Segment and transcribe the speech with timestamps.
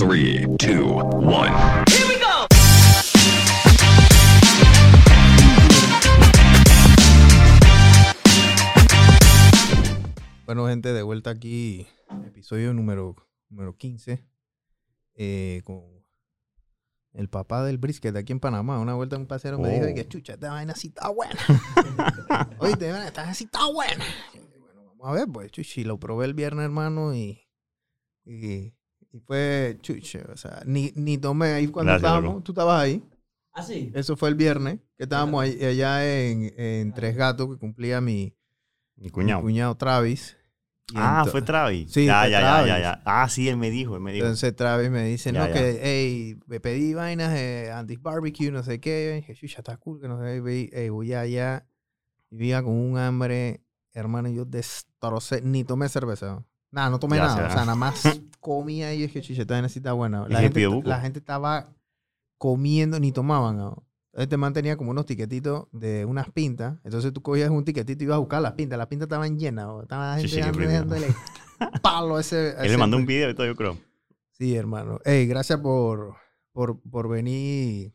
[0.00, 1.52] Three, two, one.
[10.46, 11.86] Bueno, gente, de vuelta aquí,
[12.26, 13.14] episodio número,
[13.50, 14.26] número 15,
[15.14, 15.82] eh, con
[17.12, 18.80] el papá del brisket aquí en Panamá.
[18.80, 19.94] Una vuelta un pasero me dijo Oh.
[19.94, 21.36] que chucha, esta vaina sí está buena.
[22.58, 24.04] Oíste, esta vaina sí está buena.
[24.58, 27.46] Bueno, vamos a ver, pues, chuchi, lo probé el viernes, hermano, y,
[28.24, 28.74] y,
[29.12, 33.02] y fue chucha, o sea, ni, ni tomé ahí cuando Gracias, estábamos, tú estabas ahí.
[33.52, 33.90] Ah, sí.
[33.94, 38.32] Eso fue el viernes, que estábamos ahí- allá en, en Tres Gatos, que cumplía mi,
[38.96, 39.76] Mi mi cuñado.
[39.76, 40.36] Travis.
[40.94, 41.92] Ah, fue Travis.
[41.92, 42.68] Sí, ya, fue ya, ya, Travis.
[42.68, 43.02] ya, ya.
[43.04, 44.24] Ah, sí, él me dijo, él me dijo.
[44.26, 45.52] Entonces Travis me dice, Ya, no, ya.
[45.54, 49.12] que, hey, me pedí vainas de anti-barbecue, no sé qué.
[49.12, 50.70] Y dije, chucha, está cool, que no sé qué.
[50.72, 51.66] Ey, voy allá.
[52.30, 56.44] Y vivía con un hambre, hermano, y yo destrocé, ni tomé cerveza.
[56.70, 57.46] Nada, no tomé Ya nada.
[57.46, 58.02] O sea, nada más
[58.40, 60.26] comía y dije, chucha, esta vaina sí está buena.
[60.28, 61.72] La Es gente, la gente estaba
[62.38, 63.56] comiendo, ni tomaban.
[63.56, 63.84] ¿no?
[64.12, 66.78] Este man tenía como unos tiquetitos de unas pintas.
[66.84, 68.78] Entonces tú cogías un tiquetito y ibas a buscar las pintas.
[68.78, 69.66] Las pintas estaban llenas.
[69.66, 69.82] ¿no?
[69.82, 71.14] Estaba la gente dándole
[71.82, 72.36] palo a ese.
[72.36, 73.76] a Él le ese mandó un video y todo, yo creo.
[74.32, 75.00] Sí, hermano.
[75.04, 76.14] Hey, gracias por,
[76.52, 77.92] por, por venir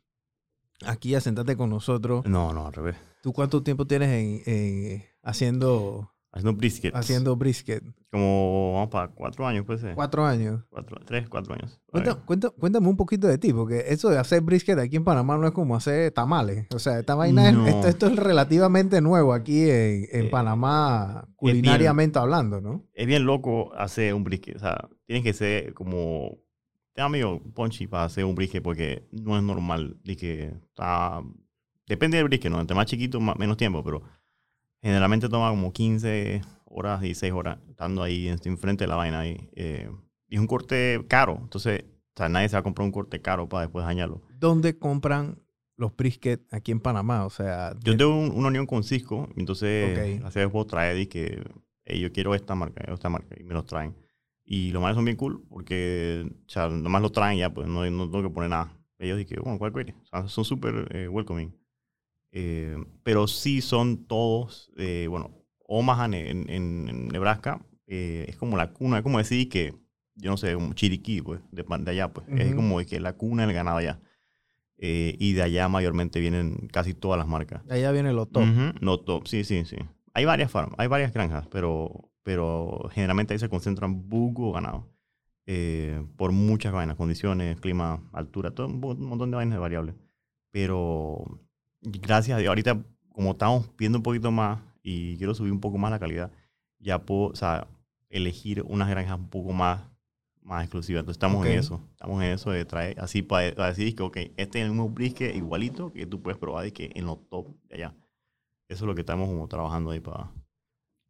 [0.86, 2.26] aquí a sentarte con nosotros.
[2.26, 2.96] No, no, al revés.
[3.24, 6.94] ¿Tú cuánto tiempo tienes en, en haciendo, Haciendo brisket.
[6.96, 7.82] haciendo brisket?
[8.12, 9.96] Como, vamos para cuatro años, puede ser.
[9.96, 10.62] Cuatro años.
[10.70, 11.80] Cuatro, tres, cuatro años.
[11.94, 15.38] Ay, cuenta- cuéntame un poquito de ti, porque eso de hacer brisket aquí en Panamá
[15.38, 16.68] no es como hacer tamales.
[16.76, 17.66] O sea, esta vaina No.
[17.66, 22.84] es, esto, esto es relativamente nuevo aquí en, en Eh, Panamá, culinariamente hablando, ¿no?
[22.94, 24.58] Es bien loco hacer un brisket.
[24.58, 26.38] O sea, tienes que ser como...
[26.94, 29.98] Te medio punchy para hacer un brisket porque no es normal.
[30.04, 31.22] De que está...
[31.88, 32.60] Depende del brisket, ¿no?
[32.60, 34.02] Entre más chiquito, más, menos tiempo, pero
[34.86, 39.22] generalmente toma como 15 horas, 16 horas estando ahí en- enfrente de la vaina.
[39.22, 39.50] Ahí.
[39.56, 39.90] Eh,
[40.28, 41.40] y es un corte caro.
[41.42, 44.22] Entonces, o sea, nadie se va a comprar un corte caro para después dañarlo.
[44.40, 45.40] ¿Dónde compran
[45.78, 47.26] los brisket aquí en Panamá?
[47.26, 50.26] O sea, Yo de- tengo un- una unión con Cisco, y entonces Ok.
[50.26, 51.44] hace vez puedo traer y que
[51.84, 53.96] "Ey, yo quiero esta marca, esta marca, y me los traen.
[54.46, 57.90] Y los manes son bien cool porque, o sea, nomás lo traen ya, pues no,
[57.90, 58.78] no tengo que poner nada.
[59.00, 59.94] Ellos dicen, bueno, ¿cuál quiere?
[60.04, 61.52] O sea, son súper eh, welcoming.
[62.38, 65.32] Eh, pero sí son todos, eh, bueno,
[65.68, 66.50] Omaha en, en-
[66.90, 69.74] en Nebraska eh, es como la cuna, es como decir que,
[70.16, 72.28] yo no sé, como Chiriquí, pues, de, de allá, pues.
[72.38, 72.56] Es Ujú.
[72.58, 74.02] como que la cuna del ganado allá.
[74.78, 77.64] Eh, y de allá mayormente vienen casi todas las marcas.
[77.70, 78.44] allá viene lo top.
[78.44, 79.78] Ujú, No top, sí, sí, sí.
[80.14, 84.90] Hay varias farmas, hay varias granjas, pero, pero generalmente ahí se concentran buco ganado.
[85.48, 89.96] eh, por muchas vainas, condiciones, clima, altura, todo un montón de vainas de variables.
[90.52, 91.24] Pero
[91.86, 95.78] gracias a Dios, ahorita como estamos viendo un poquito más y quiero subir un poco
[95.78, 96.32] más la calidad,
[96.80, 97.68] ya puedo, o sea,
[98.10, 99.82] elegir unas granjas un poco más,
[100.42, 101.02] más exclusivas.
[101.02, 101.46] Entonces estamos Ok.
[101.48, 104.66] en eso, estamos en eso de traer, así para, para decir que, ok, este es
[104.66, 107.96] el mismo brisket igualito que tú puedes probar y que en los top de allá.
[108.68, 110.32] Eso es lo que estamos como trabajando ahí para,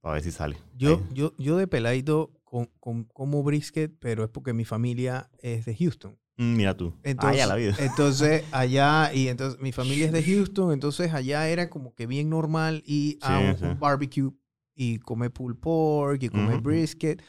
[0.02, 0.57] para ver si sale.
[0.78, 1.03] Yo, Ahí.
[1.13, 5.75] yo, yo de peladito con, con- como brisket, pero es porque mi familia es de
[5.75, 6.18] Houston.
[6.38, 6.94] Mm, mira tú.
[7.03, 7.75] Entonces, ya la vida.
[7.79, 12.29] entonces allá, y entonces mi familia es de Houston, entonces allá era como que bien
[12.29, 13.66] normal ir a Sí, un, sí.
[13.66, 14.31] un barbecue
[14.75, 17.22] y comer pulled pork y comer brisket.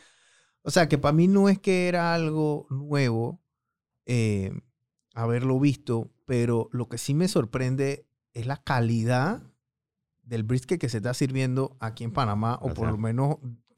[0.62, 3.40] O sea que para mí no es que era algo nuevo
[4.04, 4.50] eh,
[5.14, 9.42] haberlo visto, pero lo que sí me sorprende es la calidad
[10.26, 12.90] del brisket que se está sirviendo aquí en Panamá, o por Gracias.
[12.92, 13.36] lo menos,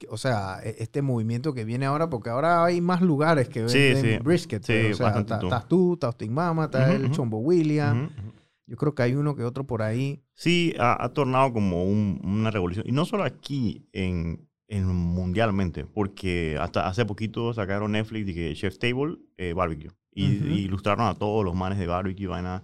[0.09, 3.77] o sea, e- este movimiento que viene ahora, porque ahora hay más lugares que Sí,
[3.77, 4.23] venden sí.
[4.23, 4.63] brisket.
[4.63, 5.45] Sí, pues, o sea, ta- tú.
[5.45, 7.13] estás tú, está Mama, está Ujú, el ujú.
[7.13, 8.05] Chombo William.
[8.05, 8.33] Ujú, ujú.
[8.67, 10.21] Yo creo que hay uno que otro por ahí.
[10.35, 12.85] Sí, ha, ha tornado como un- una revolución.
[12.87, 18.53] Y no solo aquí, en, en mundialmente, porque hasta hace poquito sacaron Netflix de que
[18.55, 19.89] Chef Table eh, Barbecue.
[20.13, 22.63] Y, y ilustraron a todos los manes de barbecue, vaina.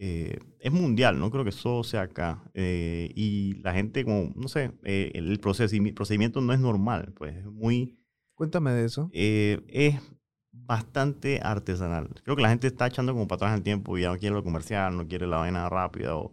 [0.00, 2.42] Eh, es mundial, no creo que solo sea acá.
[2.54, 7.36] Eh, y la gente, como, no sé, eh, el procesimi- procedimiento no es normal, pues
[7.36, 7.98] es muy...
[8.34, 9.10] Cuéntame de eso.
[9.12, 10.00] eh, es
[10.52, 12.08] bastante artesanal.
[12.22, 14.34] Creo que la gente está echando como para atrás el tiempo y ya no quiere
[14.36, 16.16] lo comercial, no quiere la vaina rápida.
[16.16, 16.32] O,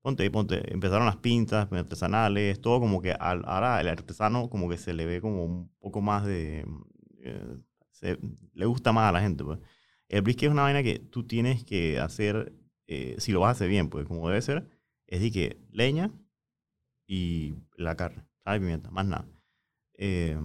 [0.00, 4.78] ponte, ponte, empezaron las pintas artesanales, todo como que al- ahora el artesano como que
[4.78, 6.64] se le ve como un poco más de...
[7.20, 7.56] eh,
[7.90, 8.18] se-
[8.54, 9.44] le gusta más a la gente.
[9.44, 9.58] Pues.
[10.08, 12.52] El brisket es una vaina que tú tienes que hacer,
[12.86, 14.68] eh, si lo vas a hacer bien, pues como debe ser,
[15.06, 16.10] es de que leña
[17.06, 19.26] y la carne, sal y pimienta, más nada.
[19.94, 20.38] Eh,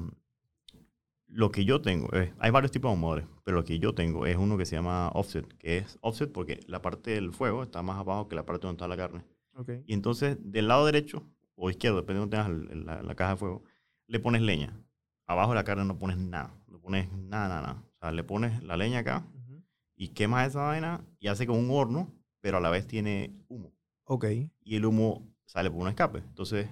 [1.28, 4.25] lo que yo tengo, es- hay varios tipos de ahumadores, pero lo que yo tengo
[4.25, 7.81] es uno que se llama offset, que es offset porque la parte del fuego está
[7.81, 9.24] más abajo que la parte donde está la carne.
[9.54, 9.83] Okay.
[9.86, 11.24] Y entonces, del lado derecho
[11.56, 13.63] o izquierdo, depende de donde tengas la, la caja de fuego,
[14.07, 14.80] le pones leña.
[15.25, 17.83] Abajo de la carne no pones nada, no pones nada, nada, nada.
[17.95, 19.63] O sea, le pones la leña acá Ujú.
[19.95, 22.13] y quemas esa vaina y hace como un horno,
[22.48, 23.74] pero a la vez tiene humo.
[24.06, 24.24] Ok.
[24.64, 26.20] Y el humo sale por un escape.
[26.20, 26.70] Entonces,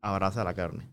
[0.00, 0.90] abraza la carne.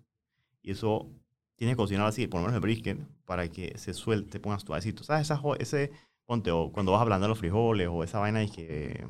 [0.61, 1.09] Y eso
[1.55, 5.03] tienes que cocinar así, por lo menos el brisket, para que se suelte, pongas suavecito.
[5.03, 5.31] ¿Sabes?
[5.31, 5.91] Esa, ese,
[6.27, 9.07] ponte, o cuando vas a ablandar los frijoles o esa vaina y que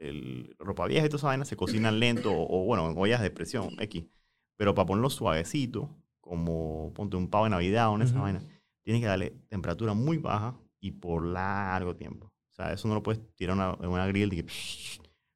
[0.00, 3.20] el ropa vieja y toda esa vaina se cocinan lento o, o, bueno, en ollas
[3.20, 4.06] de presión X.
[4.56, 5.90] Pero para ponerlo suavecito,
[6.22, 8.42] como ponte un pavo de Navidad o una esa vaina,
[8.82, 12.33] tienes que darle temperatura muy baja y por largo tiempo.
[12.54, 14.46] O sea, eso no lo puedes tirar una- en una grill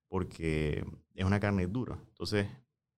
[0.08, 0.84] porque
[1.14, 1.98] es una carne dura.
[2.08, 2.46] Entonces,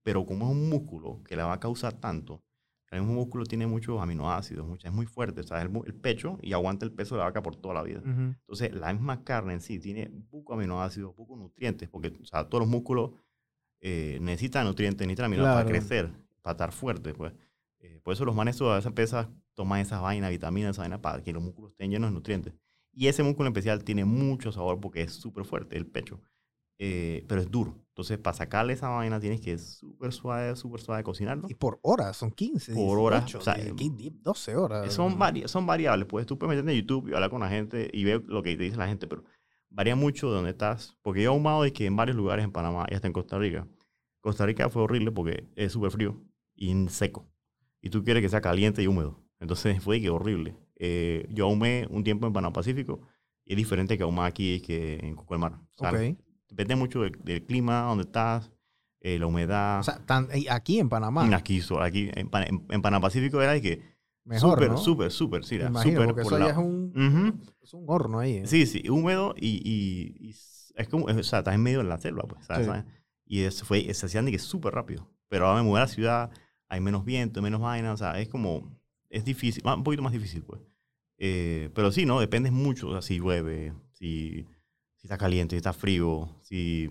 [0.02, 2.42] pero como es un músculo que la va a causar tanto,
[2.90, 6.52] el mismo músculo tiene muchos aminoácidos, es muy fuerte, o sea, el, el pecho y
[6.52, 8.02] aguanta el peso de la vaca por toda la vida.
[8.40, 12.62] Entonces, la misma carne en sí tiene pocos aminoácidos, pocos nutrientes, porque o sea, todos
[12.62, 13.12] los músculos
[13.80, 16.10] eh, necesitan nutrientes, necesitan aminoácidos para crecer,
[16.42, 17.14] para estar fuertes.
[17.14, 17.32] Pues.
[17.78, 21.22] Eh, por eso los manes a veces pesas toman esas vainas, vitaminas, esa vaina, para
[21.22, 22.54] que los músculos estén llenos de nutrientes.
[22.92, 26.20] Y ese músculo en especial tiene mucho sabor porque es súper fuerte, el pecho.
[26.78, 27.76] Eh, pero es duro.
[27.88, 31.46] Entonces, para sacarle esa vaina tienes que súper suave, súper suave cocinarlo.
[31.50, 34.92] Y por horas, son 15, Por horas, 18, o sea, die- die- 12 horas.
[34.94, 37.90] Son, vari- son variables, pues tú puedes meterte en YouTube y hablar con la gente
[37.92, 39.24] y ver lo que te dice la gente, pero
[39.68, 40.96] varía mucho de dónde estás.
[41.02, 43.68] Porque yo he ahumado que en varios lugares en Panamá y hasta en Costa Rica.
[44.22, 46.22] Costa Rica fue horrible porque es súper frío
[46.54, 47.28] y seco.
[47.82, 49.22] Y tú quieres que sea caliente y húmedo.
[49.38, 50.56] Entonces fue que horrible.
[50.82, 53.02] Eh, yo ahumé un tiempo en Panamá Pacífico
[53.44, 55.52] y es diferente que ahumar aquí que en Coco del Mar.
[55.76, 56.16] O sea, Ok.
[56.48, 58.50] Depende mucho del, del clima, donde estás,
[59.00, 59.80] eh, la humedad.
[59.80, 61.22] O sea, tan- y aquí en Panamá.
[61.36, 63.82] aquí, aquí en, Pan- en, en Panamá Pacífico era de que
[64.24, 64.76] Mejor, súper, ¿no?
[64.78, 67.52] súper, súper, sí, imagino, porque por eso la- es un, Ujú.
[67.62, 68.38] es un horno ahí.
[68.38, 68.46] ¿eh?
[68.46, 71.98] Sí, sí, húmedo y, y- y es como, o sea, estás en medio de la
[71.98, 72.64] selva, pues, ¿sabes?
[72.66, 72.70] Sí.
[72.72, 72.84] ¿sabes?
[73.26, 75.08] Y eso fue, se hacían de que súper rápido.
[75.28, 76.30] Pero ahora me mudé a la ciudad,
[76.68, 78.76] hay menos viento, menos vaina, o sea, es como,
[79.10, 80.60] es difícil, un poquito más difícil, pues.
[81.18, 82.18] Eh, pero sí, ¿no?
[82.20, 84.46] Depende mucho, o sea, si llueve, si,
[84.96, 86.88] si está caliente, si está frío, si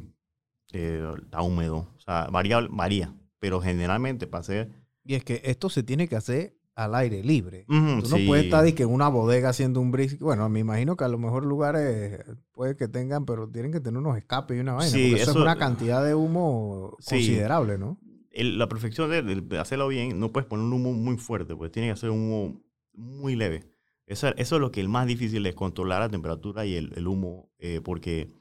[0.71, 3.16] eh, está húmedo, o sea, varía, varía.
[3.39, 4.69] Pero generalmente para hacer...
[5.04, 7.66] Y es que esto se tiene que hacer al aire libre.
[7.69, 8.25] Ujú, Tú no sí.
[8.27, 10.19] puedes estar que en una bodega haciendo un brisket.
[10.19, 12.19] Bueno, me imagino que a lo mejor lugares
[12.51, 14.89] puede que tengan, pero tienen que tener unos escapes y una vaina.
[14.92, 17.16] Sí, porque eso, eso- es una cantidad de humo Sí.
[17.16, 17.98] considerable, ¿no?
[18.31, 21.71] El- la perfección de, de- hacerlo bien, no puedes poner un humo muy fuerte, pues
[21.71, 22.61] tiene que ser un humo
[22.93, 23.65] muy leve.
[24.05, 27.07] Eso, eso es lo que es más difícil es controlar la temperatura y el, el
[27.07, 28.33] humo, eh, porque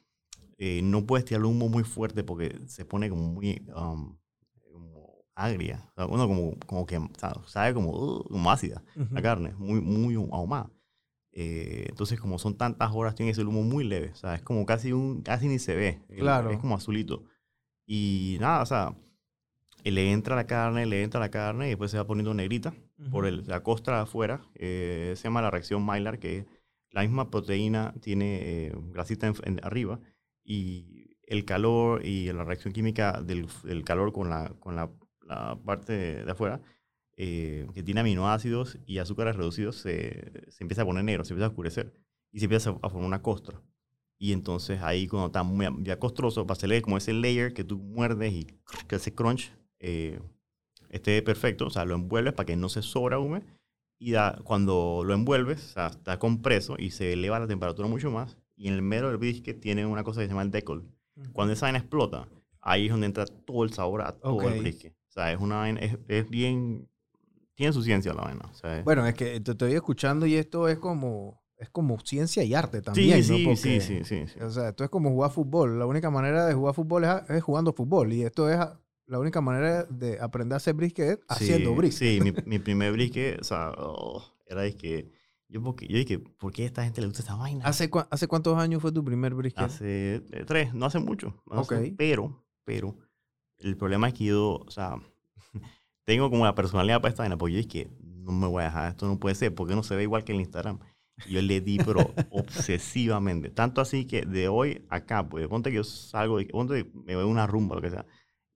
[0.56, 4.16] eh, no puedes tirar el humo muy fuerte porque se pone como muy um,
[4.72, 5.86] como agria.
[5.90, 6.98] O sea, uno como, como que
[7.46, 10.70] sabe, como, uh, como ácida la carne, muy, muy ahumada.
[11.32, 14.10] Eh, entonces, como son tantas horas, tiene el humo muy leve.
[14.12, 16.02] O sea, es como casi, un, casi ni se ve.
[16.08, 16.50] El- Claro.
[16.50, 17.24] Es como azulito.
[17.86, 19.07] Y nada, o sea, eh,
[19.90, 22.74] le entra la carne, le entra la carne y después se va poniendo negrita
[23.10, 24.40] por el, la costra de afuera.
[24.54, 26.46] eh, se llama la reacción Maillard, que
[26.90, 30.00] la misma proteína tiene eh, grasita en, en arriba
[30.44, 34.90] y el calor y la reacción química del, del calor con la, con la,
[35.22, 36.60] la parte de, de afuera,
[37.16, 41.46] eh, que tiene aminoácidos y azúcares reducidos, se, se empieza a poner negro, se empieza
[41.46, 41.92] a oscurecer
[42.32, 43.60] y se empieza a, a formar una costra.
[44.20, 47.64] Y entonces ahí cuando está muy a- ya costroso, para hacerle como ese layer que
[47.64, 48.46] tú muerdes y
[48.88, 50.20] que hace crunch, eh,
[50.90, 53.42] esté perfecto, o sea, lo envuelves para que no se sobreahume
[53.98, 58.10] y da, cuando lo envuelves, o sea, está compreso y se eleva la temperatura mucho
[58.10, 60.84] más y en el medio del brisket tiene una cosa que se llama el decol.
[61.32, 62.28] Cuando esa vaina explota,
[62.60, 64.44] ahí es donde entra todo el sabor a todo Ok.
[64.44, 64.92] el brisket.
[65.08, 66.88] O sea, es una vaina, es, es bien,
[67.54, 68.48] tiene su ciencia la vaina.
[68.50, 71.98] O sea, es- Bueno, es que te estoy escuchando y esto es como, es como
[72.00, 73.36] ciencia y arte sí, también, sí, ¿no?
[73.36, 74.40] sí, Porque, sí, sí, sí.
[74.40, 75.78] O sea, esto es como jugar fútbol.
[75.78, 78.12] La única manera de jugar fútbol es, es jugando fútbol.
[78.12, 78.58] Y esto es
[79.08, 82.08] la única manera de aprender a hacer brisket es haciendo sí, brisket.
[82.08, 85.10] Sí, mi, mi primer brisket, o sea, oh, era de que,
[85.48, 87.64] yo, porque, yo dije, ¿por qué a esta gente le gusta esta vaina?
[87.64, 89.64] ¿Hace, cua- ¿Hace cuántos años fue tu primer brisket?
[89.64, 91.42] Hace eh, tres, no hace mucho.
[91.46, 91.94] no hace- Ok.
[91.96, 92.96] pero, pero,
[93.58, 94.96] el problema es que yo, o sea,
[96.04, 98.90] tengo como la personalidad para esta vaina, porque yo dije, no me voy a dejar,
[98.90, 100.80] esto no puede ser, porque no se ve igual que en Instagram.
[101.28, 103.50] Yo le di, pero obsesivamente.
[103.50, 107.14] Tanto así que de hoy a acá, pues, ponte que yo salgo, ponte que me
[107.16, 108.06] voy a una rumba, lo que sea,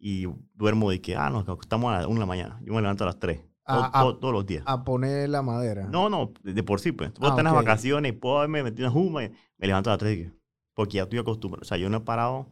[0.05, 2.61] y duermo de que, ah, nos acostamos a las 1 de la mañana.
[2.65, 4.65] Yo me levanto a las 3, Ah, ah, todos los días.
[4.67, 5.87] A poner la madera.
[5.87, 7.13] No, no, de, de por sí, pues.
[7.13, 7.55] Puedo Ah, estar en ok.
[7.55, 10.33] las vacaciones y puedo haberme metido en Juma y me levanto a las 3 y-
[10.75, 11.63] porque ya estoy acostumbrado.
[11.63, 12.49] O sea, yo no he parado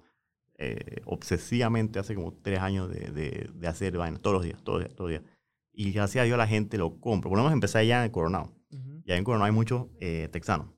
[0.59, 4.79] eh, obsesivamente hace como 3 años de, de, de hacer vaina todos los días, todos
[4.79, 5.35] los días, todos los días.
[5.73, 7.29] Y gracias a Dios la gente lo compra.
[7.31, 8.53] Por lo menos empecé allá en Coronado.
[8.71, 9.03] Ujú.
[9.07, 10.69] Ya en Coronado hay muchos eh, texanos.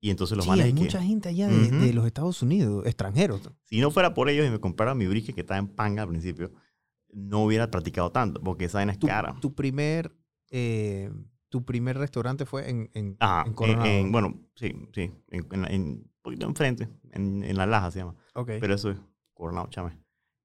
[0.00, 1.76] Y entonces los Sí, manes hay que, mucha gente allá de, Ujú.
[1.76, 3.50] de los Estados Unidos, extranjeros.
[3.64, 6.08] si no fuera por ellos y me compraran mi brisket que estaba en panga al
[6.08, 6.52] principio,
[7.12, 9.36] no hubiera practicado tanto porque esa vaina es Tu, cara.
[9.40, 10.16] tu primer,
[10.50, 11.10] eh,
[11.50, 13.86] tu primer restaurante fue en, en, Ajá, en en- Coronado.
[13.90, 17.98] en- bueno, sí, sí, en, en, en- un poquito enfrente, en, en La Laja se
[17.98, 18.14] llama.
[18.34, 18.52] ok.
[18.60, 18.98] Pero eso es
[19.34, 19.98] Coronado, chame.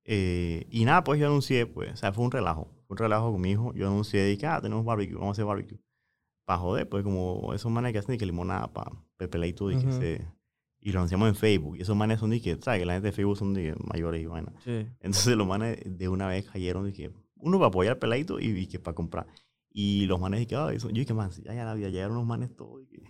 [0.03, 2.67] Eh, y nada, pues yo anuncié, pues, o sea, fue un relajo.
[2.87, 3.73] Fue un relajo con mi hijo.
[3.73, 5.79] Yo anuncié, dije, ah, tenemos barbecue, vamos a hacer barbecue.
[6.45, 9.87] Para joder, pues, como esos manes que hacen de que limonada para pepeleito y que
[9.87, 9.97] Ujú.
[9.99, 10.21] se...
[10.79, 11.77] Y lo anunciamos en Facebook.
[11.77, 12.79] Y esos manes son de que, ¿sabes?
[12.81, 14.53] Que la gente de Facebook son de que mayores y vaina.
[14.63, 14.85] Sí.
[14.99, 18.67] Entonces los manes de una vez cayeron de que, uno para apoyar peladito y, y
[18.67, 19.25] que para comprar.
[19.71, 22.15] Y los manes de que, ah, eso, yo dije, man, ya, ya la vida, llegaron
[22.17, 22.83] los manes todos.
[22.83, 23.03] Y que,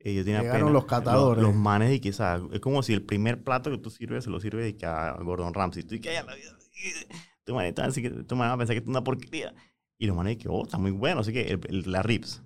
[0.00, 0.72] eh, yo tenía Llegaron pena.
[0.72, 1.42] los catadores.
[1.44, 4.24] Los, manes de que, o sea, es como si el primer plato que tú sirves
[4.24, 5.84] se lo sirve de que a Gordon Ramsay.
[5.84, 6.50] Tú y que ya la vida.
[7.44, 9.54] Tu manes van a decir que- tu manes van a pensar que es una porquería.
[9.96, 11.20] Y los manes de que, oh, está muy bueno.
[11.20, 12.42] Así que el, el- la ribs,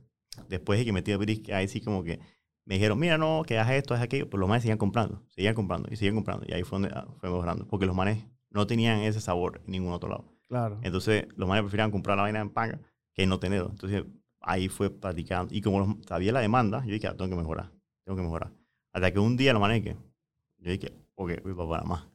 [0.48, 2.18] después de que metí a brisket, ahí sí como que
[2.64, 4.28] me dijeron, mira, no, que haz esto, haz aquello.
[4.28, 6.44] Pues los manes seguían comprando, seguían comprando y seguían comprando.
[6.48, 7.66] Y ahí fue donde ah, fue mejorando.
[7.68, 10.24] Porque los manes no tenían ese sabor en ningún otro lado.
[10.48, 10.78] Claro.
[10.82, 12.80] Entonces, los manes preferían comprar la vaina en panga
[13.14, 13.68] que no tenerlo.
[13.70, 14.04] Entonces,
[14.40, 15.54] ahí fue practicando.
[15.54, 17.70] Y como los- sabía la demanda, yo dije, ah, tengo que mejorar,
[18.04, 18.52] tengo que mejorar.
[18.92, 19.96] Hasta que un día los manes que,
[20.58, 22.10] yo dije, ok, voy para Panamá.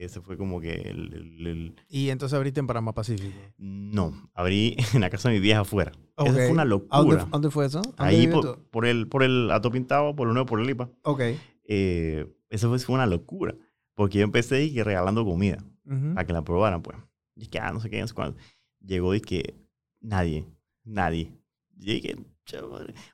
[0.00, 3.36] Ese fue como que el, el- el- Y entonces abriste en Panamá Pacífico.
[3.58, 5.92] No, abrí en la casa de mi vieja afuera.
[6.16, 6.32] Eso Ok.
[6.32, 7.24] fue una ¿A dónde, locura.
[7.30, 7.82] dónde fue eso?
[7.82, 10.88] ¿Dónde Ahí por, por el, por el Ato Pintado, por el nuevo, por el IPA.
[11.02, 11.20] Ok.
[11.64, 13.54] Eh, eso fue, fue una locura.
[13.94, 15.58] Porque yo empecé y que regalando comida.
[15.84, 16.14] Ujú.
[16.14, 16.96] para que la probaran, pues.
[17.36, 18.36] Y que, ah, no sé qué, no sé cuándo.
[18.80, 19.54] Llegó y que
[20.00, 20.46] nadie,
[20.84, 21.32] nadie.
[21.76, 22.16] Y dije.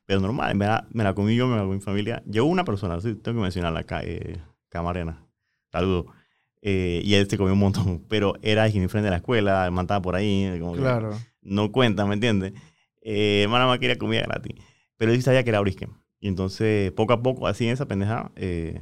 [0.06, 2.22] Pero normal, me la, me la comí yo, me la comí mi familia.
[2.26, 5.26] Llegó una persona, sí, tengo que mencionarla acá, eh, Camarena.
[5.72, 6.06] Saludos.
[6.62, 9.84] Eh, y él se comió un montón, pero era frente de la escuela, el man
[9.84, 11.16] estaba por ahí, como que Claro.
[11.42, 12.52] no cuenta, ¿me entiendes?
[13.02, 14.54] Eh, el man nada más quería comida gratis.
[14.96, 15.90] Pero sí sabía que era brisket.
[16.18, 18.80] Y entonces, poco a poco, así en esa pendejada, eh,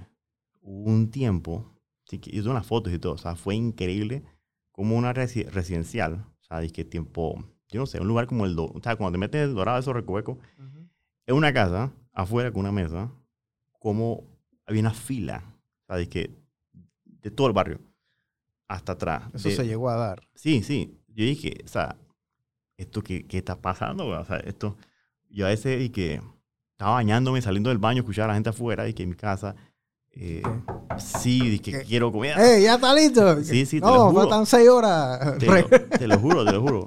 [0.63, 1.71] hubo un tiempo,
[2.07, 4.23] sí, que hice unas fotos y todo, o sea, fue increíble
[4.71, 8.55] como una resi- residencial, o sea, que tiempo, yo no sé, un lugar como el,
[8.55, 10.89] do, o sea, cuando te metes el dorado, esos recovecos, Ujú.
[11.27, 13.13] en una casa, afuera con una mesa,
[13.79, 14.25] como
[14.67, 15.45] había una fila,
[15.89, 16.31] o sea, que
[17.25, 17.81] de todo el barrio
[18.69, 19.25] hasta atrás.
[19.35, 20.23] Eso de- se llegó a dar.
[20.35, 21.01] Sí, sí.
[21.09, 21.97] Yo dije, o sea,
[22.77, 24.07] ¿esto qué, qué está pasando?
[24.07, 24.19] güey?
[24.19, 24.77] O sea, esto...
[25.29, 26.21] Yo a veces y que
[26.73, 29.57] estaba bañándome, saliendo del baño, escuchaba a la gente afuera y que en mi casa...
[30.13, 30.43] eh,
[30.99, 32.37] sí, y que quiero comida.
[32.37, 33.43] ¡Ey, ya está listo!
[33.43, 34.21] Sí, sí, te no, lo juro.
[34.23, 35.39] faltan seis horas.
[35.39, 36.85] Te lo, te lo juro, te lo juro.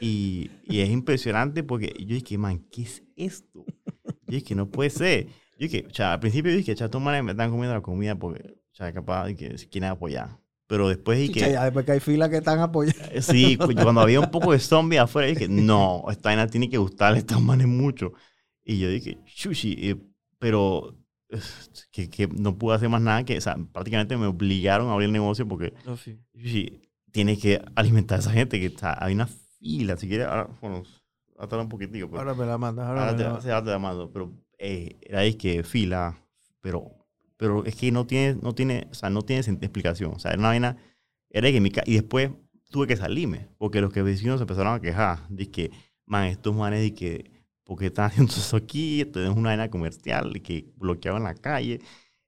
[0.00, 3.64] Y, y es impresionante porque yo dije, man, ¿qué es esto?
[4.26, 5.26] Yo dije, no puede ser.
[5.58, 8.14] Yo dije, o sea, al principio yo dije, estos manes me están comiendo la comida
[8.18, 10.38] porque, o sea, capaz de que quieren apoyar.
[10.66, 13.08] Pero después dije, Chicha, ya después que hay filas que están apoyando.
[13.20, 16.78] Sí, cu- cuando había un poco de zombie afuera, dije, no, esta vaina tiene que
[16.78, 18.12] gustarle a estos manes mucho.
[18.64, 19.96] Y yo dije, sushi, eh,
[20.38, 20.96] pero
[21.28, 21.40] eh,
[21.90, 25.06] que, que no pude hacer más nada, que o sea, prácticamente me obligaron a abrir
[25.06, 25.72] el negocio porque
[26.34, 30.48] sushi tiene que alimentar a esa gente, que sea, hay una fila, si quieres, ahora,
[30.60, 30.82] bueno,
[31.38, 32.86] hasta un poquitico, pero Ahora me la mandas.
[32.86, 33.44] Ahora ahora me te, la mandas.
[33.44, 36.16] sí, ahora te la mando, pero eh, era ahí que fila,
[36.60, 37.01] pero,
[37.36, 40.38] pero es que no tiene, no tiene, o sea, no tiene explicación, o sea, era
[40.40, 40.76] una vaina,
[41.30, 42.30] era que mi y después
[42.70, 45.70] tuve que salirme, porque los que vecinos se empezaron a quejar, de que,
[46.06, 47.30] man, estos manes, de que,
[47.64, 51.80] porque están haciendo eso aquí, esto es una vaina comercial, y que bloqueaban la calle,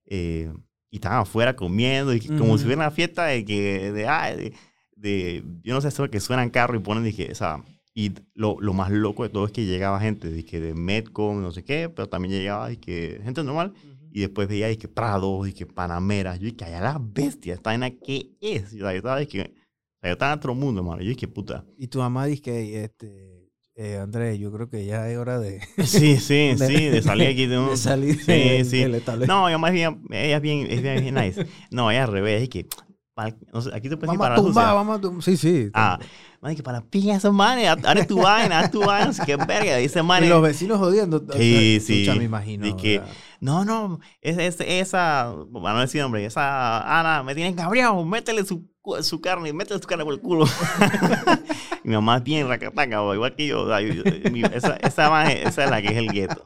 [0.06, 0.52] eh,
[0.90, 2.58] y estaban afuera comiendo, y que, como Ujú.
[2.58, 4.52] si hubiera una fiesta de que, de, ay, de,
[4.96, 7.62] de, yo no sé, eso que suenan carro y ponen, de que, o sea,
[7.94, 11.40] y lo, lo más loco de todo es que llegaba gente de que de Medcom,
[11.40, 13.72] no sé qué, pero también llegaba y que gente normal.
[14.16, 16.38] Y después veía y que Prado y que Panameras.
[16.38, 18.72] Yo dije, allá las bestias, esta vaina, ¿qué es?
[18.72, 21.02] Y, o sea, yo estaba, que, yo estaba en otro mundo, hermano.
[21.02, 21.64] Yo dije, puta.
[21.76, 25.60] Y tu mamá dice que, este, eh, Andrés, yo creo que ya es hora de,
[25.84, 27.70] Sí, sí, De- sí, de salir aquí de un...
[27.70, 28.84] de salir Sí, del- sí.
[29.26, 31.44] No, ella más bien, ella es bien, es bien, bien nice.
[31.72, 32.66] No, ella al revés, es que,
[33.14, 34.74] para- no sé, aquí te puedes ir para a la tumbar, sucia.
[34.74, 35.22] vamos a tumbar.
[35.22, 35.70] Sí, sí.
[35.72, 35.98] Ah,
[36.40, 39.76] man, que para la pilla esos manes, haz tu vaina, haz tu vaina, qué verga,
[39.76, 40.28] dice y manes.
[40.28, 41.20] los vecinos jodiendo.
[41.36, 42.18] Sí, Chucha, sí.
[42.18, 42.64] me imagino.
[42.66, 43.00] De que-.
[43.40, 48.44] No, no, es, es- esa, para no decir nombre, esa Ana me tiene cabreado, métele
[48.44, 48.66] su,
[49.02, 50.46] su carne, métele su carne por el culo.
[51.84, 53.62] mi mamá es bien racataca, igual que yo.
[53.62, 56.42] o sea, yo- yo- mi- esa, esa, ma- esa es la que es el gueto.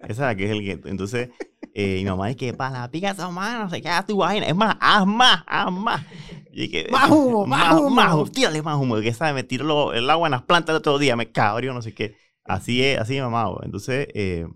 [0.00, 0.88] Esa es la que es el gueto.
[0.88, 1.30] Entonces,
[1.74, 4.46] eh, mi mamá dice que para la pica esa mano, qué, haz tu vaina.
[4.46, 6.04] Es más, haz más, haz más.
[6.52, 7.90] Y que, Más humo, más humo.
[7.90, 8.96] más, tírale más humo.
[9.00, 11.72] Que sabe, me tiró lo- el agua en las plantas el otro día, me cabreó,
[11.72, 12.16] no sé qué.
[12.44, 13.50] Así es, así es, mamá.
[13.62, 14.46] Entonces, eh,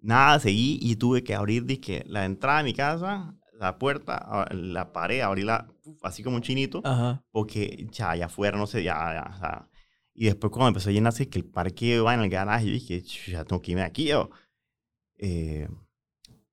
[0.00, 4.92] nada, seguí y tuve que abrir dizque, la entrada de mi casa, la puerta, la
[4.92, 5.66] pared, abrirla
[6.02, 7.24] así como un chinito, Ajá.
[7.30, 8.94] porque ya allá afuera, no sé, ya,
[9.40, 9.68] ya,
[10.14, 13.02] Y después cuando empezó a llenarse que el parque va en el garaje, yo dije,
[13.02, 14.30] "Ch, ya tengo que irme de aquí yo.
[15.18, 15.68] Eh,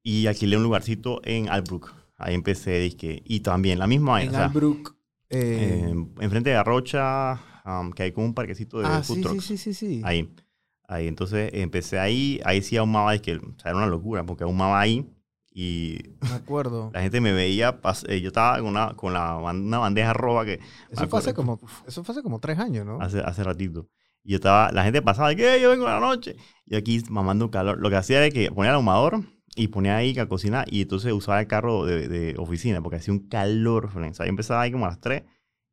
[0.03, 1.91] y alquilé un lugarcito en Albrook.
[2.17, 4.29] Ahí empecé, dije, y también la misma vaina.
[4.29, 4.95] En o sea, Albrook.
[5.29, 9.22] eh, eh, enfrente de Arrocha, um, que hay como un parquecito de ah, food sí,
[9.24, 9.45] sí, trucks.
[9.45, 10.01] sí, sí, sí.
[10.03, 10.29] Ahí.
[10.88, 14.43] Ahí, entonces empecé ahí, ahí sí ahumaba, es que, o sea, era una locura, porque
[14.43, 15.10] ahumaba ahí
[15.55, 16.91] y Me acuerdo.
[16.93, 20.45] la gente me veía, pas- eh, yo estaba con una, con la, una bandeja roja
[20.45, 20.60] que
[20.91, 23.00] Eso fue hace como, eso fue hace como tres años, ¿no?
[23.01, 23.88] hace, hace ratito.
[24.24, 26.36] Y yo estaba, la gente pasaba, que yo vengo en la noche.
[26.65, 27.77] Y aquí mamando calor.
[27.79, 29.22] Lo que hacía era que ponía el ahumador
[29.55, 33.13] y ponía ahí a cocinar y entonces usaba el carro de, de oficina porque hacía
[33.13, 33.86] un calor.
[33.86, 35.24] O sea, yo empezaba ahí como a las 3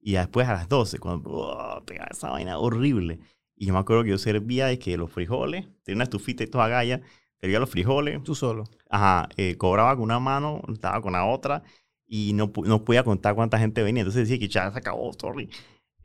[0.01, 3.21] y después a las 12 cuando oh, pegaba esa vaina horrible.
[3.57, 6.47] Y yo me acuerdo que yo servía de que los frijoles, tenía una estufita y
[6.47, 7.03] toda galla,
[7.41, 8.65] servía los frijoles, Tú solo.
[8.89, 11.63] ajá, eh, cobraba con una mano, estaba con la otra
[12.07, 14.03] y no, no podía contar cuánta gente venía.
[14.03, 15.49] Entonces decía que ya se acabó, sorry.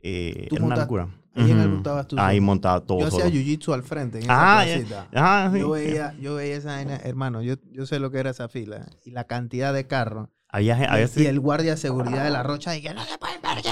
[0.00, 1.08] Eh, era una locura.
[1.36, 1.74] Ahí en el Ujú.
[1.74, 3.30] montabas tú Ahí montaba todo Yo hacía solo.
[3.34, 4.60] jiu-jitsu al frente en esa.
[5.12, 5.58] Ajá, sí.
[5.60, 8.86] Yo veía, yo veía esa vaina, hermano, yo, yo sé lo que era esa fila
[9.04, 10.28] y la cantidad de carros.
[10.48, 11.22] Había, Y, había el- sí.
[11.22, 13.68] y el guardia de seguridad de la rocha y que no se pueden ver aquí",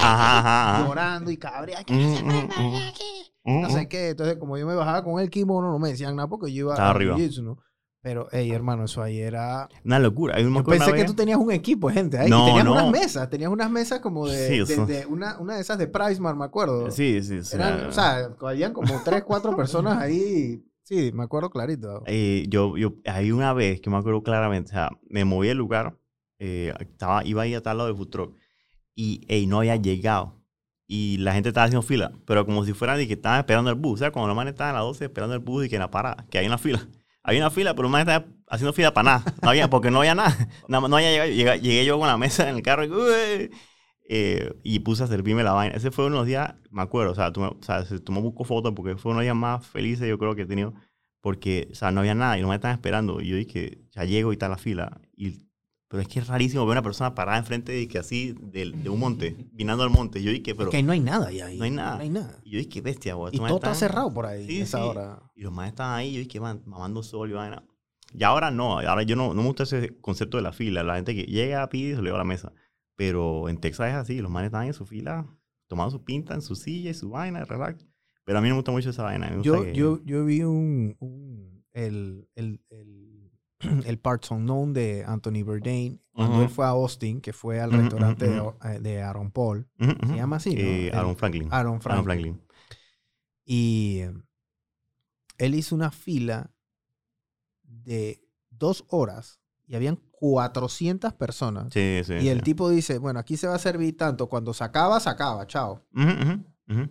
[0.85, 3.31] llorando y cabreando, que no se pueden ver aquí.
[3.45, 4.09] No sé qué.
[4.09, 6.73] Entonces, como yo me bajaba con el kimono, no me decían nada porque yo iba
[6.73, 7.15] Estaba a arriba.
[7.15, 7.57] jiu-jitsu, ¿no?
[8.05, 9.67] Pero, hey, hermano, eso ahí era...
[9.83, 10.39] Una locura.
[10.39, 12.19] Yo pensé que tú tenías un equipo, gente.
[12.19, 12.29] Ahí.
[12.29, 12.73] No, tenías no.
[12.73, 14.85] unas mesas, tenías unas mesas como de, Sí, de- eso.
[14.85, 16.91] de una, una de esas de Pricemark, me acuerdo.
[16.91, 17.55] Sí, sí, sí.
[17.55, 20.63] Eran, o sea, habían como tres, cuatro personas ahí.
[20.83, 22.03] Sí, me acuerdo clarito.
[22.05, 25.57] Eh, yo, yo, hay una vez que me acuerdo claramente, o sea, me moví del
[25.57, 25.97] lugar,
[26.37, 28.37] eh, estaba, iba a ir a tal lado food truck
[28.93, 30.43] y ey, no había llegado.
[30.85, 33.75] Y la gente estaba haciendo fila, pero como si fueran y que estaban esperando el
[33.77, 33.93] bus.
[33.93, 35.81] O sea, cuando los manes estaban a las 12 esperando el bus y que en
[35.81, 36.87] la parada, que hay una fila.
[37.25, 39.35] Hay una fila, pero los manes estaban haciendo fila para nada.
[39.41, 40.35] No había, porque no había nada.
[40.67, 41.29] Más no había llegado.
[41.31, 43.49] Llegué, llegué yo con la mesa en el carro y,
[44.07, 45.75] eh, y puse a servirme la vaina.
[45.75, 48.21] Ese fue uno de los días, me acuerdo, o sea, tomé, o sea, se tomó
[48.21, 50.73] busco fotos porque fue uno de los días más felices yo creo que he tenido
[51.25, 53.19] porque, o sea, no había nada y los manes estaban esperando.
[53.19, 55.01] Y yo dije, ya llego y está la fila.
[55.17, 55.47] Y,
[55.87, 58.89] pero es que es rarísimo ver una persona parada enfrente de que así, de, de
[58.89, 60.21] un monte, vinando al monte.
[60.21, 60.69] Yo dije, pero...
[60.71, 61.39] que no hay nada ahí.
[61.41, 61.57] ahí.
[61.57, 61.95] No hay nada.
[61.97, 62.39] No hay nada.
[62.43, 63.35] Y yo dije, bestia, güey.
[63.35, 64.83] Y todo está cerrado por ahí Sí, esa sí.
[64.83, 65.21] hora.
[65.35, 67.63] Y los manes estaban ahí, yo dije, man, mamando sol y vaina.
[68.13, 70.83] Y ahora no, ahora yo no, no me gusta ese concepto de la fila.
[70.83, 72.51] La gente que llega, pide y se le va a la mesa.
[72.95, 75.27] Pero en Texas es así, los manes estaban en su fila,
[75.67, 77.85] tomando su pinta en su silla y su vaina, relax.
[78.23, 79.39] Pero a mí no me gusta mucho esa vaina.
[79.41, 83.14] Yo, que- yo, yo vi un, un- el, el, el,
[83.85, 86.43] el Parts Unknown de Anthony Bourdain cuando Ujú.
[86.43, 88.53] él fue a Austin, que fue al Ujú, restaurante de- ujú.
[88.63, 89.67] eh, de Aaron Paul.
[89.79, 90.61] Se llama así, ¿no?
[90.61, 91.47] Eh, Aaron Franklin.
[91.51, 91.91] Aaron Franklin.
[91.91, 92.41] Aaron Franklin.
[93.45, 94.13] Y eh,
[95.37, 96.51] él hizo una fila
[97.63, 101.73] de dos horas y habían 400 personas.
[101.73, 102.13] Sí, sí.
[102.13, 102.43] y el sí.
[102.43, 104.29] tipo dice, bueno, aquí se va a servir tanto.
[104.29, 105.45] Cuando se acaba, se acaba.
[105.47, 105.81] Chao.
[105.93, 106.43] Ujú, ujú,
[106.81, 106.89] ujú.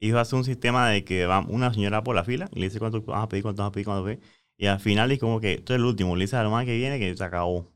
[0.00, 2.78] Hizo hace un sistema de que va una señora por la fila y le dice
[2.78, 4.30] cuánto vas a pedir, cuánto vas a pedir, cuánto vas a pedir.
[4.56, 6.14] Y al final es como que esto es el último.
[6.14, 7.72] A la más que viene que se acabó.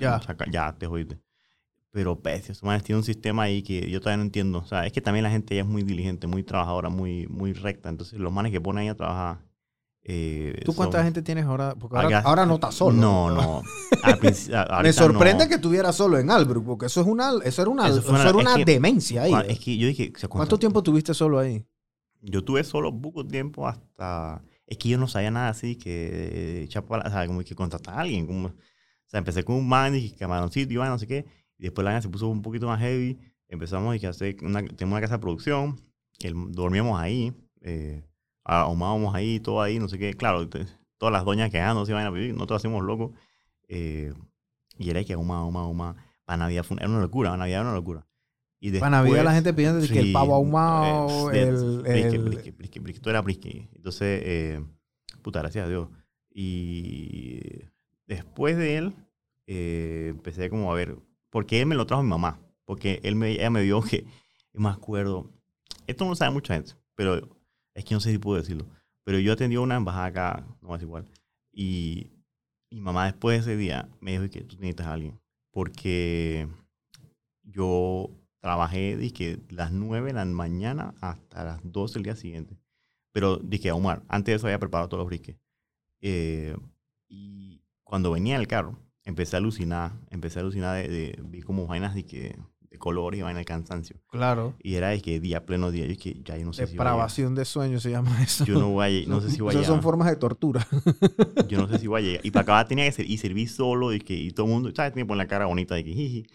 [0.00, 0.20] Ya.
[0.50, 1.18] ya te jodiste.
[1.92, 2.20] Pero
[2.54, 4.58] su madre tiene un sistema ahí que yo todavía no entiendo.
[4.58, 7.52] O sea, es que también la gente ya es muy diligente, muy trabajadora, muy, muy
[7.52, 7.88] recta.
[7.88, 9.38] Entonces los manes que ponen ahí a trabajar.
[10.02, 11.74] eh, ¿Tú cuánta son- gente tienes ahora?
[11.78, 12.26] Porque Ah, ahora, gracias.
[12.28, 12.96] ahora no estás solo.
[12.96, 13.62] No, no.
[14.02, 15.48] A- Me sorprende no.
[15.48, 18.12] que estuviera solo en Albrook, porque eso es una, eso era una, Eso eso fue
[18.12, 19.34] una- era es una que- demencia ahí.
[19.48, 21.64] Es que yo dije, o sea, ¿Cuánto tiempo tuviste solo ahí?
[22.22, 24.42] Yo tuve solo poco tiempo hasta...
[24.70, 26.62] Es que yo no sabía nada así que...
[26.62, 28.26] echar para- O sea, como que contratar a alguien.
[28.26, 28.52] Como, o
[29.06, 31.26] sea, empecé con un man y camaroncito vaina, no sé qué.
[31.58, 33.18] Y después la vaina se puso un poquito más heavy.
[33.48, 34.36] Empezamos y que hacer...
[34.42, 35.80] Una, tenemos una casa de producción.
[36.52, 37.34] dormíamos ahí.
[37.62, 38.02] Eh,
[38.44, 40.14] ahumábamos ahí, todo ahí, no sé qué.
[40.14, 40.48] Claro,
[40.98, 43.10] todas las doñas quejándose, vaina, pero nosotros hacemos locos.
[43.68, 44.14] Eh,
[44.78, 45.96] y era que ahumar, ahumar, ahumar.
[46.24, 47.36] Para Navidad fue una, era una locura.
[47.36, 48.06] Navidad era una locura.
[48.62, 52.22] Y Para Navidad la después- gente pidiendo que el Sí, pavo ahumado, eh, el, el-
[52.28, 53.02] brisket, brisket, brisket.
[53.02, 53.68] Todo era brisket.
[53.74, 54.64] Entonces, eh,
[55.22, 55.88] puta, gracias a Dios.
[56.30, 57.40] Y
[58.06, 58.94] después de él,
[59.46, 60.96] eh, empecé como a ver,
[61.30, 62.38] porque él me lo trajo mi mamá.
[62.66, 64.04] Porque él me, ella me vio que,
[64.52, 65.30] yo me acuerdo,
[65.86, 67.28] esto no lo sabe mucha gente, pero
[67.74, 68.66] es que no sé si puedo decirlo.
[69.04, 71.08] Pero yo atendí a una embajada acá, no es igual.
[71.52, 72.10] Y
[72.70, 75.18] mi mamá después de ese día me dijo que tú necesitas a alguien.
[75.50, 76.46] Porque
[77.42, 78.10] yo
[78.40, 82.56] trabajé dije, las 9 de la mañana hasta las 12 del día siguiente.
[83.12, 85.36] Pero dije, Omar, antes de eso había preparado todos los briques.
[86.00, 86.56] Eh,
[87.08, 89.92] y cuando venía en el carro, empecé a alucinar.
[90.10, 93.44] Empecé a alucinar de, de- vi como vainas de, que, de colores y vainas de
[93.46, 93.96] cansancio.
[94.08, 94.54] Claro.
[94.62, 95.86] Y era de que día, pleno día.
[95.86, 96.72] Yo que ya yo no sé si.
[96.74, 98.44] Depravación de sueño se llama eso.
[98.44, 100.66] Yo no, voy a no sé si voy a Esas son formas de tortura.
[101.48, 102.24] Yo no sé si voy a llegar.
[102.24, 104.70] Y para acabar tenía que ser, y serví solo, y que y todo el mundo,
[104.74, 104.92] ¿sabes?
[104.92, 106.26] Tenía que poner la cara bonita de que jiji.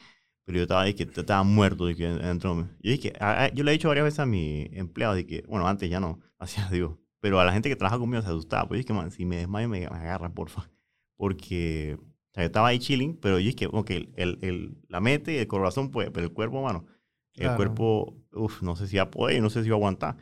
[0.45, 2.69] Pero yo estaba, de que estaba muerto de que dentro de mí.
[2.81, 5.43] Yo dije, a- a- yo le he dicho varias veces a mi empleado de que,
[5.47, 6.93] bueno, antes ya no, gracias a Dios.
[7.19, 8.67] Pero a la gente que trabaja conmigo se asustaba.
[8.67, 10.69] Pues yo dije, man, si me desmayo, me, me agarra, porfa.
[11.17, 14.99] Porque, o sea, yo estaba ahí chilling, pero yo dije, ok, el, el, el- la
[14.99, 16.86] mente y el corazón puede, pero el cuerpo, mano,
[17.34, 17.55] el Claro.
[17.58, 20.17] cuerpo, uff, no sé si va a poder, no sé si va a aguantar.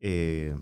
[0.00, 0.54] Eh,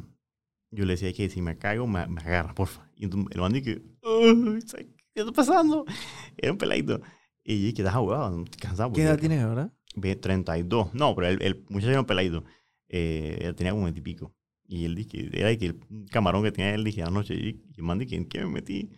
[0.70, 2.90] yo le decía que si me caigo, me, me agarra, porfa.
[2.96, 5.84] Y entonces el man dije, "Ay, ¿sabes ¿qué está pasando?
[6.36, 7.00] Era un peladito.
[7.48, 8.92] Y yo dije, estás jugado, cansado.
[8.92, 9.70] ¿Qué edad tienes ahora?
[9.94, 10.92] Ve, 32.
[10.94, 12.42] No, pero el, el muchacho era un peladito.
[12.88, 14.34] Eh, él tenía como 20 y pico.
[14.66, 15.80] Y él dije, era que el
[16.10, 18.90] camarón que tenía él, dije anoche, y, y man dije, ¿en qué me metí?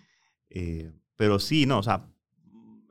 [0.48, 2.08] Eh, pero sí, no, o sea,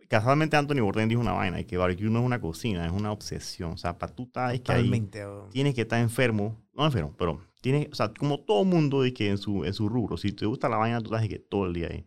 [0.08, 3.12] casualmente Anthony Bourdain dijo una vaina, y que barbecue no es una cocina, es una
[3.12, 3.72] obsesión.
[3.72, 5.10] O sea, para tú estar es que ahí,
[5.50, 9.40] tienes que estar enfermo, no enfermo, pero tienes, o sea, como todo mundo que en
[9.40, 11.88] su, en su rubro, si te gusta la vaina, tú estás que todo el día
[11.90, 12.06] ahí.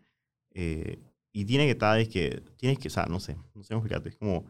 [0.52, 1.00] Eh,
[1.33, 4.09] y tiene que estar, es que, tienes que, o sea, no sé, no sé explicarte,
[4.11, 4.45] es como,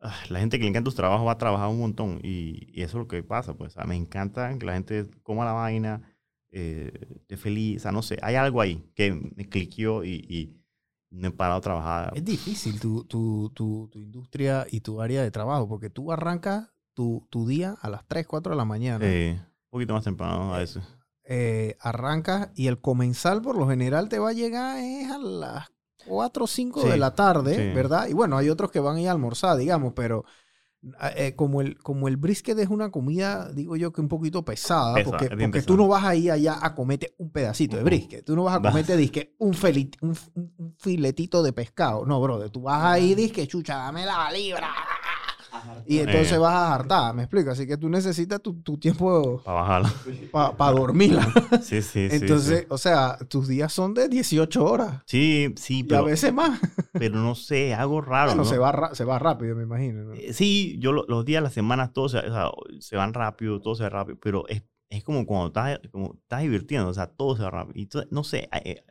[0.00, 2.82] ah, la gente que le encanta tus trabajos va a trabajar un montón y, y
[2.82, 5.52] eso es lo que pasa, pues, o sea, me encanta que la gente coma la
[5.52, 6.02] vaina,
[6.50, 10.56] eh, esté feliz, o sea, no sé, hay algo ahí que me cliqueó y, y
[11.10, 12.12] no he parado a trabajar.
[12.14, 16.68] Es difícil tu, tu, tu, tu industria y tu área de trabajo, porque tú arrancas
[16.94, 19.04] tu, tu día a las 3, 4 de la mañana.
[19.06, 20.82] Eh, un poquito más temprano a veces.
[21.24, 25.68] eh, arrancas y el comensal por lo general te va a llegar es a las
[26.08, 27.74] 4 o 5 Sí, de la tarde, sí.
[27.74, 28.08] ¿verdad?
[28.08, 30.24] Y bueno, hay otros que van a ir a almorzar, digamos, pero
[31.16, 34.94] eh, como, el, como el brisket es una comida, digo yo que un poquito pesada,
[34.94, 38.24] Pesa, porque, porque tú no vas a ir allá a comerte un pedacito de brisket,
[38.24, 42.20] tú no vas a comerte disque un, feli- un, un- un filetito de pescado, no,
[42.20, 44.70] brother, tú vas a ir disque, chucha, dame la libra.
[45.86, 46.38] Y entonces Eh.
[46.38, 47.50] vas a hartar, me explico.
[47.50, 49.92] Así que tú necesitas tu, tu tiempo Para bajarla.
[50.56, 51.26] para dormirla.
[51.62, 52.16] Sí, sí, sí.
[52.16, 52.66] Entonces, sí.
[52.68, 55.02] o sea, tus días son de 18 horas.
[55.06, 56.60] Sí, sí, Y a pero, veces más.
[56.92, 58.48] pero no sé, algo raro, Bueno, ¿no?
[58.48, 60.04] se, va ra- se va rápido, me imagino.
[60.04, 60.12] ¿no?
[60.14, 63.60] Eh, Sí, yo lo- los días, las semanas, todos se, o sea, se van rápido,
[63.60, 67.06] todo se va rápido, pero es, es como cuando estás, como estás divirtiendo, o sea,
[67.06, 67.72] todo se va rápido.
[67.80, 68.82] Y tú- no sé, eh,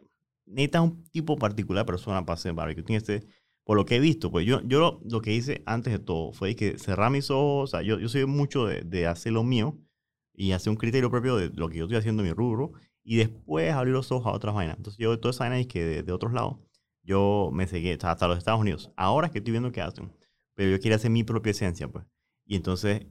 [0.45, 2.83] necesitas un tipo particular de persona para hacer barbecue.
[2.83, 3.27] Tienes que,
[3.67, 6.31] por lo que he visto, pues yo, yo lo, lo que hice antes de todo
[6.31, 9.43] fue que cerrar mis ojos, o sea, yo, yo soy mucho de, de hacer lo
[9.43, 9.77] mío
[10.33, 12.71] y hacer un criterio propio de lo que yo estoy haciendo en mi rubro
[13.03, 14.77] y después abrir los ojos a otras vainas.
[14.77, 16.55] Entonces yo de todas esas vainas que de, de otros lados,
[17.03, 18.89] yo me seguí sea, hasta los Estados Unidos.
[18.95, 20.13] Ahora es que estoy viendo qué hacen
[20.55, 22.05] pero yo quería hacer mi propia esencia, pues.
[22.45, 23.05] Y entonces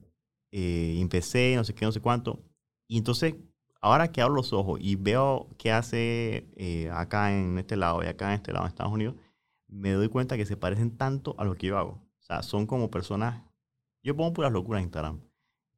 [0.50, 2.42] eh, empecé, no sé qué, no sé cuánto.
[2.88, 3.36] Y entonces,
[3.80, 8.06] ahora que abro los ojos y veo qué hace eh, acá en este lado y
[8.06, 9.14] acá en este lado en Estados Unidos,
[9.68, 12.02] me doy cuenta que se parecen tanto a lo que yo hago.
[12.20, 13.42] O sea, son como personas...
[14.02, 15.20] Yo pongo puras locuras en Instagram.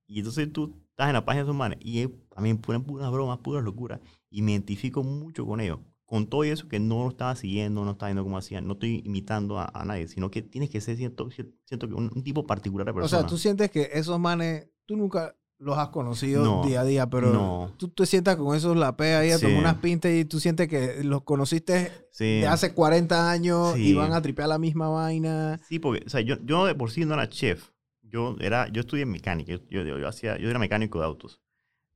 [0.06, 3.38] Y entonces tú estás en la página de esos manes y también ponen puras bromas,
[3.38, 4.00] puras locuras.
[4.30, 5.78] Y me identifico mucho con ellos.
[6.04, 9.02] Con todo eso que no lo estaba siguiendo, no estaba viendo cómo hacían, no estoy
[9.04, 12.46] imitando a, a nadie, sino que tienes que ser, siento, siento que un, un tipo
[12.46, 13.20] particular de O persona.
[13.22, 17.10] sea, tú sientes que esos manes, tú nunca los has conocido No, día a día,
[17.10, 17.72] pero no.
[17.78, 19.46] tú te sientas con esos lapes ahí a Sí.
[19.46, 23.88] tomar unas pintas y tú sientes que los conociste sí, de hace 40 años y
[23.88, 23.94] Sí.
[23.94, 25.58] van a tripear la misma vaina.
[25.68, 27.70] sí, porque o sea, yo, yo de por sí no era chef.
[28.02, 31.40] Yo, era, yo estudié mecánica, yo, yo, yo hacía, yo era mecánico de autos.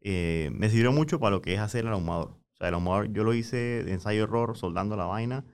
[0.02, 2.30] Eh, me sirvió mucho para lo que es hacer el ahumador.
[2.32, 5.44] O sea, el ahumador yo lo hice de ensayo-error, soldando la vaina.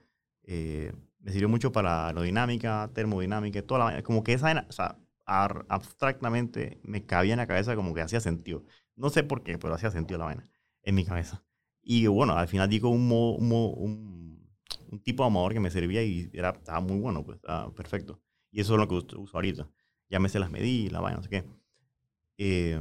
[0.43, 4.03] Eh, me sirvió mucho para aerodinámica, termodinámica, toda la vaina.
[4.03, 4.97] Como que esa vaina, o sea,
[5.69, 8.65] abstractamente me cabía en la cabeza como que hacía sentido.
[8.95, 10.49] No sé por qué, pero hacía sentido la vaina
[10.83, 11.43] en mi cabeza.
[11.81, 14.49] Y bueno, al final digo un, modo- un, modo- un,
[14.91, 18.21] un tipo de ahumador que me servía y era, estaba muy bueno, pues estaba perfecto.
[18.51, 19.69] Y eso es lo que uso, ahorita.
[20.09, 21.45] Ya me sé las medí, la vaina, no sé qué.
[22.37, 22.79] Eh,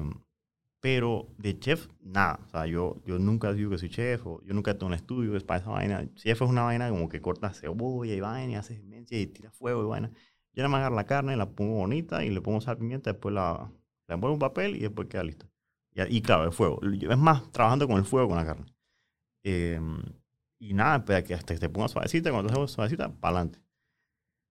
[0.81, 2.41] pero de chef, nada.
[2.47, 5.37] O sea, yo, yo nunca digo que soy chef, o yo nunca tengo un estudio
[5.37, 6.09] es para esa vaina.
[6.15, 9.55] Chef es una vaina como que cortas cebolla y vaina, y haces demencia y tiras
[9.57, 10.13] fuego y vaina.
[10.59, 13.71] Yo nada más la carne, la pongo bonita y le pongo sal, pimienta, después la,
[14.09, 15.47] la envuelvo en un papel y después queda lista.
[15.95, 16.81] Y, y claro, el fuego.
[16.83, 18.67] Es más, trabajando con el fuego, con la carne.
[19.45, 19.81] Eh,
[20.59, 23.61] y nada, pues, que hasta que te ponga suavecita, cuando te suavecita, para adelante.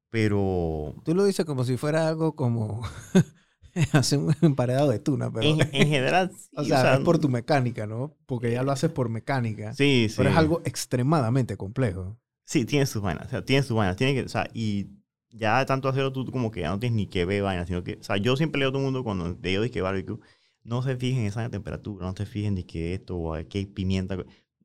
[0.09, 2.83] Pero Tú lo dices como si fuera algo como
[3.91, 5.45] hacer un emparedado de tuna, pero...
[5.45, 8.15] en, en general, sí, O sea, es por tu mecánica, ¿no?
[8.27, 9.73] Porque ya lo haces por mecánica.
[9.73, 10.15] Sí, sí.
[10.15, 12.17] Pero es algo extremadamente complejo.
[12.45, 13.27] Sí, tiene sus vainas.
[13.27, 13.97] O sea, tiene sus vainas.
[13.97, 14.96] Tiene que, o sea, y
[15.31, 17.83] ya de tanto hacerlo tú como que ya no tienes ni que ver vainas, sino
[17.83, 19.81] que, o sea, yo siempre leo a todo el mundo cuando te digo de que
[19.81, 20.19] barbecue,
[20.63, 24.17] no se fijen en esa temperatura, no se fijen ni que esto o qué pimienta.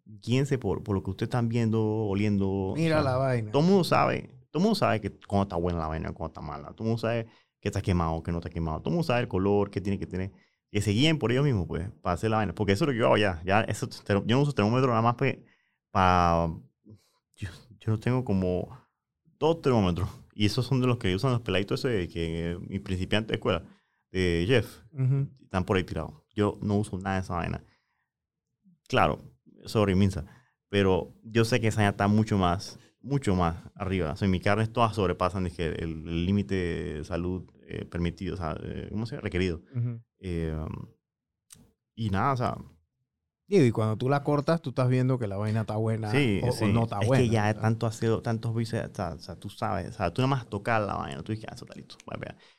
[0.05, 2.75] Guíense por, por lo que ustedes están viendo, oliendo.
[2.77, 3.53] Mira o sea, la vaina.
[3.53, 6.33] Todo el mundo sabe, todo el mundo sabe que cuando está buena la vaina, cuando
[6.33, 6.69] está mala.
[6.73, 7.27] Todo el mundo sabe
[7.61, 8.81] que está quemado, que no está quemado.
[8.81, 10.33] Todo el mundo sabe el color que tiene que tener.
[10.71, 12.55] Que se guíen por ellos mismos, pues, para hacer la vaina.
[12.55, 13.41] Porque eso es lo que yo hago ya.
[13.45, 15.39] ya eso, yo no uso termómetro nada más pues,
[15.91, 16.49] para...
[17.37, 17.49] Yo,
[17.79, 18.69] yo no tengo como
[19.39, 20.09] dos termómetros.
[20.35, 23.63] Y esos son de los que usan los peladitos ese que mis principiantes de escuela,
[24.11, 25.29] de Jeff, Ujú.
[25.43, 26.13] están por ahí tirados.
[26.35, 27.65] Yo no uso nada de esa vaina.
[28.89, 29.19] Claro,
[29.67, 30.25] sorry, Minza.
[30.69, 34.13] Pero yo sé que esa vaina está mucho más, mucho más arriba.
[34.13, 38.37] O sea, mis carnes todas sobrepasan dije, el el límite de salud eh, permitido, o
[38.37, 39.23] sea, eh, ¿cómo se llama?
[39.25, 39.63] Requerido.
[39.75, 40.01] Ujú.
[40.21, 40.87] Eh, um,
[41.95, 42.57] y nada, o sea,
[43.49, 46.41] Digo, y cuando tú la cortas, tú estás viendo que la vaina está buena Sí,
[46.43, 46.67] o, o sí.
[46.73, 47.23] no está es buena.
[47.25, 47.63] que ya ¿verdad?
[47.63, 50.81] tanto ácido, tantos bices, o sea, o tú sabes, o sea, tú nada más tocar
[50.83, 51.97] la vaina, tú dices, ah, eso está listo.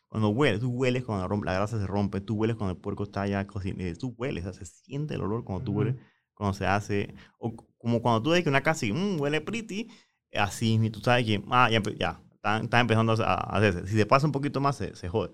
[0.07, 3.25] Cuando hueles, tú hueles cuando la, grasa se rompe, tú hueles cuando el puerco está
[3.25, 5.79] ya cocinado, tú hueles, o sea, se siente el olor cuando tú Ujú.
[5.79, 5.95] hueles,
[6.35, 9.89] cuando se hace, o como cuando tú ves que una casa y, "Mm, huele pretty,
[10.33, 13.87] así, y tú sabes que, ah, ya, ya está, está empezando a, hacerse.
[13.87, 15.31] Si te pasa un poquito más, se, se jode.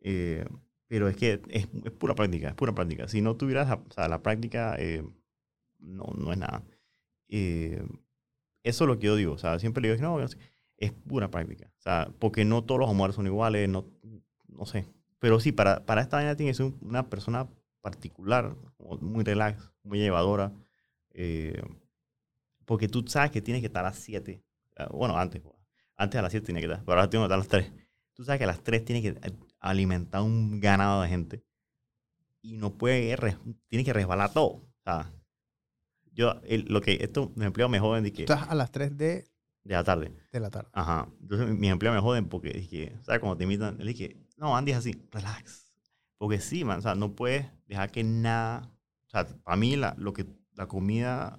[0.00, 0.44] Eh,
[0.88, 3.08] pero es que es, es pura práctica, es pura práctica.
[3.08, 5.04] Si no tuvieras o sea, la práctica, eh,
[5.78, 6.62] no, no es nada.
[7.28, 7.82] Eh,
[8.62, 9.34] eso es lo que yo digo.
[9.34, 10.38] O sea, siempre le digo, no, es-
[11.08, 11.68] pura práctica.
[11.78, 13.86] O sea, porque no todos los almuerzos son iguales, no,
[14.48, 14.86] no sé.
[15.18, 17.48] Pero sí, para, para esta vaina tiene que ser un- una persona
[17.80, 18.56] particular,
[19.00, 20.52] muy relax, muy llevadora.
[21.18, 21.62] eh,
[22.64, 24.42] porque tú sabes que tienes que estar a las 7.
[24.76, 25.42] ah, Bueno, antes.
[25.96, 27.72] Antes a las 7 tiene que estar, pero ahora tiene que estar a las 3.
[28.12, 29.14] Tú sabes que a las 3 tiene que
[29.60, 31.44] alimentar un ganado de gente.
[32.42, 33.16] Y no puede,
[33.68, 34.48] tiene que resbalar todo.
[34.48, 35.12] O sea,
[36.12, 38.96] yo, el- lo que estos mis empleados me joden de que, estás a las 3
[38.96, 39.24] de,
[39.64, 40.12] de la tarde.
[40.32, 40.70] de la tarde.
[40.72, 41.08] Ajá.
[41.20, 43.20] Entonces mis empleados me joden porque dije, ¿sabes?
[43.20, 45.72] Cuando te invitan, le dije, no, Andy es así, relax.
[46.18, 48.70] Porque sí, man, o sea, no puedes dejar que nada,
[49.06, 51.38] o sea, para mí la, lo que, la comida,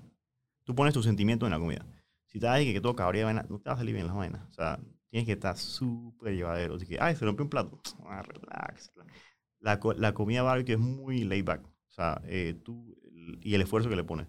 [0.65, 1.85] tú pones tus sentimientos en la comida.
[2.25, 4.47] Si te das que, que todo cabría no te va a salir bien las vainas.
[4.49, 4.79] O sea,
[5.17, 6.75] tienes que estar súper llevadero.
[6.75, 7.81] Así que, ay, se rompió un plato.
[8.05, 8.91] Ah, relax.
[9.59, 11.65] La, la comida barbecue es muy laid back.
[11.65, 12.95] O sea, eh, tú,
[13.41, 14.27] y el esfuerzo que le pones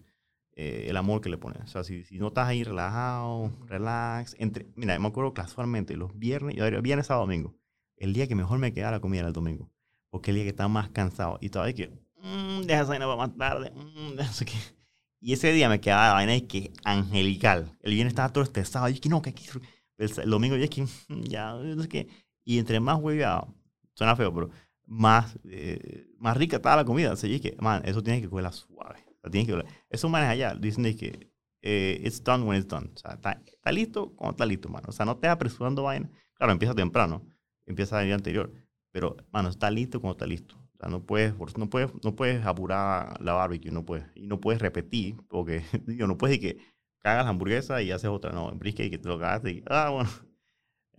[0.57, 1.63] eh, el amor que le pones.
[1.63, 4.35] O sea, si, si no estás ahí relajado, relax.
[4.39, 7.55] Entre, mira, me acuerdo casualmente, los viernes, yo viernes, sábado, domingo,
[7.97, 9.71] el día que mejor me queda la comida era el domingo.
[10.11, 11.39] Porque el día que estaba más cansado.
[11.43, 11.89] Y todavía que,
[12.23, 14.55] mmm, deja esa vaina para más tarde, mm, deja que...
[15.21, 17.77] Y ese día me quedaba la vaina de que angelical.
[17.83, 18.89] El viernes estaba todo estresado.
[18.89, 19.45] Y que no, que aquí...
[19.99, 20.87] El, el domingo ya es que,
[21.29, 22.09] ya, sé qué.
[22.45, 23.55] Y entre más hueveado,
[23.95, 24.51] suena feo, pero
[24.87, 27.15] más, eh, más rica estaba la comida.
[27.23, 29.05] Y es que, man, eso tiene que cogerla suave.
[29.07, 31.31] O sea, tiene que Eso manes allá, dicen de que
[31.61, 32.91] eh, it's done when it's done.
[32.95, 34.87] O sea, está, está listo cuando está listo, mano.
[34.89, 36.11] O sea, no te apresurando vaina.
[36.35, 37.27] Claro, empieza temprano.
[37.67, 38.53] Empieza el día anterior.
[38.93, 40.57] Pero, mano, está listo cuando está listo.
[40.57, 44.07] O sea, no puedes, no puedes, no puedes apurar la barbecue, no puedes.
[44.15, 46.63] Y no puedes repetir, porque, digo, no puedes decir que
[47.01, 48.33] cagas la hamburguesa y haces otra.
[48.33, 50.11] No, en brisket que te lo cagaste y, ah, bueno.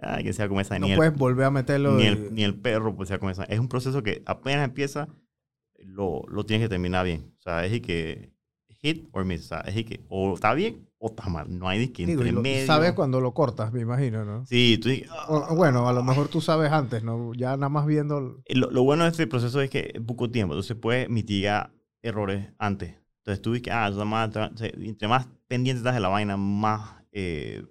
[0.02, 0.80] Ah, que sea como esa.
[0.80, 1.96] No ni el- puedes volver a meterlo.
[1.98, 3.44] ni de- el, ni el perro pues sea con esa.
[3.44, 5.10] Es un proceso que apenas empieza,
[5.78, 7.34] lo, lo tienes que terminar bien.
[7.38, 8.32] O sea, es que
[8.70, 9.42] hit or miss.
[9.44, 11.48] O sea, es que o está bien o está mal.
[11.60, 12.66] No hay de que Digo, y entre lo- medio.
[12.66, 14.46] sabes cuando lo cortas, me imagino, ¿no?
[14.46, 15.54] Sí, tú dices, O- "Ah".
[15.54, 17.34] bueno, a lo mejor tú sabes antes, ¿no?
[17.34, 18.20] Ya nada más viendo...
[18.20, 20.54] el- Eh, Lo, lo bueno de este proceso es que es poco tiempo.
[20.54, 22.96] Entonces puedes mitigar errores antes.
[23.20, 24.30] Entonces tú dices que, ah, más,
[24.62, 27.64] entre más pendiente estás de la vaina, más eh,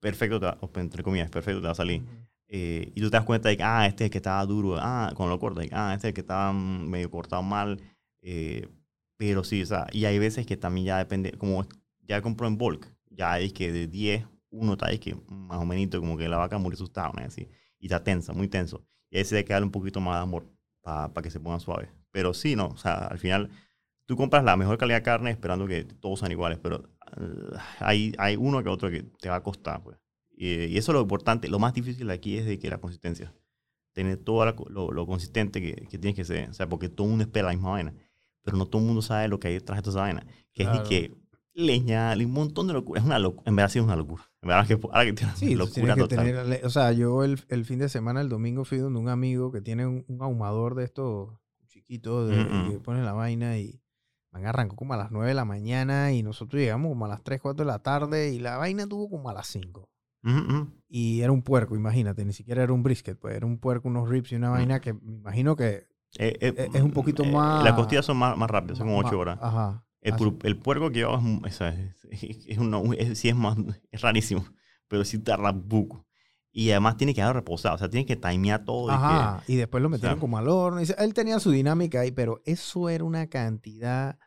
[0.00, 2.02] perfecto, te va- entre comillas, perfecto te va a salir.
[2.48, 4.76] Eh, y tú te das cuenta de que, ah, este es el que estaba duro,
[4.78, 7.80] ah, cuando lo cortas, ah, este es el que estaba mm, medio cortado mal.
[8.22, 8.68] eh,
[9.18, 11.66] pero sí, o sea, y hay veces que también ya depende, como
[12.02, 15.64] ya compró en bulk, ya es que de 10, uno está ahí que más o
[15.64, 17.22] menos como que la vaca murió asustada, ¿no?
[17.24, 18.84] así, y está tensa, muy tenso.
[19.10, 20.46] Y ahí se hay que darle un poquito más de amor
[20.82, 21.90] para que se ponga suave.
[22.10, 23.50] Pero sí, no, o sea, al final
[24.06, 26.88] tú compras la mejor calidad de carne esperando que todos sean iguales, pero
[27.18, 29.98] eh, hay, hay uno que otro que te va a costar, pues.
[30.38, 33.34] Y, y eso es lo importante, lo más difícil aquí es de que la consistencia.
[33.92, 36.50] Tener todo lo, lo consistente que, que tienes que ser.
[36.50, 37.94] O sea, porque todo el mundo espera la misma vaina.
[38.42, 40.26] Pero no todo el mundo sabe lo que hay detrás de esa vaina.
[40.52, 40.82] Que es Claro.
[40.82, 41.14] de que
[41.54, 43.00] leña, un montón de locura.
[43.00, 43.44] Es una locura.
[43.48, 44.22] En verdad sí es una locura.
[44.42, 46.18] En verdad que ahora que tiene Sí, locura que total.
[46.26, 46.66] tener...
[46.66, 49.62] O sea, yo el, el fin de semana, el domingo, fui donde un amigo que
[49.62, 51.30] tiene un, un ahumador de estos
[51.68, 52.70] chiquitos de, Mm, mm.
[52.72, 53.80] que pone la vaina y...
[54.36, 57.22] Man, arrancó como a las 9 de la mañana y nosotros llegamos como a las
[57.22, 59.88] 3, 4 de la tarde y la vaina tuvo como a las 5.
[60.24, 60.68] Ujú, ujú.
[60.88, 64.08] Y era un puerco, imagínate, ni siquiera era un brisket, pues era un puerco, unos
[64.08, 65.86] ribs y una vaina que me imagino que
[66.18, 68.86] Eh, eh, Es- es un poquito eh, más- Las costillas son más, más rápidas, son
[68.86, 69.38] como ma- 8 horas.
[69.42, 69.84] Ajá.
[70.00, 73.56] El, el puerco que hago es, es, es- es sí es más,
[73.90, 74.44] es rarísimo,
[74.88, 76.06] pero sí tarda buco.
[76.52, 78.86] Y además tiene que dar reposado, o sea, tiene que timear todo.
[78.88, 80.80] y que- Ajá, y después lo metieron sea, como al horno.
[80.80, 84.18] él tenía su dinámica ahí, pero eso era una cantidad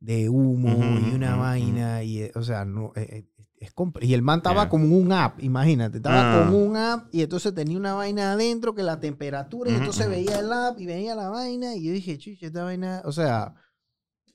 [0.00, 0.68] de humo
[1.10, 2.02] y una vaina.
[2.02, 3.26] Y, eh, o sea, no, eh, eh,
[3.58, 4.68] es compl- y el man estaba Yeah.
[4.68, 5.96] como un app, imagínate.
[5.98, 6.44] Estaba Ah.
[6.46, 10.38] con un app y entonces tenía una vaina adentro que la temperatura, y entonces veía
[10.40, 11.74] el app y veía la vaina.
[11.74, 13.00] Y yo dije, chucha, esta vaina.
[13.04, 13.54] O sea,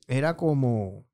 [0.07, 1.05] era como.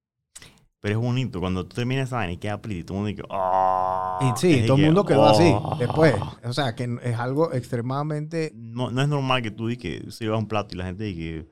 [0.79, 3.27] Pero es bonito, cuando tú terminas esa vaina y queda pretty, todo el mundo dice,
[3.31, 5.75] "Ah", Y sí, es todo el mundo quedó así "Ah".
[5.77, 6.15] después.
[6.45, 8.51] O sea, que es algo extremadamente.
[8.55, 11.45] No, no es normal que tú digas que sirvas un plato y la gente diga,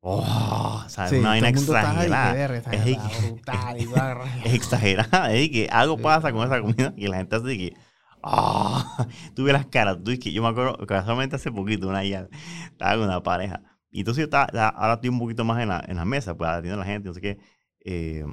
[0.00, 2.56] oh, o sea, Sí, una vaina todo el mundo está, "Ay, qué exagerada.
[2.56, 3.80] esta Es brutal",
[4.44, 5.32] y es exagerada.
[5.34, 6.02] Es que algo Sí.
[6.02, 7.74] pasa con esa comida que la gente hace que.
[8.22, 9.98] Ah, tú ves las caras.
[10.04, 12.28] Tú, es que yo me acuerdo, casualmente hace poquito, una ya
[12.64, 15.82] estaba con una pareja Y entonces yo estaba, ahora estoy un poquito más en la,
[15.86, 17.38] en la mesa, pues atendiendo a la gente, no sé qué.
[17.84, 18.24] eh,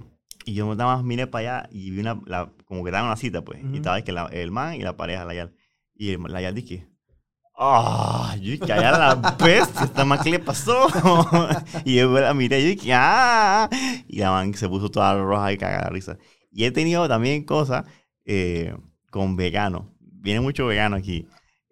[0.47, 3.15] y yo nada más miré para allá y vi una, la, como que daban una
[3.15, 3.63] cita, pues.
[3.63, 3.73] Ujú.
[3.73, 5.56] Y estaba que la- el man y la pareja, la Yal.
[5.95, 6.88] Y el, la Yal dije,
[7.58, 8.36] ¡ah!
[8.41, 10.88] yo dije, allá la bestia, esta man, ¿qué le pasó?
[11.86, 13.70] y yo la miré y dije, ¡ah!
[14.08, 16.18] Y la man se puso toda roja y cagada de risa.
[16.52, 17.86] Y he tenido también cosas
[18.26, 18.76] eh,
[19.12, 19.84] con veganos.
[20.00, 21.28] Viene mucho vegano aquí.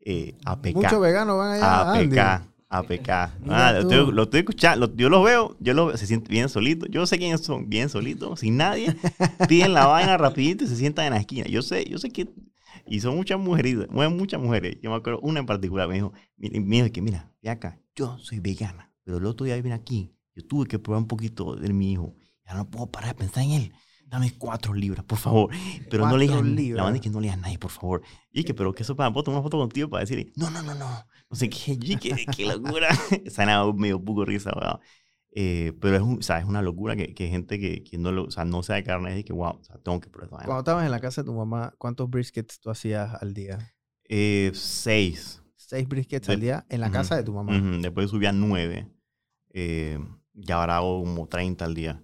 [0.05, 0.75] Eh, APK.
[0.75, 1.93] Muchos veganos van allá.
[1.93, 2.47] APK.
[2.69, 3.09] APK.
[3.41, 6.31] Mira Ah, lo, estoy, lo estoy escuchando, lo- yo los veo, yo los, se sienten
[6.31, 6.89] bien solitos.
[6.91, 8.95] Yo sé quiénes son, bien solitos, sin nadie.
[9.47, 11.45] Piden la vaina rapidito y se sientan en la esquina.
[11.47, 12.27] Yo sé, yo sé que...
[12.85, 14.77] Y son muchas mujeres, muchas mujeres.
[14.81, 17.79] Yo me acuerdo una en particular, me dijo, mira, me dijo que mira, ve acá,
[17.95, 21.55] yo soy vegana, pero el otro día vine aquí, yo tuve que probar un poquito
[21.55, 22.15] de mi hijo.
[22.45, 23.73] Ya no puedo parar de pensar en él.
[24.05, 25.49] Dame cuatro libras, por favor.
[25.89, 26.75] Pero no le digas.
[26.75, 28.03] La banda es que no le digas a nadie, por favor.
[28.31, 30.61] Y que, pero que eso para puedo tomar una foto contigo para decirle, no, no,
[30.61, 31.05] no, no.
[31.29, 32.89] No sé qué, y que, qué locura.
[33.25, 34.79] Esa nada medio poco risa, weón.
[35.35, 38.11] Eh, pero es, un- o sea, es una locura que, que gente que, que no,
[38.11, 40.45] lo, o sea, no sabe carne y que, wow, o sea, tengo que probar.
[40.45, 43.57] Cuando estabas en la casa de tu mamá, ¿cuántos briskets tú hacías al día?
[44.07, 45.41] Eh, seis.
[45.55, 47.59] Seis briskets De- al día en la casa de tu mamá.
[47.81, 48.87] Después subí a nueve.
[49.53, 49.97] Eh,
[50.33, 52.03] ya ahora hago como 30 al día.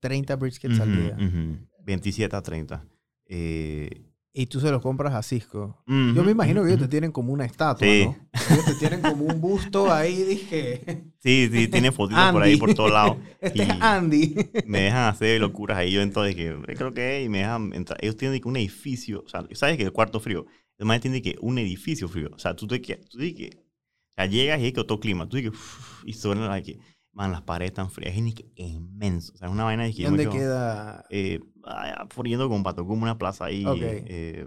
[0.00, 1.16] 30 briskets al día.
[1.16, 1.58] ujú.
[1.84, 2.86] 27 a 30.
[3.26, 5.82] Eh, Y tú se los compras a Cisco.
[5.88, 8.04] Yo ujú, me imagino que ellos te tienen como una estatua, Sí.
[8.04, 8.16] ¿no?
[8.48, 11.04] Ellos te tienen como un busto ahí, dije.
[11.20, 13.18] Sí, sí, tiene fotitos por ahí por todos lados.
[13.42, 14.34] Este Y- es Andy.
[14.66, 15.92] me dejan hacer locuras ahí.
[15.92, 17.98] Yo entonces que "Eh, creo que es", y me dejan entrar.
[18.02, 20.46] Ellos tienen que un edificio, o sea, sabes que el cuarto frío,
[20.78, 22.30] además tiene que un edificio frío.
[22.32, 24.98] O sea, tú te que, tú te que, o sea, llegas y hay que otro
[24.98, 25.28] clima.
[25.28, 26.78] Tú "Uf", y suena la que,
[27.12, 28.16] man, las paredes están frías.
[28.16, 29.34] Es que inmenso.
[29.34, 31.04] O sea, es una vaina de que ¿Y yo dónde queda?
[31.10, 33.64] eh, allá por yendo con Pato, como una plaza ahí.
[33.66, 33.78] Ok.
[33.80, 34.46] eh,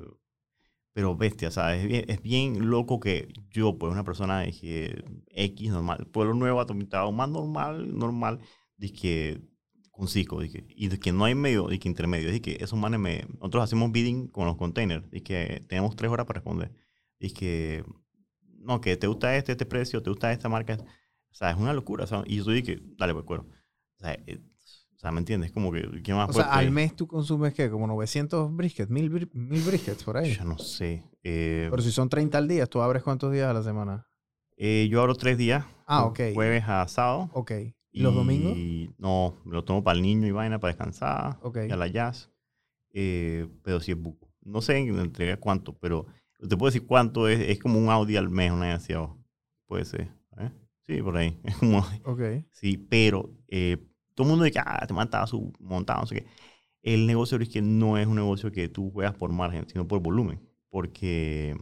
[0.93, 5.03] pero bestia, o sea, es bien, es bien loco que yo, pues, una persona que
[5.29, 8.39] X normal, pueblo nuevo, atomitado, más normal, normal,
[8.91, 9.41] que
[9.91, 12.77] con Cisco, que, y de que no hay medio, de que intermedio, de que esos
[12.77, 16.71] manes me, nosotros hacemos bidding con los containers, y que tenemos tres horas para responder,
[17.19, 17.83] y que,
[18.59, 20.77] no, que te gusta este, este precio, te gusta esta marca,
[21.31, 23.47] o sea, es una locura, o sea, y yo que, dale, pues, cuero.
[23.97, 24.39] O sea, eh,
[25.03, 25.51] sea, ¿me entiendes?
[25.51, 27.69] Como que, ¿qué más O sea, al mes tú consumes, ¿qué?
[27.69, 30.33] Como 900 briskets, 1000, bri- 1000 briskets por ahí.
[30.33, 31.03] Yo no sé.
[31.23, 34.07] eh, Pero si son 30 al día, ¿tú abres cuántos días a la semana?
[34.57, 35.65] Eh, yo abro tres días.
[35.85, 36.19] Ah, ok.
[36.33, 37.29] Jueves a sábado.
[37.33, 37.51] Ok.
[37.91, 38.57] ¿Y los domingos?
[38.97, 41.37] No, me lo tomo para el niño y vaina, para descansar.
[41.43, 41.57] Ok.
[41.67, 42.31] Y a la jazz.
[42.91, 44.29] Eh, pero sí es buco.
[44.41, 46.05] No sé en entrega cuánto, pero
[46.39, 47.39] te puedo decir cuánto es.
[47.39, 49.17] Es como un Audi al mes, una demasiado.
[49.67, 50.09] Puede ser.
[50.37, 50.51] ¿eh?
[50.87, 51.39] Sí, por ahí.
[51.43, 52.21] Es como, Ok.
[52.51, 53.77] sí, pero eh,
[54.15, 56.27] todo el mundo dice que ah, te mata su montado, no sé qué.
[56.81, 60.01] El negocio es que no es un negocio que tú juegas por margen, sino por
[60.01, 60.41] volumen.
[60.69, 61.55] Porque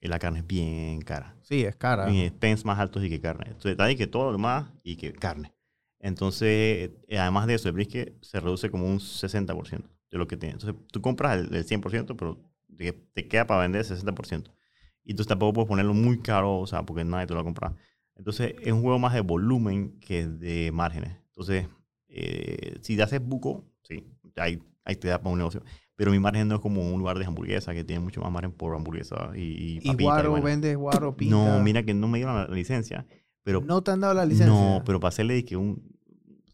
[0.00, 1.36] la carne es bien cara.
[1.42, 2.06] Sí, es cara.
[2.06, 3.46] Mi expense más alto es que carne.
[3.48, 5.52] Entonces, está ahí que todo lo demás y que carne.
[5.98, 10.36] Entonces, eh, además de eso, el brisket se reduce como un 60% de lo que
[10.36, 10.54] tiene.
[10.54, 12.40] Entonces, tú compras el, el 100%, pero
[12.76, 14.50] te, te queda para vender el 60%.
[15.04, 17.44] Y tú tampoco puedes ponerlo muy caro, o sea, porque nadie te lo va a
[17.44, 17.76] comprar.
[18.14, 21.16] Entonces, es un juego más de volumen que de márgenes.
[21.28, 21.66] Entonces,
[22.10, 24.04] eh, si te haces buco, sí,
[24.36, 25.62] ahí, ahí te da para un negocio.
[25.96, 28.52] Pero mi margen no es como un lugar de hamburguesa que tiene mucho más margen
[28.52, 29.94] por hamburguesa y, y ¿Y.
[30.02, 31.36] Guaro vendes Guaro pinta?
[31.36, 33.06] No, mira que no me dieron la licencia,
[33.42, 34.46] pero ¿No te han dado la licencia?
[34.46, 35.82] no, pero para hacerle dije un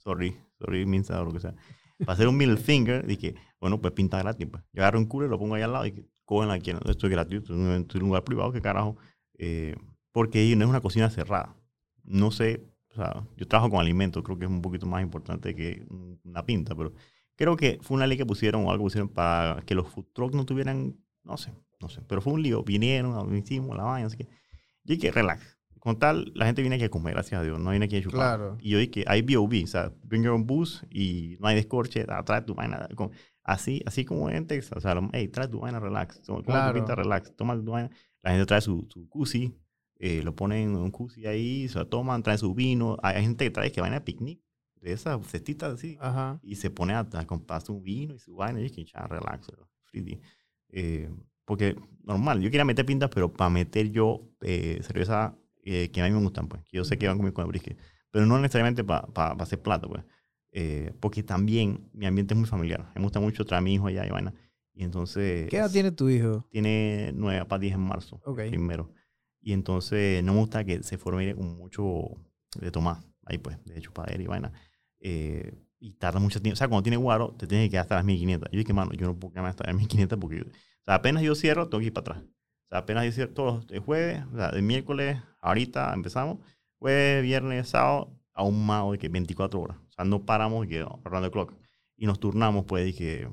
[0.03, 1.55] sorry, sorry Minza o lo que sea.
[1.99, 4.63] Para hacer un middle finger, dije, bueno, pues pinta gratis, pues.
[4.73, 6.83] Yo agarro un cooler, lo pongo ahí al lado y cogen quieran.
[6.87, 8.97] Esto es gratuito, esto es un lugar privado, qué carajo.
[9.39, 9.77] Eh,
[10.13, 11.57] porque no es una cocina cerrada.
[12.05, 12.65] No sé,
[12.99, 15.87] o sea, yo trabajo con alimentos, creo que es un poquito más importante que
[16.25, 16.93] una pinta, pero
[17.37, 20.07] creo que fue una ley que pusieron o algo que pusieron para que los food
[20.13, 22.63] trucks no tuvieran, no sé, no sé, pero fue un lío.
[22.65, 24.25] Vinieron, hicimos, la vaina, así que.
[24.25, 25.59] Yo dije, relax.
[25.81, 28.03] Con tal, la gente viene aquí a comer, gracias a Dios, no viene aquí a
[28.03, 28.39] chupar.
[28.39, 28.59] Claro.
[28.61, 32.05] Y yo dije, hay B.O.B., o sea, bring your own booze y no hay descorche,
[32.09, 32.89] ah, trae tu vaina.
[33.45, 36.23] Así, así como en Texas, o sea, hey, trae tu vaina, relax.
[36.23, 36.73] Toma Claro.
[36.73, 37.37] tu pinta, relax.
[37.37, 37.91] Toma tu vaina.
[38.23, 39.55] La gente trae su, su cusi,
[39.99, 42.97] eh, lo ponen en un cusi ahí, se lo toman, traen su vino.
[43.03, 44.41] Hay, gente que trae que vaina de picnic,
[44.81, 46.39] de esas cestitas así, Ajá.
[46.43, 48.61] y se pone a, a comprar su vino y su vaina.
[48.61, 49.51] Y es que ya, relax,
[49.85, 50.21] free.
[50.71, 51.09] Eh,
[51.45, 56.05] porque normal, yo quería meter pintas, pero para meter yo eh, cerveza eh, que a
[56.05, 57.79] mí me gustan, pues, que yo sé que van conmigo con el brisket,
[58.11, 60.03] pero no necesariamente para hacer plata, pues.
[60.53, 62.91] Eh, porque también mi ambiente es muy familiar.
[62.95, 64.33] Me gusta mucho traer a mi hijo allá y vaina.
[64.73, 65.49] Y entonces.
[65.51, 66.47] ¿Qué edad tiene tu hijo?
[66.51, 68.41] Tiene 9 para 10 en marzo, Ok.
[68.49, 68.91] primero.
[69.47, 72.09] Y entonces no me gusta que se forme con mucho
[72.59, 74.53] de tomar, ahí pues, de chupadera y vaina.
[74.99, 76.55] Eh, y tarda mucho tiempo.
[76.55, 78.51] O sea, cuando tiene guaro, te tienes que quedar hasta las 1500.
[78.51, 81.37] Yo dije, mano, yo no puedo quedarme hasta las 1500 porque, o sea, apenas yo
[81.37, 82.25] cierro, tengo que ir para atrás.
[82.25, 86.39] O sea, apenas yo cierro todos los jueves, o sea, el miércoles, ahorita empezamos,
[86.81, 89.77] jueves, viernes, sábado, ahumado de que 24 horas.
[89.77, 91.55] O sea, no paramos de que around the clock.
[91.97, 93.29] Y nos turnamos, pues, de que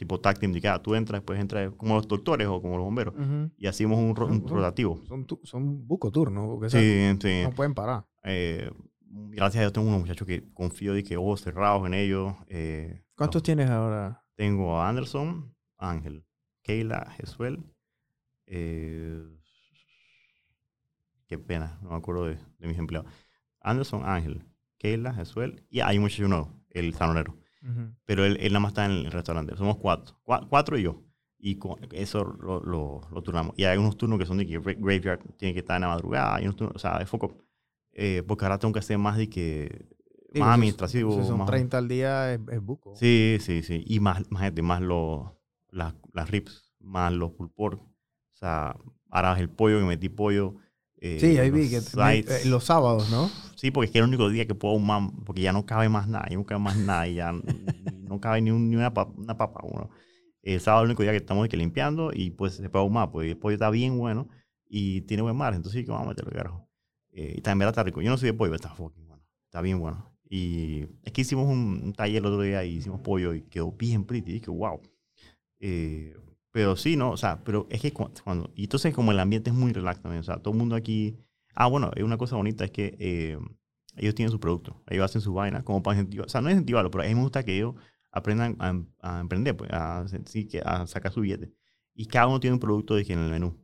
[0.00, 2.76] tipo tag team, de que ah, tú entras, después entras como los doctores o como
[2.78, 3.14] los bomberos.
[3.58, 4.98] Y hacíamos un, ro- un Son- rotativo.
[5.06, 7.42] Son, son buco turnos, porque o sea, Sí, sí.
[7.44, 8.06] no pueden parar.
[8.24, 8.70] Eh,
[9.02, 12.32] gracias a Dios tengo unos muchachos que confío de que ojos cerrados en ellos.
[12.48, 14.24] Eh, ¿Cuántos tienes ahora?
[14.36, 16.24] Tengo a Anderson, Ángel,
[16.62, 17.62] Keila, Jesuel.
[18.46, 19.22] eh,
[21.26, 23.12] qué pena, no me acuerdo de, de mis empleados.
[23.60, 24.44] Anderson, Ángel,
[24.78, 25.64] Keila, Jesuel.
[25.68, 26.94] Y hay un muchacho nuevo, el
[27.62, 27.94] Ujú.
[28.04, 29.56] Pero él, él nada más está en el restaurante.
[29.56, 30.16] Somos cuatro.
[30.24, 31.02] Cua- cuatro y yo.
[31.38, 31.58] Y
[31.92, 33.58] eso lo, lo, lo turnamos.
[33.58, 35.88] Y hay unos turnos que son de que gra- graveyard, tiene que estar en la
[35.88, 36.36] madrugada.
[36.36, 37.36] Hay unos turnos, o sea, es foco.
[37.92, 39.86] Eh, porque ahora tengo que hacer más de que.
[40.32, 41.20] Sí, más administrativo.
[41.20, 42.94] Si son más- 30 al día, es, es buco.
[42.94, 43.82] Sí, sí, sí.
[43.86, 45.32] Y más, más más los,
[45.70, 47.80] las, las ribs, más los pulled pork.
[47.82, 48.76] O sea,
[49.10, 50.54] ahora el pollo, que metí pollo.
[51.00, 51.80] Eh, Sí, ahí vi que
[52.28, 53.30] eh, los sábados, ¿no?
[53.56, 55.88] Sí, porque es que es el único día que puedo ahumar, porque ya no cabe
[55.88, 57.32] más nada, ya no cabe más nada, y ya
[58.08, 59.60] no cabe ni, un- ni una, pa- una papa.
[59.62, 59.90] Uno.
[60.42, 63.10] El sábado es el único día que estamos que limpiando y pues se puede ahumar,
[63.10, 64.28] pues el pollo está bien bueno
[64.66, 66.68] y tiene buen mar, entonces sí que vamos a meterlo, carajo.
[67.12, 68.00] Eh, y también está rico.
[68.00, 70.06] Yo no soy de pollo, pero está fucking bueno, está bien bueno.
[70.28, 73.72] Y es que hicimos un, un taller el otro día y hicimos pollo y quedó
[73.72, 74.80] bien pretty, y dije, wow.
[75.58, 76.14] Eh,
[76.52, 77.10] pero sí, ¿no?
[77.12, 78.50] O sea, pero es que cu- cuando...
[78.54, 81.16] Y entonces como el ambiente es muy relax también, o sea, todo el mundo aquí...
[81.54, 83.38] Ah, bueno, es una cosa bonita es que eh,
[83.96, 86.90] ellos tienen su producto, ellos hacen su vaina como para incentivar, o sea, no incentivarlo,
[86.90, 87.74] pero a mí me gusta que ellos
[88.12, 91.52] aprendan a, em- a emprender, pues, a, sí, que a sacar su billete.
[91.94, 93.56] Y cada uno tiene un producto de que en el menú.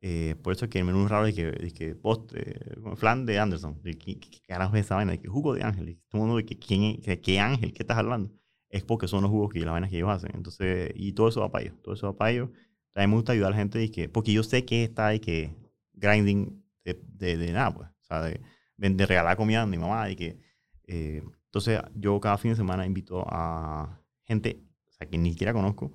[0.00, 2.58] Eh, por eso es que el menú es raro de que, de que post, eh,
[2.96, 6.26] flan de Anderson, que- que carajo es esa vaina, que jugo de Ángel, todo el
[6.28, 8.30] mundo de que quién es, qué Ángel, qué estás hablando.
[8.74, 10.30] Es porque son los jugos que las vainas que ellos hacen.
[10.34, 12.50] Entonces, y todo eso va para ellos, todo eso va para ellos.
[12.92, 15.20] También me gusta ayudar a la gente de que, porque yo sé que está de
[15.20, 15.54] que
[15.94, 17.88] grinding de, de, de nada, pues.
[17.88, 18.40] O sea, de,
[18.76, 20.38] de regalar comida a mi mamá y que...
[20.86, 25.52] eh, entonces, yo cada fin de semana invito a gente, o sea, que ni siquiera
[25.52, 25.92] conozco,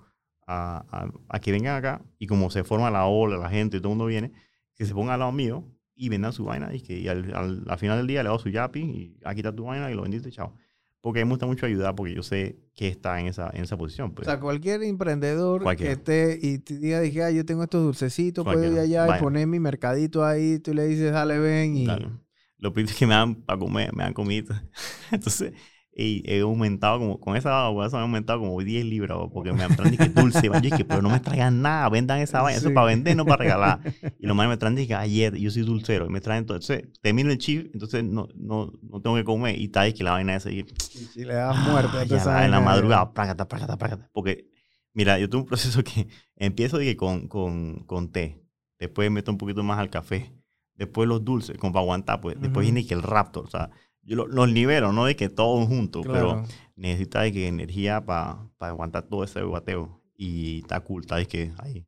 [0.48, 3.90] a, a, a que vengan acá y como se forma la ola, la gente, todo
[3.92, 4.32] el mundo viene,
[4.76, 5.66] que se pongan al lado mío
[5.96, 8.40] y vendan su vaina y que y al, al, al final del día le hago
[8.40, 10.56] su yapi y aquí está tu vaina y lo vendiste, chao.
[11.02, 13.64] Porque a mí me gusta mucho ayudar porque yo sé que está en esa, en
[13.64, 14.14] esa posición.
[14.14, 14.28] Pues.
[14.28, 15.94] O sea, cualquier emprendedor Cualquiera.
[15.94, 19.08] que esté y te diga, dije, ah, yo tengo estos dulcecitos, puedo ir allá y
[19.10, 19.22] Vaya.
[19.22, 21.86] poner mi mercadito ahí, tú le dices, dale, ven y...
[21.86, 22.10] Dale.
[22.58, 24.66] Lo que me dan para comer, me dan comida.
[25.12, 25.54] Entonces,
[25.92, 29.52] y he aumentado como, con esa agua, eso me ha aumentado como 10 libras, porque
[29.54, 32.68] me traen que dulce, yo dije, pero no me traigan nada, vendan esa vaina, eso
[32.68, 32.72] Sí.
[32.72, 33.82] es para vender, no para regalar.
[34.18, 36.40] Y los más me traen que ayer, yo soy dulcero, y me traen.
[36.42, 40.04] Entonces, termino el chip, entonces no, no, no tengo que comer, y está ahí que
[40.04, 40.66] la vaina esa, y, Y
[41.06, 44.10] si le das muerte Ah, ya en la madrugada, prácata, prácata, prácata.
[44.14, 44.48] Porque,
[44.94, 48.42] mira, yo tengo un proceso que empiezo dije, con, con, con té,
[48.80, 50.32] después meto un poquito más al café,
[50.76, 52.36] después los dulces, como para aguantar, pues.
[52.40, 52.74] Después Ujú.
[52.74, 53.70] viene que el raptor, o sea,
[54.02, 56.44] yo lo- los libero, no de que todos juntos, Claro.
[56.46, 60.02] pero necesita de que energía para aguantar todo ese guateo.
[60.16, 61.86] Y está cool, está de que ahí.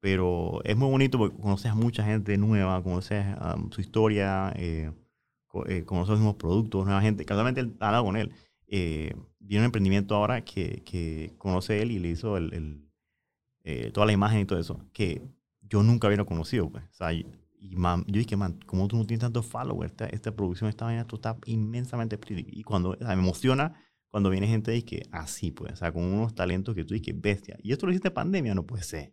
[0.00, 3.24] Pero es muy bonito porque conoces a mucha gente nueva, conoces
[3.54, 4.90] um, su historia, eh,
[5.68, 7.24] eh, conoces los mismos productos, nueva gente.
[7.24, 8.32] Casualmente hablaba con él.
[8.66, 12.88] Eh, viene un emprendimiento ahora que, que conoce él y le hizo el, el,
[13.64, 15.22] eh, toda la imagen y todo eso, que
[15.60, 16.68] yo nunca hubiera conocido.
[16.70, 16.84] Pues.
[16.84, 17.08] O sea,
[17.62, 20.84] y, man, yo dije, man, como tú no tienes tantos followers, esta, esta producción, esta
[20.84, 22.44] vaina, tú está inmensamente pretty.
[22.50, 23.72] Y cuando, o sea, me emociona
[24.10, 27.14] cuando viene gente y que así, pues, o sea, con unos talentos que tú dices,
[27.20, 27.56] bestia.
[27.62, 29.12] Y esto lo hiciste en pandemia, no puede ser.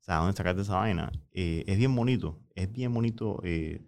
[0.00, 1.12] O sea, ¿dónde sacaste esa vaina?
[1.32, 3.82] Eh, es bien bonito, es bien bonito eh,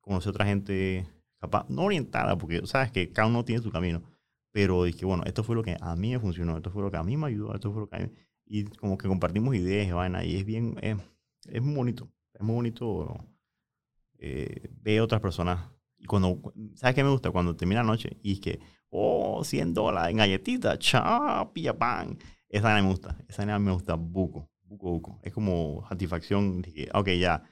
[0.00, 1.08] conocer otra gente
[1.40, 4.04] capaz, no orientada, porque sabes que cada uno tiene su camino,
[4.52, 6.98] pero dije, bueno, esto fue lo que a mí me funcionó, esto fue lo que
[6.98, 8.12] a mí me ayudó, esto fue lo que a mí,
[8.46, 10.96] y como que compartimos ideas vaina, y es bien, eh,
[11.48, 13.26] es muy bonito, es muy bonito
[14.18, 15.70] eh, ver otras personas.
[15.98, 16.40] Y cuando,
[16.74, 17.30] ¿sabes qué me gusta?
[17.30, 18.60] Cuando termina la noche y es que,
[18.90, 22.18] oh, 100 dólares en galletitas, cha, pilla pan.
[22.48, 25.20] Esa me gusta, esa me gusta buco, buco, buco.
[25.22, 27.42] Es como satisfacción, dije, ok, ya,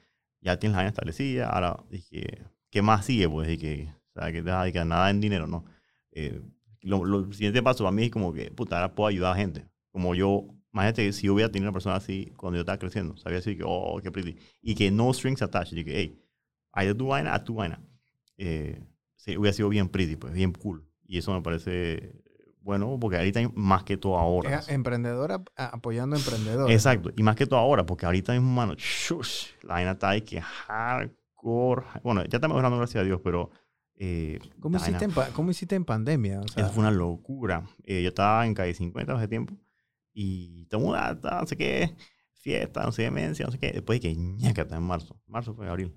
[0.41, 3.27] ya tienes la vaina establecida, ahora dije, ¿qué más sigue?
[3.29, 5.65] Pues dije, o sea, que a dedicar nada en dinero, ¿no?
[6.11, 6.41] Eh,
[6.81, 9.67] lo, lo siguiente paso para mí es como que, puta, ahora puedo ayudar a gente.
[9.91, 13.39] Como yo, imagínate si yo hubiera tenido una persona así cuando yo estaba creciendo, sabía
[13.39, 14.37] así que, oh, qué pretty.
[14.61, 16.24] Y que no strings attached, y que, hey,
[16.75, 17.81] hay de tu vaina a tu vaina.
[18.37, 18.79] Eh,
[19.15, 20.87] sí, hubiera sido bien pretty, pues, bien cool.
[21.07, 22.21] Y eso me parece
[22.61, 24.57] bueno, porque ahorita hay más que todo ahora.
[24.57, 26.73] Es emprendedora a- apoyando emprendedores.
[26.75, 30.21] Exacto, y más que todo ahora, porque ahorita mismo, mano, shush, la vaina está ahí
[30.21, 31.83] que hardcore.
[32.03, 33.51] Bueno, ya está mejorando, gracias a Dios, pero.
[33.97, 36.41] Eh, ¿Cómo la vaina- hiciste, en, ¿Cómo hiciste en pandemia?
[36.41, 37.65] O sea, Eso fue una locura.
[37.83, 39.53] Eh, yo estaba en calle 50 hace tiempo
[40.13, 41.95] y todo mundo, ah, no sé qué,
[42.33, 43.71] fiesta, no sé, demencia, no sé qué.
[43.71, 45.17] Después de que ñaca, está en marzo.
[45.27, 45.93] Marzo fue abril.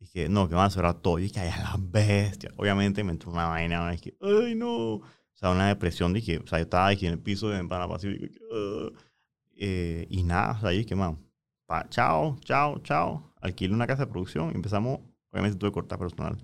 [0.00, 1.18] Dije, no, que van a cerrar todo.
[1.18, 2.50] Y dije, ay, a la bestia.
[2.56, 4.94] Obviamente me entró una vaina, dije, ay, no.
[4.94, 5.02] O
[5.34, 8.26] sea, una depresión, dije, o sea, yo estaba aquí en el piso de Panamá Pacífico.
[8.50, 8.92] Uh,
[9.56, 11.18] eh, y nada, o sea, yo dije, man,
[11.66, 13.32] pa, chao, chao, chao.
[13.40, 14.52] Alquilé una casa de producción.
[14.54, 16.38] Empezamos, obviamente tuve que cortar personal.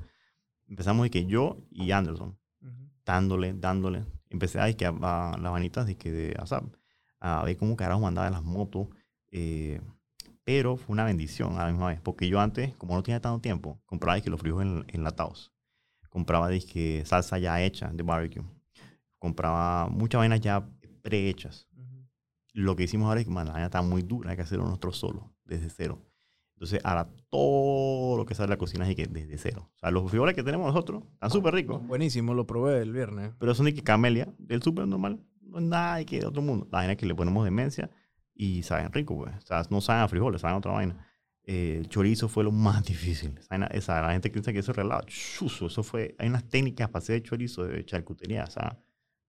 [0.68, 2.38] Empezamos y que yo y Anderson,
[3.04, 4.04] dándole, dándole.
[4.30, 6.64] Empecé a, que, a, a las vanitas de que de ASAP,
[7.20, 8.88] a ver cómo carajo mandaba las motos.
[9.30, 9.80] Eh,
[10.44, 13.40] pero fue una bendición a la misma vez, porque yo antes, como no tenía tanto
[13.40, 15.52] tiempo, compraba que los frijoles enlatados.
[16.10, 18.44] Compraba que salsa ya hecha de barbecue.
[19.18, 20.68] Compraba muchas vainas ya
[21.02, 21.66] prehechas.
[22.52, 24.64] Lo que hicimos ahora es que man, la vaina está muy dura, hay que hacerlo
[24.64, 26.00] nosotros solos, desde cero.
[26.54, 29.70] Entonces, ahora todo lo que sale de la cocina es que desde cero.
[29.74, 31.84] O sea, los frijoles que tenemos nosotros están súper ricos.
[31.84, 33.32] Buenísimo, lo probé el viernes.
[33.40, 35.20] Pero son de que camelia, del súper normal.
[35.40, 36.68] No es nada de que de otro mundo.
[36.70, 37.90] La vaina que le ponemos demencia
[38.34, 39.34] y saben rico, pues.
[39.36, 41.06] O sea, no saben a frijoles, saben a otra vaina.
[41.46, 43.38] Eh, el chorizo fue lo más difícil.
[43.38, 45.02] Esa, esa, la gente piensa que eso es relado.
[45.06, 46.14] Chuso, eso fue.
[46.18, 48.44] Hay unas técnicas para hacer chorizo de charcutería.
[48.44, 48.78] O sea,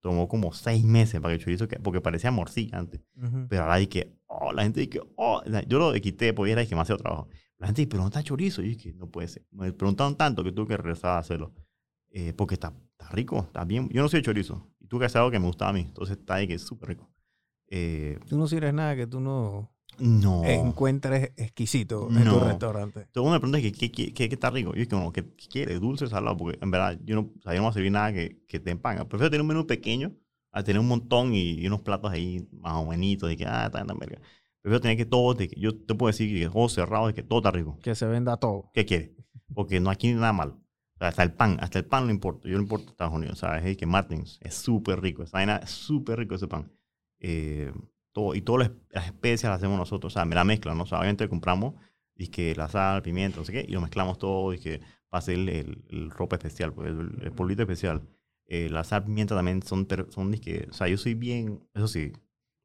[0.01, 3.01] tomó como seis meses para que el chorizo, porque parecía morcilla antes.
[3.15, 3.47] Uh -huh.
[3.49, 6.99] Pero ahora dije, oh, la gente dice, oh, yo lo quité porque era que demasiado
[6.99, 7.27] trabajo.
[7.57, 8.61] La gente dice, pero no está chorizo.
[8.61, 9.45] Y dije, no puede ser.
[9.51, 11.53] Me preguntaron tanto que tuve que regresar a hacerlo.
[12.11, 13.89] Eh, porque está, está rico, está bien.
[13.89, 14.71] Yo no soy de chorizo.
[14.79, 15.81] Y tuve que hacer algo que me gustaba a mí.
[15.81, 17.09] Entonces está ahí que es súper rico.
[17.69, 20.43] Eh, tú no sirves nada que tú no, no.
[20.45, 22.39] encuentres exquisito en No.
[22.39, 23.07] tu restaurante.
[23.11, 24.73] todo me pregunta que, qué, qué, qué está rico.
[24.75, 25.79] Yo digo, ¿qué, qué quieres?
[25.81, 26.37] ¿Dulce salado?
[26.37, 28.59] Porque en verdad yo no, o sea, yo no voy a servir nada que, que
[28.59, 29.05] te empanga.
[29.07, 30.13] Prefiero tener un menú pequeño
[30.51, 33.65] a tener un montón y, y unos platos ahí más o menos de que, ah,
[33.65, 34.19] está tan verga.
[34.61, 37.39] Prefiero tener que todo, que yo te puedo decir que todo cerrado, de que todo
[37.39, 37.77] está rico.
[37.83, 38.71] Que se venda todo.
[38.73, 39.11] ¿Qué quieres?
[39.53, 40.59] Porque no aquí nada malo.
[40.95, 42.47] O sea, hasta el pan, hasta el pan no importa.
[42.47, 43.37] Yo no importa Estados Unidos.
[43.37, 45.23] Sea, es que Martins es súper rico.
[45.23, 46.71] Esa vaina es súper rico ese pan.
[47.19, 47.71] Eh,
[48.11, 50.13] todo, y todas las, las especias las hacemos nosotros.
[50.13, 50.83] O sea, me la mezclan, ¿no?
[50.83, 51.73] O sea, obviamente compramos
[52.15, 54.79] y que la sal, pimienta, no sé qué, y lo mezclamos todo y que
[55.13, 58.01] va a ser el, el, el ropa especial, pues, el, el polvito especial.
[58.47, 62.13] Eh, la sal, pimienta también son, son disque, o sea, yo soy bien, eso sí,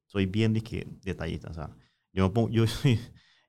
[0.06, 1.70] soy bien disque detallista, o sea,
[2.12, 2.96] yo me pongo, yo soy,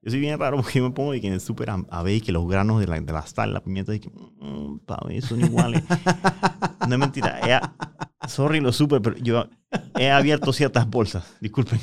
[0.01, 2.03] yo soy bien raro porque yo me pongo de que en el súper a, a
[2.03, 4.99] ver que los granos de la, de la sal, la pimienta, y que, mm, pa'
[5.07, 5.83] ver, son iguales.
[6.87, 7.61] no es mentira, he-
[8.27, 9.49] sorry lo súper, pero yo
[9.97, 11.79] he abierto ciertas bolsas, disculpen.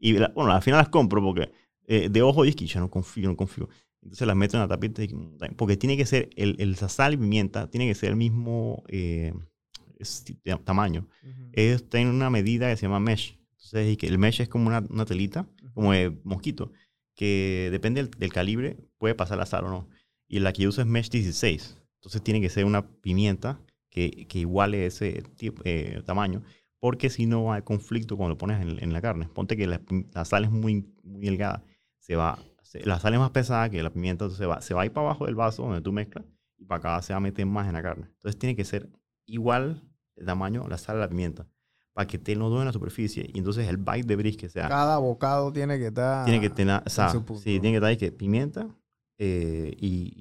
[0.00, 1.50] Y la- bueno, al final las compro porque
[1.86, 3.68] eh, de ojo disque yo no confío, no confío.
[4.02, 5.08] Entonces las meto en la tapita y-
[5.56, 9.32] porque tiene que ser, el, el sal y pimienta tiene que ser el mismo eh,
[9.98, 11.08] es- de- tamaño.
[11.52, 13.38] Ellos tienen una medida que se llama mesh.
[13.52, 16.72] Entonces, y que el mesh es como una, una telita, como de mosquito,
[17.14, 19.88] que depende del, del calibre, puede pasar la sal o no.
[20.28, 21.76] Y la que yo uso es mesh 16.
[21.96, 23.60] Entonces tiene que ser una pimienta
[23.90, 26.42] que, que iguale ese tipo, eh, tamaño,
[26.80, 29.28] porque si no hay conflicto cuando lo pones en, en la carne.
[29.34, 29.80] Ponte que la,
[30.24, 31.62] sal es muy, muy delgada,
[31.98, 34.74] se va, se- la sal es más pesada que la pimienta, entonces se va, se
[34.74, 36.24] va a ir para abajo del vaso donde tú mezclas
[36.56, 38.06] y para acá se va a meter más en la carne.
[38.14, 38.88] Entonces tiene que ser
[39.26, 39.82] igual
[40.16, 41.46] el tamaño, la sal la pimienta,
[41.92, 44.68] para que te no duele en la superficie y entonces el bite de brisket sea,
[44.68, 46.24] Cada bocado tiene que estar.
[46.24, 47.20] tiene que tener, o sea, sí,
[47.60, 48.68] tiene que estar que pimienta
[49.18, 50.12] eh, y,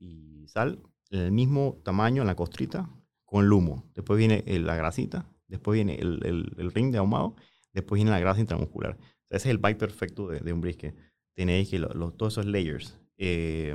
[0.00, 0.78] y- y sal,
[1.10, 2.88] el mismo tamaño en la costrita
[3.36, 3.84] con el humo.
[3.94, 7.36] Después viene el- la grasita, después viene el, el, el ring de ahumado,
[7.72, 8.92] después viene la grasa intramuscular.
[8.92, 10.94] O sea, ese es el bite perfecto de, de un brisket.
[11.34, 12.98] Tenéis que lo- lo- todos esos layers.
[13.18, 13.74] Eh,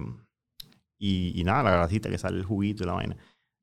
[0.98, 3.18] y, y nada, la grasita que sale el juguito y la vaina.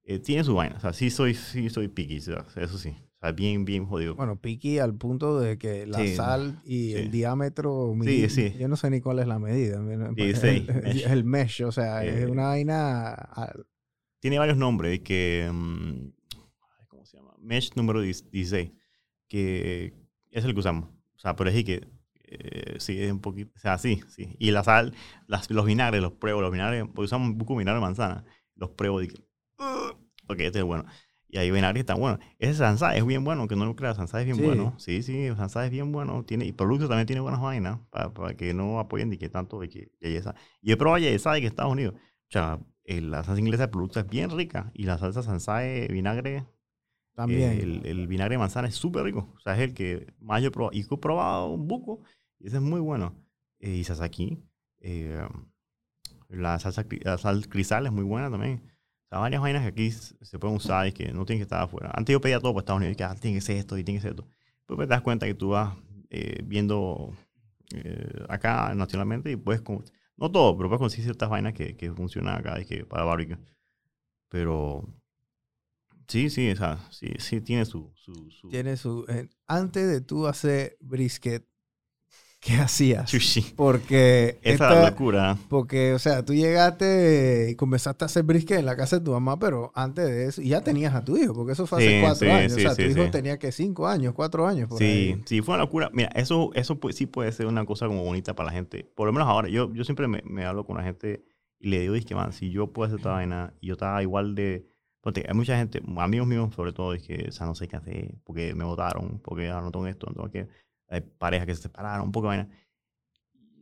[0.04, 0.76] Eh, tiene su vaina.
[0.76, 2.90] O sea, sí soy, sí soy picky, o sea, eso sí.
[2.90, 4.14] O sea, bien, bien jodido.
[4.14, 6.94] Bueno, piqui al punto de que la Sí, sal y sí.
[6.94, 7.92] el diámetro.
[7.94, 8.54] midi- sí.
[8.58, 9.76] Yo no sé ni cuál es la medida.
[9.80, 11.06] el, mesh.
[11.06, 13.28] el mesh, o sea, es Eh, una vaina.
[14.20, 16.08] Tiene varios nombres que mm,
[16.88, 17.34] ¿cómo se llama?
[17.40, 18.72] Mesh número 10 16
[19.28, 19.94] que
[20.30, 20.88] es el que usamos.
[21.16, 21.88] O sea pero es que
[22.30, 24.36] eh, sí es un poquito o sea sí sí.
[24.38, 24.94] Y la sal
[25.26, 28.24] las, los vinagres los pruebo los vinagres porque usamos de vinagre de manzana.
[28.54, 29.14] Los pruebo y que
[29.58, 29.96] "Ugh",
[30.28, 30.84] ok este es bueno.
[31.30, 33.96] Y hay vinagre que están buenos ese Sansá es bien bueno que no lo creas
[33.98, 34.42] Sansá es bien Sí.
[34.42, 34.74] bueno.
[34.78, 36.24] Sí sí Sansá es bien bueno.
[36.24, 39.60] Tiene y Producto también tiene buenas vainas para, para que no apoyen de que tanto
[39.60, 41.94] de que Yayesa y he probado Yayesa de que Estados Unidos.
[41.96, 42.58] O sea,
[43.02, 46.46] la salsa inglesa de producto es bien rica y la salsa Sansae vinagre,
[47.14, 47.52] también.
[47.52, 49.32] eh, el, el vinagre de manzana es súper rico.
[49.36, 50.76] O sea, es el que más yo he probado.
[50.76, 52.02] Y he probado un buco
[52.38, 53.14] y ese es muy bueno.
[53.60, 54.38] Eh, y sasaki,
[54.80, 55.26] eh,
[56.28, 58.62] la salsa la sal crisal es muy buena también.
[59.06, 61.62] O sea, varias vainas que aquí se pueden usar y que no tienen que estar
[61.62, 61.90] afuera.
[61.94, 63.84] Antes yo pedía todo por Estados Unidos, y que ah, tiene que ser esto y
[63.84, 64.26] tiene que ser esto.
[64.68, 65.74] Después te das cuenta que tú vas
[66.10, 67.14] eh, viendo
[67.74, 69.62] eh, acá nacionalmente y puedes,
[70.18, 73.38] no todo, pero puedes conseguir ciertas vainas que, que funcionan acá y que para barbecue.
[74.28, 74.84] Pero
[76.06, 77.92] sí, sí, o sea, sí, sí tiene su...
[78.50, 79.04] Tiene su.
[79.08, 81.46] eh, antes de tú hacer brisket,
[82.40, 83.10] ¿qué hacías?
[83.10, 83.54] Sushi.
[83.56, 85.36] Porque, Esa es esta- la locura.
[85.48, 89.12] porque, o sea, tú llegaste y comenzaste a hacer brisket en la casa de tu
[89.12, 91.90] mamá, pero antes de eso, y ya tenías a tu hijo, porque eso fue hace
[91.96, 92.52] Sí, cuatro sí, años.
[92.52, 94.68] sí, o sea, tu hijo tenía que cinco años, cuatro años.
[94.68, 95.22] Por Sí, ahí.
[95.26, 95.90] sí, fue una locura.
[95.92, 98.90] Mira, eso, eso sí puede ser una cosa como bonita para la gente.
[98.94, 101.24] Por lo menos ahora, yo, yo siempre me, me hablo con la gente
[101.58, 104.34] y le digo, que man, si yo puedo hacer esta vaina y yo estaba igual
[104.34, 104.66] de...
[105.00, 107.76] Ponte, hay mucha gente, amigos míos sobre todo, es que, o sea, no sé qué
[107.76, 110.48] hacer, porque me votaron, porque ahora no tengo esto, no tengo aquello.
[110.88, 112.48] Hay parejas que se separaron, un poco de vaina.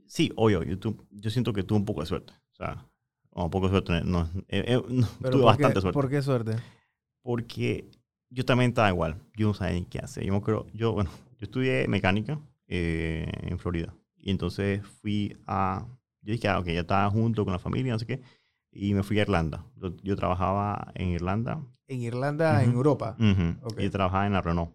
[0.07, 0.77] Sí, obvio, yo,
[1.11, 2.33] yo siento que tuve un poco de suerte.
[2.53, 2.87] O sea,
[3.33, 6.23] un poco de suerte, no, eh, eh, no, tuve ¿por bastante qué, suerte ¿Por qué
[6.23, 6.57] suerte?
[7.23, 7.91] porque
[8.31, 9.17] yo también estaba igual.
[9.37, 10.25] Yo no sabía ni qué hacer.
[10.25, 13.95] Yo acuerdo, yo, bueno, yo estudié mecánica eh, en Florida.
[14.17, 15.87] Y entonces fui a,
[16.23, 18.21] yo dije, ah, ok, ya estaba junto con la familia, no sé qué.
[18.71, 19.65] Y me fui a Irlanda.
[19.77, 21.61] Yo, yo trabajaba en Irlanda.
[21.89, 22.79] En Irlanda, en Ujú.
[22.79, 23.17] Europa.
[23.19, 23.81] ujú, Ok.
[23.81, 24.73] Y trabajaba en la Renault.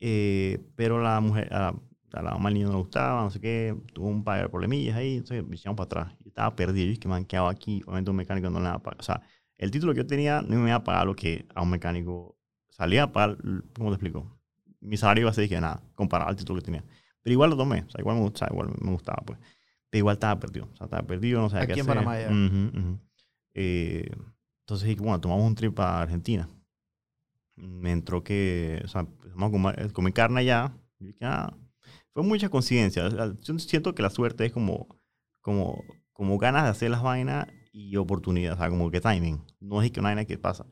[0.00, 1.68] Eh, pero la mujer, a,
[2.12, 3.76] a la mamá del niño no le gustaba, no sé qué.
[3.92, 5.16] Tuvo un par de problemillas ahí.
[5.16, 6.16] Entonces me echaron para atrás.
[6.20, 6.86] Yo estaba perdido.
[6.86, 7.82] Yo dije, man, ¿qué hago aquí?
[7.86, 9.00] Obviamente un mecánico no le va a pagar.
[9.00, 9.22] O sea,
[9.58, 12.36] el título que yo tenía no me iba a pagar lo que a un mecánico
[12.68, 13.38] salía a pagar,
[13.74, 14.38] ¿cómo te explico?
[14.80, 16.84] Mi salario iba a ser que nada, comparado al título que tenía.
[17.22, 19.38] Pero igual lo tomé, o sea, igual me gustaba, igual me gustaba, pues.
[19.90, 21.94] Pero igual estaba perdido, o sea, estaba perdido, no sabía Aquí qué en hacer.
[21.94, 22.28] Panamá ya.
[22.28, 22.98] Ujú, ujú.
[23.54, 24.10] Eh,
[24.60, 26.48] entonces dije, bueno, tomamos un trip a Argentina.
[27.56, 29.06] Me entró que, o sea,
[29.36, 30.72] empezamos a comer, comer carne allá.
[30.98, 31.54] Y dije, ah,
[32.12, 33.08] fue mucha conciencia.
[33.40, 34.88] Yo siento que la suerte es como,
[35.40, 39.40] como, como ganas de hacer las vainas y oportunidad, o sea, como que timing.
[39.60, 40.66] No es que una vaina que pasa.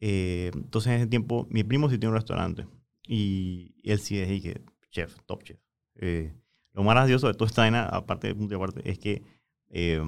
[0.00, 2.66] Eh, entonces en ese tiempo, mi primo sí tiene un restaurante
[3.06, 4.60] y él sí es que
[4.90, 5.58] chef, top chef.
[5.96, 6.32] Eh,
[6.72, 9.22] lo más gracioso de toda esta vaina, aparte de punto aparte, es que
[9.70, 10.00] eh,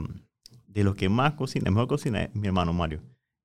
[0.67, 3.03] de los que más cocina, el mejor cocina es mi hermano Mario.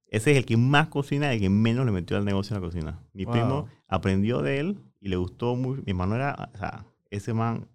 [0.07, 2.61] Ese es el que más cocina y el que menos le metió al negocio en
[2.61, 2.99] la cocina.
[3.13, 3.33] Mi Wow.
[3.33, 5.81] primo aprendió de él y le gustó mucho.
[5.85, 7.67] Mi hermano era, o sea, ese man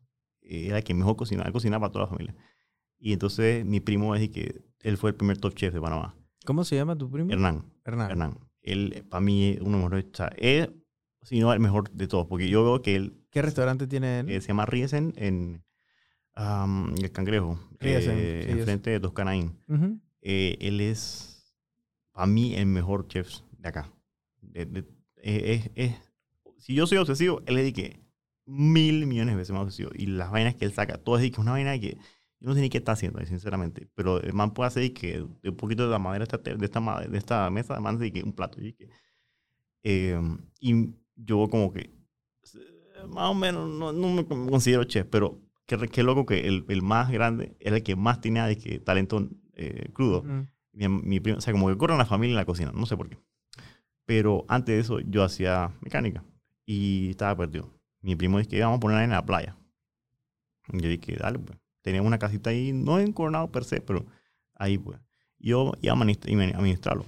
[0.43, 2.35] eh, era el que mejor cocinaba, él cocinaba para toda la familia.
[2.99, 6.15] Y entonces mi primo es que él fue el primer top chef de Panamá.
[6.45, 7.31] ¿Cómo se llama tu primo?
[7.33, 7.65] Hernán.
[7.85, 8.11] Hernán.
[8.11, 8.39] Hernán.
[8.63, 10.05] Él, para mí, uno de los mejores.
[10.13, 10.69] O sea, es,
[11.23, 12.27] si no, el mejor de todos.
[12.27, 14.29] Porque yo veo que él ¿Qué restaurante tiene él?
[14.31, 15.63] eh, se llama Riesen en
[16.35, 17.59] am, El Cangrejo.
[17.79, 19.57] Riesen, eh, sí, enfrente de Toscanaín.
[19.69, 19.99] Ujú.
[20.23, 21.55] Eh, él es,
[22.13, 23.91] para mí, el mejor chef de acá.
[24.43, 24.85] De- de-
[25.23, 25.97] eh, es, es-
[26.59, 28.01] si yo soy obsesivo, él es de que
[28.47, 29.91] mil millones de veces más obsesivo.
[29.95, 31.97] Y las vainas que él saca, todo es de que una vaina que
[32.41, 33.89] yo no sé ni qué está haciendo, sinceramente.
[33.95, 36.57] Pero el man puede hacer de que de un poquito de la madera de esta,
[37.09, 38.61] de esta, de mesa, el man hace de que un plato.
[38.61, 38.89] Y, que,
[39.83, 40.21] eh,
[40.61, 41.91] y yo como que,
[43.09, 46.83] más o menos, no, no me considero chef, pero qué, qué loco que el, el
[46.83, 50.47] más grande era el que más tenía de que talento eh, crudo Ujú.
[50.73, 52.87] mi, mi primo, o sea, como que corre en la familia en la cocina, no
[52.87, 53.19] sé por qué.
[54.11, 56.25] Pero antes de eso yo hacía mecánica
[56.67, 57.71] y estaba perdido.
[58.01, 59.57] Mi primo dice que vamos a poner en la playa.
[60.73, 61.57] Y yo dije, dale, pues.
[61.81, 64.05] Teníamos una casita ahí, no en Coronado per se, pero
[64.57, 64.99] ahí, pues.
[65.39, 67.07] Yo iba a administrarlo.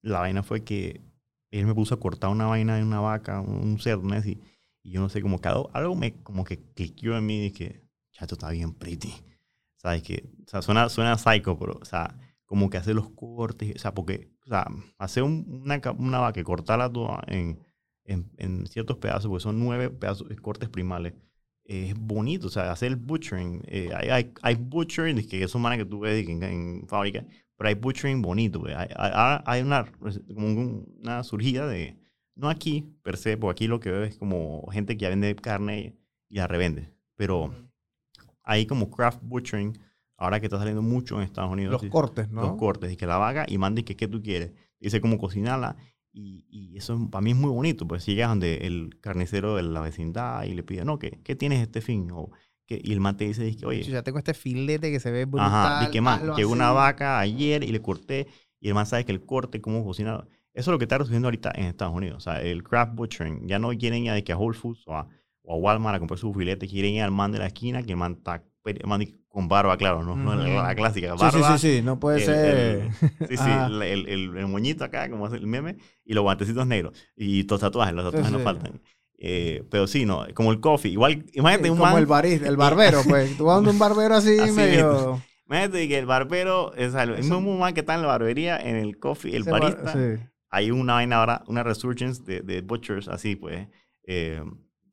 [0.00, 1.02] La vaina fue que
[1.50, 4.14] él me puso a cortar una vaina de una vaca, un cerdo, ¿no?
[4.14, 4.40] Así,
[4.82, 7.82] y yo no sé, como que algo, me como que cliqueó en mí y dije,
[8.12, 9.12] chato, está bien pretty.
[9.76, 10.02] ¿Sabes?
[10.02, 12.16] Que, o sea, suena, suena psycho, pero, o sea,
[12.46, 14.66] como que hacer los cortes, o sea, porque, o sea,
[14.98, 17.58] hacer un- una, una vaca cortarla toda en,
[18.04, 21.14] en, en ciertos pedazos, porque son nueve pedazos, eh, cortes primales,
[21.64, 25.62] eh, es bonito, o sea, hacer el butchering, eh, hay, hay, hay butchering, que son
[25.62, 27.24] manes que tú ves en, en fábrica,
[27.56, 28.88] pero hay butchering bonito, pues, hay,
[29.46, 29.86] hay, una,
[30.34, 31.96] como un- una surgida de,
[32.34, 35.34] no aquí, per se, porque aquí lo que veo es como gente que ya vende
[35.36, 35.96] carne
[36.28, 37.54] y la revende, pero
[38.42, 39.78] hay como craft butchering,
[40.20, 41.72] ahora que está saliendo mucho en Estados Unidos.
[41.72, 42.42] Los sí, cortes, ¿no?
[42.42, 44.52] Los cortes, y que la vaga y mande que qué tú quieres.
[44.78, 45.76] Dice cómo cocinarla.
[46.12, 49.62] Y, y eso para mí es muy bonito, pues si llegas donde el carnicero de
[49.62, 52.10] la vecindad y le pide, no, ¿qué, qué tienes este fin?
[52.12, 52.30] O,
[52.66, 55.10] que, y el man te dice, dice, oye, Yo ya tengo este filete que se
[55.10, 55.48] ve brutal.
[55.48, 58.26] Ajá, que man, hazlo llegó una vaca ayer y le corté
[58.60, 60.28] y el man sabe que el corte, cómo cocinar.
[60.52, 62.16] Eso es lo que está resucediendo ahorita en Estados Unidos.
[62.18, 63.46] O sea, el craft butchering.
[63.46, 65.08] Ya no quieren ir a, que a Whole Foods o a,
[65.42, 66.66] o a Walmart a comprar su filete.
[66.66, 69.00] Quieren ir al man de la esquina que el man está el man
[69.30, 71.12] con barba, claro, no, no la, la clásica.
[71.12, 72.90] Sí, sí, Barba, sí, sí, no puede el- ser.
[73.28, 73.66] Sí, sí, Ajá.
[73.68, 76.94] el, el, el- el moñito acá, como hace el meme, y los guantecitos negros.
[77.16, 78.44] Y los tatuajes, los tatuajes no sí.
[78.44, 78.80] faltan.
[79.22, 80.90] Eh, pero sí, no, como el coffee.
[80.92, 81.98] Igual, imagínate Sí, un como man.
[82.00, 83.36] el, barista, el barbero, pues.
[83.36, 85.22] Tú vas donde un barbero así, Así medio.
[85.46, 88.98] Imagínate que el barbero, es el mismo man que está en la barbería, en el
[88.98, 89.92] coffee, el ese bar- barista.
[89.92, 90.22] sí.
[90.52, 93.68] Hay una vaina ahora, una resurgence de, de butchers, así pues,
[94.08, 94.42] eh,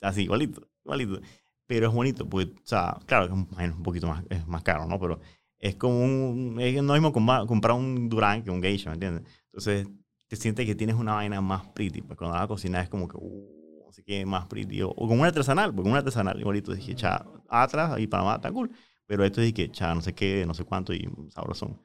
[0.01, 1.19] así, igualito, igualito.
[1.67, 4.99] Pero es bonito, pues, o sea, claro, es un, poquito más, es más caro, ¿no?
[4.99, 5.19] Pero
[5.59, 9.23] es como un, es es mismo comprar un Durán que un geisha, ¿me entiendes?
[9.47, 9.87] Entonces,
[10.27, 13.07] te sientes que tienes una vaina más pretty, pues cuando vas a cocinar es como
[13.07, 13.57] que, uh,
[13.97, 17.99] sé qué, más pretty, o, o un artesanal, porque un artesanal igualito, dije, cha, atrás,
[17.99, 18.71] y Panamá está cool,
[19.05, 21.81] pero esto dije, cha, no sé qué, no sé cuánto, y sabrosón.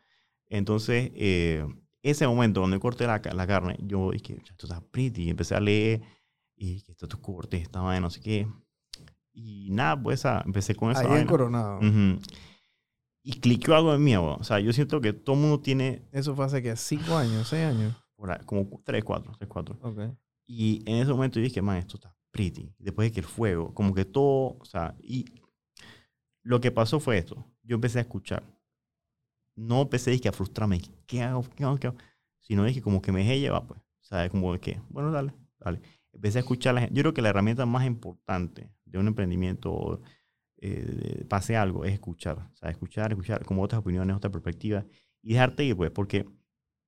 [0.48, 1.66] Entonces, eh,
[2.02, 5.60] ese momento, cuando corté la, la carne, yo dije, esto está pretty, y empecé a
[5.60, 6.02] leer,
[6.56, 8.46] y que estos cortes, esta vaina, no sé qué,
[9.32, 11.26] y nada, pues, empecé con esa Ahí en vaina.
[11.30, 11.78] Coronado.
[11.78, 12.20] Ujú.
[13.24, 14.40] Y cliqueó algo en mí, weón.
[14.40, 17.46] o sea, yo siento que todo el mundo tiene Eso fue hace que cinco años,
[17.48, 17.94] seis años.
[18.16, 19.78] por ahí, como 3, 4, 3, 4.
[19.82, 20.00] Ok.
[20.46, 22.74] Y en ese momento yo dije, man, esto está pretty.
[22.78, 25.24] Después de que el fuego, como que todo, o sea, y
[26.42, 27.44] lo que pasó fue esto.
[27.62, 28.42] Yo empecé a escuchar.
[29.54, 31.44] No empecé dije, a frustrarme, ¿qué hago?
[31.54, 31.76] ¿Qué hago?
[31.76, 31.96] ¿Qué hago?
[32.40, 33.80] Sino dije, como que me dejé llevar, pues.
[33.80, 35.80] O sea, como que, bueno, dale, dale.
[36.22, 36.94] Empecé a escuchar a la gente.
[36.94, 40.00] Yo creo que la herramienta más importante de un emprendimiento,
[40.58, 42.38] eh, pase algo, es escuchar.
[42.62, 44.84] O escuchar, escuchar como otras opiniones, otras perspectivas.
[45.20, 46.24] Y dejarte ir, pues, porque,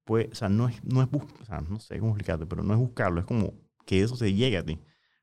[0.04, 2.74] pues, o sea, no es, no es o sea, no sé cómo explicarte, pero no
[2.74, 3.54] es buscarlo, es como
[3.84, 4.78] que eso se llegue a ti.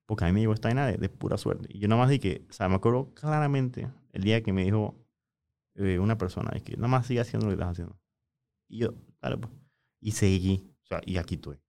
[0.06, 1.70] Porque a mí me llegó esta vaina de, de pura suerte.
[1.70, 5.02] Y yo nada más dije, o sea, me acuerdo claramente el día que me dijo
[5.76, 7.98] eh, una persona, es que nada más sigue haciendo lo que estás haciendo.
[8.68, 9.54] Y yo, dale pues.
[10.02, 11.62] Y seguí, o sea, y aquí estoy.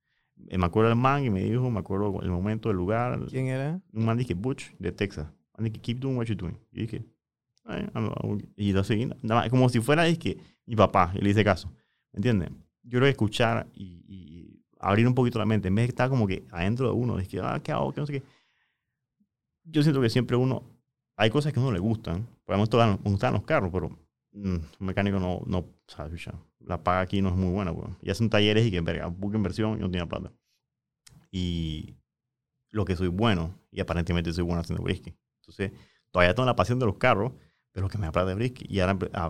[0.49, 3.19] Eh, Me acuerdo del man y me dijo, me acuerdo el momento, el lugar.
[3.31, 3.81] ¿Quién era?
[3.93, 5.27] Un man dije, Butch, de Texas.
[5.57, 6.57] Man dije, keep doing what you're doing.
[6.73, 7.05] Y dije,
[7.65, 10.37] "Ay, I'm- I'm-" y lo seguí, nada más, como si fuera, dije,
[10.67, 11.69] mi papá, y le hice caso.
[12.13, 12.51] ¿Me entiendes?
[12.83, 16.09] Yo creo que escuchar y, y abrir un poquito la mente, en vez de estar
[16.09, 17.93] como que adentro de uno, dije, ah, ¿qué hago?
[17.93, 18.23] ¿Qué no sé qué?
[19.65, 20.63] Yo siento que siempre uno,
[21.17, 22.27] hay cosas que a uno le gustan.
[22.45, 23.91] Por ejemplo, me gustan los carros, pero
[24.33, 25.65] mm, un mecánico no, no,
[26.61, 27.89] la paga aquí no es muy buena, pues.
[28.03, 30.33] Y hacen talleres y que, verga, poca inversión, yo no tenía plata.
[31.31, 31.97] Y
[32.71, 35.17] lo que soy bueno, y aparentemente soy bueno haciendo brisket.
[35.43, 35.73] Entonces,
[36.11, 37.33] todavía tengo la pasión de los carros,
[37.73, 38.71] pero lo que me da plata de brisket.
[38.71, 39.27] Y ahora a-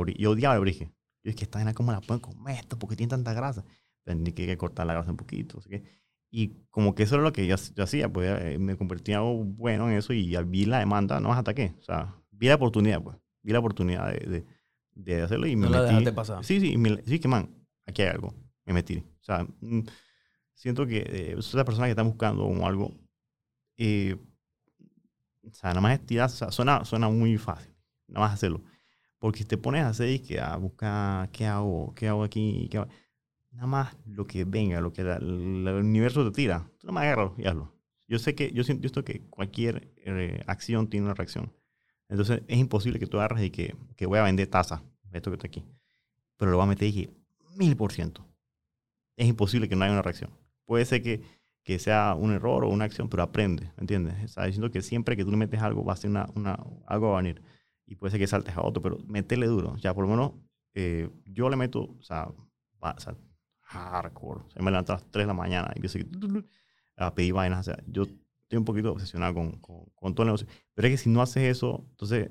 [0.00, 0.22] brisket.
[0.22, 0.88] Yo odiaba el brisket.
[1.24, 2.78] Yo es que esta vaina, ¿cómo la pueden comer esto?
[2.78, 3.64] Porque tiene tanta grasa.
[4.04, 5.58] Tendría que, que cortar la grasa un poquito.
[5.58, 5.70] así
[6.30, 9.12] Y como que eso era lo que yo, hac- yo hacía, pues eh, me convertí
[9.12, 11.74] en algo bueno en eso y vi la demanda, no más ataqué.
[11.78, 13.16] O sea, vi la oportunidad, pues.
[13.42, 14.44] Vi la oportunidad de,
[14.96, 15.88] de hacerlo y me No la metí.
[15.92, 16.44] dejaste pasar.
[16.44, 17.48] Sí, sí, me- sí, que man,
[17.86, 18.34] aquí hay algo.
[18.64, 18.96] Me metí.
[18.98, 19.80] O sea, mm,
[20.54, 22.92] siento que eh, esas personas que están buscando algo,
[23.76, 24.16] eh,
[25.48, 27.72] o sea, nada más es tirar, o sea, suena, suena muy fácil,
[28.08, 28.62] nada más hacerlo.
[29.18, 32.68] Porque si te pones a hacer y que a buscar qué hago, qué hago aquí,
[32.70, 32.88] qué hago,
[33.52, 36.94] nada más lo que venga, lo que la- la- el universo te tira, tú nada
[36.94, 37.72] más agárralo y hazlo.
[38.08, 41.52] Yo sé que, yo siento yo siento que cualquier eh, acción tiene una reacción.
[42.08, 44.82] Entonces es imposible que tú agarres y que, que voy a vender taza,
[45.12, 45.64] esto que está aquí,
[46.36, 47.10] pero lo voy a meter y que
[47.56, 48.24] mil por ciento.
[49.16, 50.30] Es imposible que no haya una reacción.
[50.66, 51.22] Puede ser que,
[51.64, 54.18] que sea un error o una acción, pero aprende, ¿me entiendes?
[54.22, 57.10] Está diciendo que siempre que tú le metes algo, va a ser una, una, algo
[57.10, 57.42] va a venir.
[57.86, 59.76] Y puede ser que saltes a otro, pero métele duro.
[59.78, 60.32] Ya, por lo menos,
[60.74, 62.28] eh, yo le meto, o sea,
[62.82, 63.16] va- o sea,
[63.62, 64.40] hardcore.
[64.46, 65.98] O sea, me levanto a las 3 de la mañana y empiezo
[66.96, 67.60] a pedir vainas.
[67.60, 68.04] O sea, yo
[68.46, 70.46] estoy un poquito obsesionado con, con, con todo el negocio.
[70.74, 72.30] Pero es que si no haces eso, entonces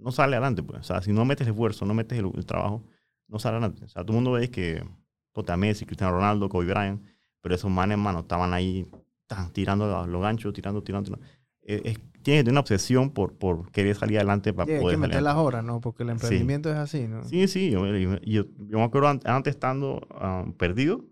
[0.00, 0.62] no sale adelante.
[0.62, 0.80] Pues.
[0.80, 2.82] O sea, si no metes esfuerzo, no metes el, el trabajo,
[3.28, 3.84] no sale adelante.
[3.84, 4.84] O sea, todo el mundo ve que
[5.32, 7.02] puta, Messi, Cristiano Ronaldo, Kobe Bryant,
[7.42, 8.86] pero esos manes, hermano, estaban ahí
[9.26, 11.26] tan, tirando los, los ganchos, tirando, tirando, tirando.
[11.62, 14.80] Eh, es- tienes que tener una obsesión por, por querer salir adelante para Sí, hay
[14.80, 15.80] poder que meter las horas, ¿no?
[15.80, 17.22] Porque el emprendimiento es así, ¿no?
[17.24, 21.04] Sí, sí, yo, yo, yo- yo me acuerdo an- antes estando ah, perdido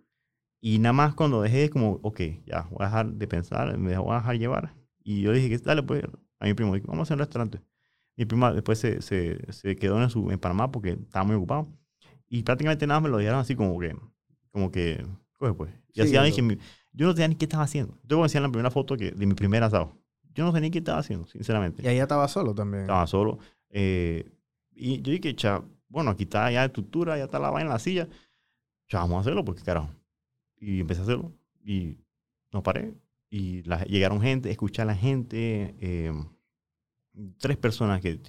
[0.67, 4.13] y nada más cuando dejé como, ok, ya, voy a dejar de pensar, me voy
[4.15, 4.75] a dejar llevar.
[5.03, 6.03] Y yo dije, que dale pues,
[6.41, 7.61] a mi primo, dije, vamos a hacer un restaurante.
[8.17, 11.69] Mi prima después se, se, se quedó en, su, en Panamá porque estaba muy ocupado.
[12.29, 13.95] Y prácticamente nada me lo dejaron así como que,
[14.53, 15.05] como que,
[15.39, 15.71] coge pues.
[15.93, 16.59] Y así dije, mi-
[16.93, 17.99] yo no sabía ni qué estaba haciendo.
[18.05, 19.93] Yo voy a enseñar la primera foto que, de mi primer asado.
[20.35, 21.83] Yo no sabía ni qué estaba haciendo, sinceramente.
[21.83, 22.83] Y ahí estaba solo también.
[22.85, 23.39] Estaba solo.
[23.71, 24.25] eh,
[24.77, 27.73] y yo dije, cha, bueno, aquí está ya la estructura, ya está la vaina en
[27.75, 28.09] la silla.
[28.89, 29.91] Ya vamos a hacerlo porque carajo.
[30.65, 31.33] Y empecé a hacerlo.
[31.63, 31.99] Y
[32.53, 32.95] no paré.
[33.29, 35.75] Y llegaron gente, escuché a la gente.
[35.81, 36.13] eh,
[37.39, 38.21] tres personas que,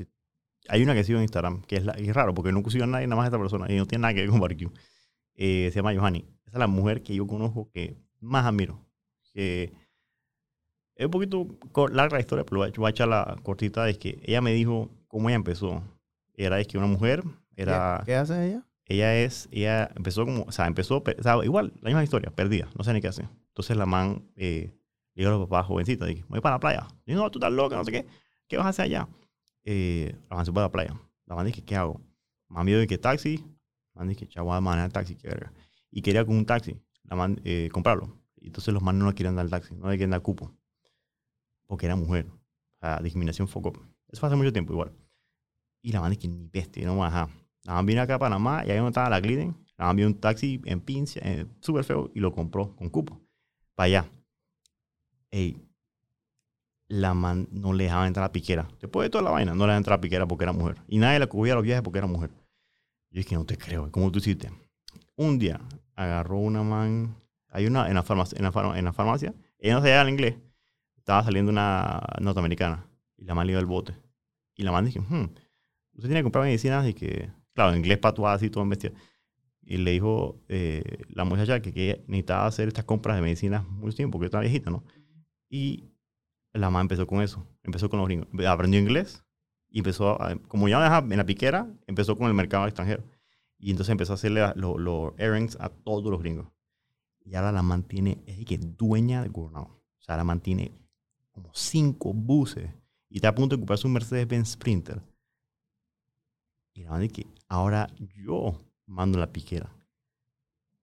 [0.68, 2.88] Hay una que sigo en Instagram, que es, la, es raro porque no sigo a
[2.88, 3.72] nadie, nada más a esta persona.
[3.72, 4.72] Y no tiene nada que ver con barbecue.
[5.36, 6.26] Eh, se llama Johanny.
[6.46, 8.84] Esa es la mujer que yo conozco que más admiro.
[9.34, 9.74] Que
[10.96, 11.48] es un poquito
[11.92, 13.88] larga la historia, pero voy a echar la cortita.
[13.90, 15.84] Es que ella me dijo cómo ella empezó.
[16.34, 17.24] Era es que una mujer,
[17.56, 18.65] era, ¿Qué, qué hace ella?
[18.88, 22.32] Ella es, ella empezó como, o sea, empezó, pe- o sea, igual, la misma historia,
[22.32, 23.28] perdida, no sé ni qué hacer.
[23.48, 24.72] Entonces la man eh,
[25.16, 26.88] dijo a los papás jovencita, dije, voy para la playa.
[27.06, 28.06] Y no, tú estás loca, no sé qué,
[28.48, 29.08] ¿qué vas a hacer allá?
[29.64, 30.94] Eh, la man se fue a la playa.
[31.26, 32.00] La man dije, ¿qué hago?
[32.48, 33.38] Mami dijo que taxi,
[33.94, 35.52] la man dije, chavo, voy a manejar taxi, qué verga.
[35.90, 38.16] Y quería con un taxi, la man, eh, comprarlo.
[38.38, 40.52] Y entonces los manes no le querían dar el taxi, no le querían dar cupo.
[41.66, 42.28] Porque era mujer.
[42.28, 43.74] O sea, discriminación foco.
[44.10, 44.92] Eso fue hace mucho tiempo igual.
[45.82, 47.30] Y la man dije, ni bestia, no baja.
[47.66, 50.08] La man vino acá a Panamá y ahí donde estaba la Gliden, la man vio
[50.08, 53.20] un taxi en Pincia, eh, súper feo, y lo compró con cupo.
[53.76, 54.06] Para allá.
[55.32, 55.58] Ey,
[56.88, 58.68] la man no le dejaba entrar a piquera.
[58.80, 60.78] Después de toda la vaina, no le dejaba entrar a piquera porque era mujer.
[60.88, 62.30] Y nadie la cubría los viajes porque era mujer.
[63.10, 64.52] Yo dije, no te creo, ¿cómo tú hiciste?
[65.16, 65.60] Un día
[65.96, 67.16] agarró una man,
[67.50, 70.10] hay una en la farmacia, en la, farma- en la farmacia ella no sabía el
[70.10, 70.36] inglés,
[70.98, 72.88] estaba saliendo una norteamericana
[73.18, 73.96] y la man le dio el bote.
[74.56, 75.24] Y la man dije, hmm,
[75.94, 78.94] usted tiene que comprar medicinas y que, claro, en inglés patuada así, todo en.
[79.64, 83.96] Y le dijo eh, la muchacha que, que necesitaba hacer estas compras de medicinas mucho
[83.96, 84.84] tiempo, porque estaba viejita, ¿no?
[85.50, 85.86] Y
[86.54, 88.28] la mamá empezó con eso, empezó con los gringos.
[88.48, 89.24] Aprendió inglés
[89.70, 93.04] y empezó, a- como ya en la piquera, empezó con el mercado extranjero.
[93.58, 96.48] Y entonces empezó a hacerle los errands a todos los gringos.
[97.24, 99.66] Y ahora la mantiene, es que dueña de Coronado.
[99.66, 100.72] O sea, la mantiene
[101.32, 102.70] como cinco buses
[103.10, 105.02] y está a punto de comprarse un Mercedes-Benz Sprinter.
[106.76, 107.88] Y la man dice que ahora
[108.24, 108.54] yo
[108.86, 109.70] mando la piquera.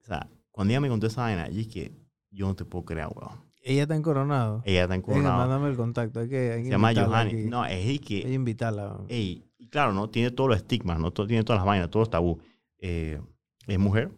[0.00, 1.92] O sea, cuando ella me contó esa vaina, yo dije,
[2.30, 3.40] yo no te puedo creer, weón.
[3.64, 4.60] Ella está en Coronado.
[4.64, 5.38] Ella está en Coronado.
[5.38, 6.18] mándame el contacto.
[6.18, 7.44] Hay que, hay que Se llama Johanny.
[7.44, 8.98] No, es de Hay que, que invitarla.
[9.08, 10.10] ey, y claro, ¿no?
[10.10, 11.12] Tiene todos los estigmas, ¿no?
[11.12, 12.40] Todo- tiene todas las vainas, todos los tabú.
[12.78, 13.20] Eh,
[13.68, 14.10] es mujer.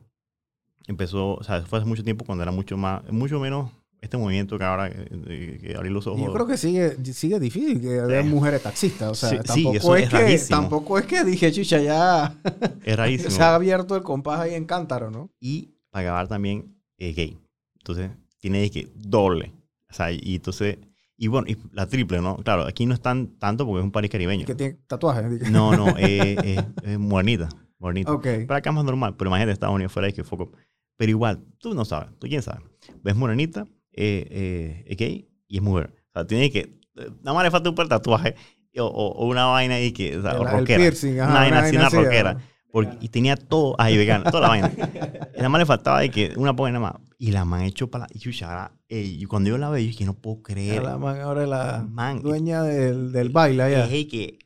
[0.86, 3.70] Empezó, o sea, fue hace mucho tiempo cuando era mucho más, mucho menos
[4.04, 6.20] este movimiento que ahora, eh, eh, que abrir los ojos.
[6.20, 8.28] Yo creo que sigue, sigue difícil que haya Sí.
[8.28, 9.10] mujeres taxistas.
[9.10, 10.60] O sea, Sí, sí, tampoco, eso es es que, rarísimo.
[10.60, 12.36] tampoco es que dije, chucha, ya
[12.84, 13.30] Es rarísimo.
[13.30, 15.30] se ha abierto el compás ahí en Cántaro, ¿no?
[15.40, 17.38] y para acabar también es gay.
[17.78, 19.52] Entonces, tiene que doble.
[19.90, 20.78] O sea, y entonces,
[21.16, 22.36] y bueno, y la triple, ¿no?
[22.38, 24.44] Claro, aquí no están tanto porque es un país caribeño.
[24.44, 25.50] Que tiene tatuajes.
[25.50, 25.98] No, no, es,
[26.44, 27.48] es, es morenita,
[27.78, 28.12] morenita.
[28.12, 28.26] Ok.
[28.48, 30.50] Para acá más normal, pero imagínate Estados Unidos fuera de que foco.
[30.96, 32.60] Pero igual, tú no sabes, tú quién sabe.
[33.02, 33.66] Ves morenita,
[33.96, 35.94] eh, eh, es gay y es mujer.
[36.10, 36.78] O sea, tiene que,
[37.22, 38.34] nada más le falta un par tatuaje
[38.78, 40.78] o, o- una vaina ahí que, o sea, El- o rockera.
[40.78, 42.38] piercing, ajá, una vaina así, una rockera.
[42.72, 44.72] Porque, y tenía todo ahí vegano, toda la vaina.
[45.36, 46.94] Nada más le faltaba de que una poca nada más.
[47.18, 48.08] Y la man echó para la.
[48.12, 50.82] Y chucha, y cuando yo la veo, yo dije, no puedo creer.
[50.82, 53.86] La man ahora es la Man, dueña del, del baile allá.
[53.86, 54.38] es que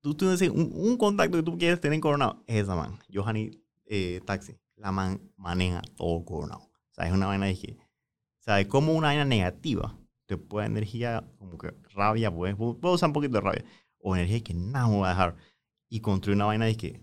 [0.00, 2.98] tú tienes un, un contacto que tú quieres tener en Coronado, es esa man.
[3.14, 3.52] Johanny
[3.86, 4.56] eh, Taxi.
[4.76, 6.62] La man maneja todo Coronado.
[6.62, 7.76] O sea, es una vaina de que.
[8.46, 12.54] Sea, de cómo una vaina negativa te puede energía, como que rabia, pues.
[12.54, 13.64] Puedo usar un poquito de rabia.
[13.98, 15.36] O energía que nada me va a dejar.
[15.88, 17.00] Y construir una vaina de que.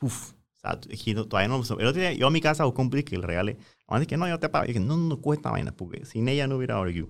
[0.00, 0.32] Uf.
[0.32, 1.56] O sea, es que todavía no.
[1.56, 3.58] El otro día yo a mi casa busqué un plis que le regalé.
[3.88, 4.64] La que no, yo te pago.
[4.64, 7.08] Y dije, no, no cuesta vaina, porque sin ella no hubiera barbecue.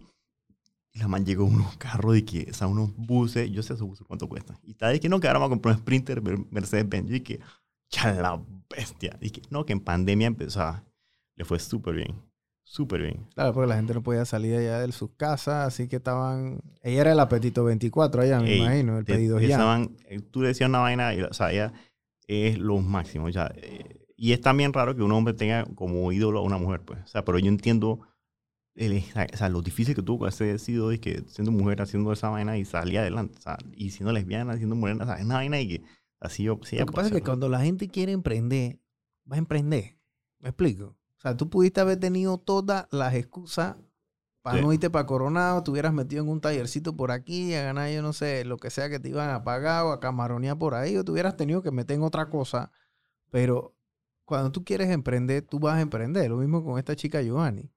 [0.92, 3.86] Y la man llegó unos carros de que, o sea, unos buses, yo sé esos
[3.86, 4.58] buses cuánto cuestan.
[4.64, 7.08] Y está de que no, que ahora vamos a comprar un Sprinter Mer- Mercedes-Benz.
[7.10, 7.40] Y dije,
[7.90, 9.16] ya la bestia.
[9.20, 10.82] Y que no, que en pandemia empezó,
[11.36, 12.16] le fue súper bien.
[12.68, 13.28] Súper bien.
[13.34, 16.60] Claro, porque la gente no podía salir allá de sus casas, así que estaban...
[16.82, 19.58] Ella era el apetito 24 allá, me Ey, imagino, el Te- pedido esa ya.
[19.64, 21.72] man, eh, tú decías una vaina, y, o sea, ella
[22.26, 23.26] es lo máximo.
[23.26, 26.58] O sea, eh, y es también raro que un hombre tenga como ídolo a una
[26.58, 26.98] mujer, pues.
[27.04, 28.00] O sea, pero yo entiendo
[28.74, 28.98] el-
[29.32, 32.30] o sea, lo difícil que tuvo que haber sido y que siendo mujer haciendo esa
[32.30, 33.38] vaina y salía adelante.
[33.38, 35.82] O sea, y siendo lesbiana, siendo morena, o sea, es una vaina y que
[36.18, 36.58] así yo...
[36.64, 38.80] Sí, Lo que pasa es que cuando la gente quiere emprender,
[39.30, 39.98] va a emprender.
[40.40, 40.96] ¿Me explico?
[41.26, 43.74] O sea, tú pudiste haber tenido todas las excusas
[44.42, 44.64] para Sí.
[44.64, 48.00] no irte para Coronado, te hubieras metido en un tallercito por aquí, a ganar, yo
[48.00, 50.96] no sé, lo que sea que te iban a pagar o a camaronear por ahí,
[50.96, 52.70] o te hubieras tenido que meter en otra cosa.
[53.32, 53.74] Pero
[54.24, 56.30] cuando tú quieres emprender, tú vas a emprender.
[56.30, 57.72] Lo mismo con esta chica Giovanni.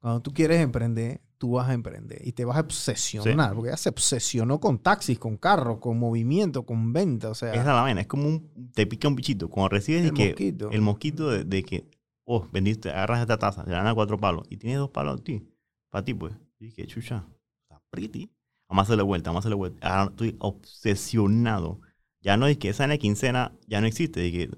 [0.00, 3.76] Cuando tú quieres emprender, tú vas a emprender y te vas a obsesionar, porque ella
[3.76, 7.82] se obsesionó con taxis, con carros, con movimiento, con venta, o sea, Esa es la
[7.82, 8.72] vaina, es como un...
[8.72, 9.50] Te pica un bichito.
[9.50, 10.28] Cuando recibes de el que...
[10.28, 10.70] mosquito.
[10.70, 11.99] El mosquito de, de que,
[12.32, 15.42] oh, vendiste, agarras esta taza, te dan cuatro palos y tienes dos palos a ti,
[15.90, 16.32] para ti, pues.
[16.60, 17.26] Y dije, chucha,
[17.62, 18.30] está pretty.
[18.68, 19.88] Vamos a hacerle vuelta, vamos a hacerle vuelta.
[19.88, 21.80] Ahora estoy obsesionado.
[22.20, 24.50] Ya no es que esa en la quincena ya no existe, de que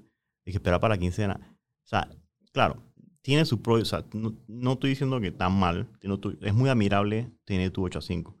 [0.45, 1.57] esperar para la quincena.
[1.83, 2.07] O sea,
[2.51, 2.83] claro,
[3.23, 5.89] tiene su pro, o sea, no, no estoy diciendo que está mal,
[6.41, 8.37] es muy admirable tener tu 8 a 5.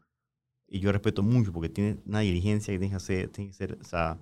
[0.67, 3.79] Y yo respeto mucho porque tiene una diligencia que tienes que hacer, tiene que ser,
[3.81, 4.19] o sea,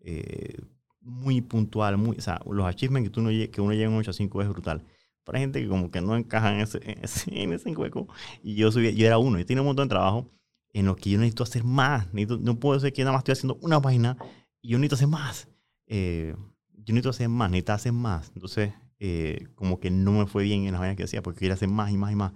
[0.00, 0.58] eh,
[1.02, 3.98] muy puntual, muy, o sea, los achievements que, tú no, que uno llega en un
[4.00, 4.84] 8 a 5 es brutal.
[5.24, 8.08] Para gente que como que no encaja en ese, en ese, en ese hueco.
[8.42, 10.30] Y yo, soy, yo era uno, yo tenía un montón de trabajo
[10.72, 12.12] en los que yo necesito hacer más.
[12.12, 14.16] Necesito- no puedo ser que nada más estoy haciendo una vaina
[14.60, 15.48] y yo necesito hacer más.
[15.86, 16.34] Eh,
[16.74, 18.32] yo necesito hacer más, necesito hacer más.
[18.34, 21.54] Entonces, eh, como que no me fue bien en las vainas que hacía porque quería
[21.54, 22.32] hacer más y más y más.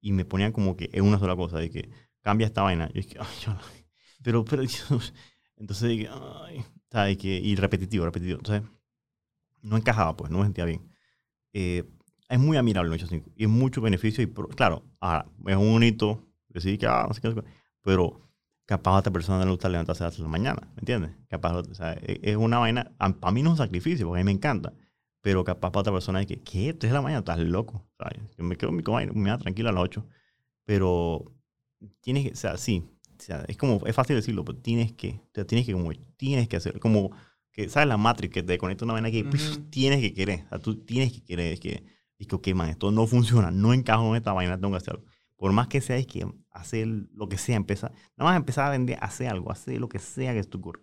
[0.00, 1.88] Y me ponían como que en una sola cosa, de que
[2.20, 2.90] cambia esta vaina.
[2.94, 3.56] Y es que, ay, yo
[4.22, 4.98] pero, pero, yo-
[5.56, 7.18] entonces, dije, ay, ¿sabes?
[7.18, 8.38] Que, y repetitivo, repetitivo.
[8.38, 8.62] Entonces,
[9.62, 10.80] no encajaba, pues, no me sentía bien.
[11.52, 11.82] Eh,
[12.28, 14.22] es muy admirable el 8-5 y es mucho beneficio.
[14.22, 17.48] Y, claro, ahora, es un bonito decir que, ah, no sé qué, no sé qué,
[17.82, 18.20] pero
[18.64, 21.10] capaz a esta persona no le gusta levantarse las 3 de la mañana, ¿me entiendes?
[21.28, 24.24] Capaz, o sea, es es una vaina, para mí no es un sacrificio, porque a
[24.24, 24.72] mí me encanta,
[25.20, 26.74] pero capaz para otra persona es que, ¿qué?
[26.74, 28.20] 3 de la mañana, estás loco, ¿sabes?
[28.38, 30.06] Yo me quedo en mi cama y me tranquilo a las 8,
[30.64, 31.24] pero
[32.00, 32.84] tienes que, o sea, sí,
[33.24, 36.48] sea, es como, es fácil decirlo, pero tienes que, o sea, tienes que, como, tienes
[36.48, 37.10] que hacer, como,
[37.52, 39.64] que, ¿sabes la Matrix que te conecta una vaina que Ujú.
[39.70, 40.42] tienes que querer?
[40.46, 41.84] O sea, tú tienes que querer, es que,
[42.18, 44.94] es que, ok, man, esto no funciona, no encajo en esta vaina, tengo que hacer
[44.94, 45.06] algo.
[45.36, 48.70] Por más que sea, es que hacer lo que sea, empezar, nada más empezar a
[48.70, 50.80] vender, hacer algo, hacer lo que sea que ocurra.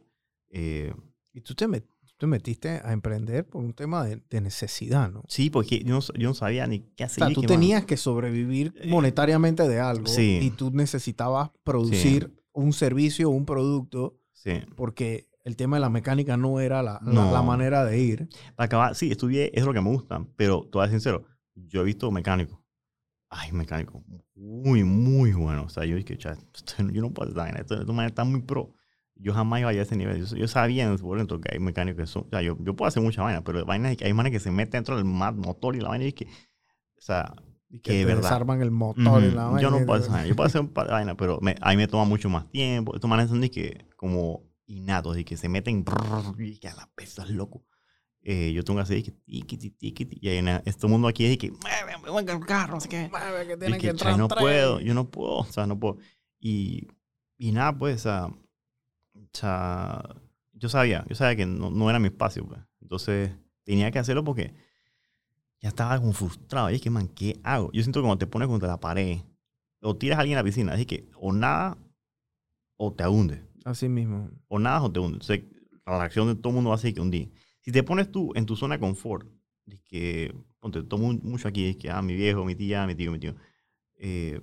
[0.50, 0.94] Eh,
[1.34, 1.91] Y tú te, met- tú
[2.22, 5.22] te metiste a emprender por un tema de, de necesidad, ¿no?
[5.22, 7.24] O sí, porque yo no, yo no sabía ni qué hacer.
[7.24, 10.38] sea, y tú tenías que sobrevivir Eh, monetariamente de algo sí.
[10.40, 14.52] y tú necesitabas producir un servicio o un producto Sí.
[14.76, 17.32] porque el tema de la mecánica no era la, la- No.
[17.34, 18.30] la manera de ir.
[18.56, 21.26] Para acabar, sí, estudié, es lo que me gusta, pero te voy a ser sincero,
[21.56, 22.60] yo he visto mecánicos.
[23.32, 24.04] Ay, mecánico,
[24.36, 25.64] muy, muy bueno.
[25.64, 28.24] O sea, yo dije, "Cha, esto- yo no puedo hacer esta vaina, esto, manera está
[28.26, 28.74] muy pro.
[29.16, 30.26] Yo jamás iba a llegar a ese nivel.
[30.26, 32.88] Yo, yo sabía por dentro que hay mecánicos que son, o sea, yo, yo puedo
[32.88, 35.80] hacer mucha vaina, pero vainas que hay manes que se meten dentro del motor y
[35.82, 37.34] la vaina y que, o sea,
[37.70, 38.24] Y Que que verdad.
[38.24, 39.36] desarman el motor y Ujú.
[39.36, 40.28] la Yo vaina no y puedo hacer vaina.
[40.28, 42.49] Yo puedo hacer un par de vainas, pero me, a mí me toma mucho más
[42.49, 42.95] tiempo.
[42.95, 46.76] Estos manes son de que como innatos y que se meten brrr, y que a
[46.76, 47.64] la pesa loco.
[48.24, 51.32] Eh, yo tengo que hacer y que tiquiti, tiquiti, y en este mundo aquí es
[51.32, 53.09] de que mueve, mueve el carro, no sé qué.
[53.09, 54.39] Mueve, que Y tienen que, que "Cha, entrar no tres".
[54.41, 55.97] puedo, yo no puedo, o sea, no puedo.
[56.39, 56.88] Y,
[57.38, 58.28] y nada, pues, o sea,
[59.38, 60.04] sea,
[60.54, 62.60] yo sabía, yo sabía que no, no era mi espacio, pues.
[62.82, 63.32] Entonces,
[63.64, 64.54] tenía que hacerlo porque
[65.60, 66.70] ya estaba como frustrado.
[66.72, 67.72] Y es que, man, ¿qué hago?
[67.72, 69.20] Yo siento que cuando te pones contra la pared
[69.82, 71.78] o tiras a alguien a la piscina, es que o nada
[72.78, 73.44] o te hunde.
[73.64, 74.30] Así mismo.
[74.48, 75.20] O nada o te hunde.
[75.20, 75.38] O sea,
[75.86, 77.32] la reacción de todo el mundo va a ser que hundir.
[77.62, 79.28] Si te pones tú en tu zona de confort,
[79.66, 83.12] de que, ponte, tomo mucho aquí, es que, ah, mi viejo, mi tía, mi tío,
[83.12, 83.36] mi tío.
[83.96, 84.42] eh,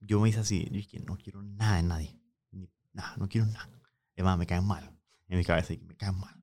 [0.00, 2.16] yo me hice así, yo dije, no quiero nada de nadie.
[2.52, 3.68] Ni- nada, no quiero nada.
[4.18, 4.84] Es más, me caen mal.
[5.28, 6.34] En mi cabeza, me caen mal.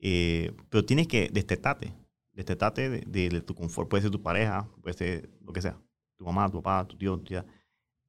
[0.00, 1.94] Eh, pero tienes que destetarte.
[2.32, 3.88] Destetarte de, de- de tu confort.
[3.88, 5.80] Puede ser tu pareja, puede ser lo que sea.
[6.16, 7.46] Tu mamá, tu papá, tu tío, tu tía.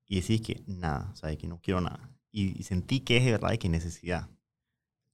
[0.08, 1.38] Y decís que nada, ¿sabes?
[1.38, 2.12] Que no quiero nada.
[2.32, 4.30] Y, y sentí que es de verdad y que necesidad.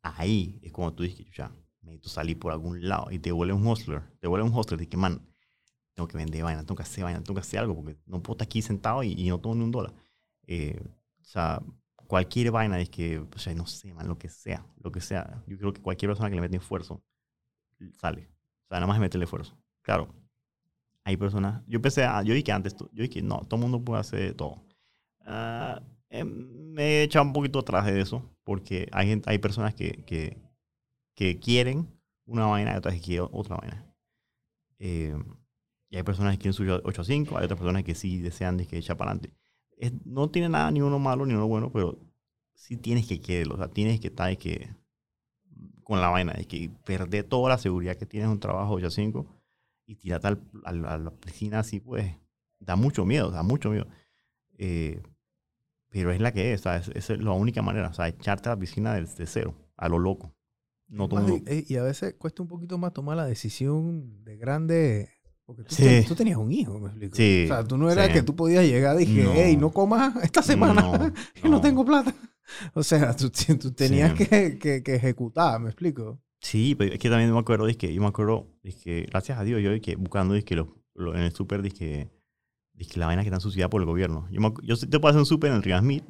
[0.02, 1.52] Ahí es cuando tú dices que ya,
[1.82, 3.12] necesito salir por algún lado.
[3.12, 4.04] Y te vuelve un hostler.
[4.20, 4.82] Te vuelve un hostler.
[4.82, 5.22] Y que, man,
[5.96, 7.76] tengo que vender vaina, tengo que hacer vaina, tengo que hacer algo.
[7.76, 9.94] Porque no puedo estar aquí sentado y, y no tengo ni un dólar.
[10.48, 10.82] Eh,
[11.22, 11.62] o sea,
[12.12, 15.42] cualquier vaina es que, o sea, no sé, man, lo que sea, lo que sea.
[15.48, 17.02] Yo creo que cualquier persona que le mete esfuerzo
[18.02, 18.24] sale.
[18.24, 19.58] O sea, nada más es meterle esfuerzo.
[19.82, 20.14] Claro,
[21.06, 21.64] hay personas.
[21.68, 24.62] Yo pensé, ah, yo dije antes, yo dije, no, todo el mundo puede hacer todo.
[25.22, 30.04] Ah, em, me he echado un poquito atrás de eso, porque hay, hay personas que,
[30.04, 30.38] que,
[31.16, 31.88] que quieren
[32.26, 33.86] una vaina y otras que quieren otra vaina.
[34.80, 35.16] Eh,
[35.90, 38.58] y hay personas que quieren subir 8 a 5, hay otras personas que sí desean
[38.58, 39.34] de que echar para adelante.
[39.82, 41.98] Es- no tiene nada, ni uno malo, ni uno bueno, pero
[42.54, 43.56] sí tienes que quererlo.
[43.56, 44.70] O sea, tienes que estar que,
[45.84, 48.88] con la vaina, de que perder toda la seguridad que tienes en un trabajo 8
[48.88, 49.26] a 5
[49.86, 52.16] y tirarte al- al- a la piscina así, pues,
[52.60, 53.88] da mucho miedo, da mucho miedo.
[54.58, 55.02] Eh,
[55.90, 56.90] pero es la que es, ¿sabes?
[56.96, 60.00] Esa es la única manera, o sea, echarte a la piscina desde cero, a lo
[60.00, 60.34] loco.
[60.88, 64.38] No todo di- eh, y a veces cuesta un poquito más tomar la decisión de
[64.38, 65.10] grande.
[65.56, 65.84] Porque tú, Sí.
[65.84, 67.16] ten- tú tenías un hijo, me explico.
[67.16, 68.14] Sí, O sea, tú no eras sí.
[68.14, 69.32] que tú podías llegar y dije, No.
[69.36, 71.62] hey, no comas esta semana, No, que no no.
[71.62, 72.14] tengo plata.
[72.74, 73.30] O sea, tú,
[73.60, 76.20] tú tenías que, que- que ejecutar, ¿me explico?
[76.42, 79.38] Sí, pero es que también me acuerdo, es que yo me acuerdo, es que gracias
[79.40, 82.10] a Dios, yo que buscando es que lo, lo- en el súper, es que,
[82.78, 84.28] que la vaina que está subsidiada por el gobierno.
[84.32, 86.04] Yo, me yo te puedo hacer un súper en el Río Smith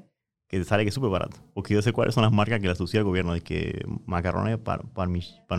[0.47, 1.37] que te sale que es súper barato.
[1.53, 3.33] Porque yo sé cuáles son las marcas que la subsidia el gobierno.
[3.33, 5.11] De que macarrones para, para,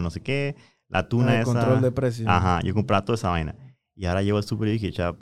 [0.02, 0.56] no sé qué,
[0.88, 1.52] la tuna el esa.
[1.52, 2.28] control de precios.
[2.28, 3.54] Ajá, yo compraba toda esa vaina.
[3.94, 5.12] Y ahora llevo al súper y dije, ya,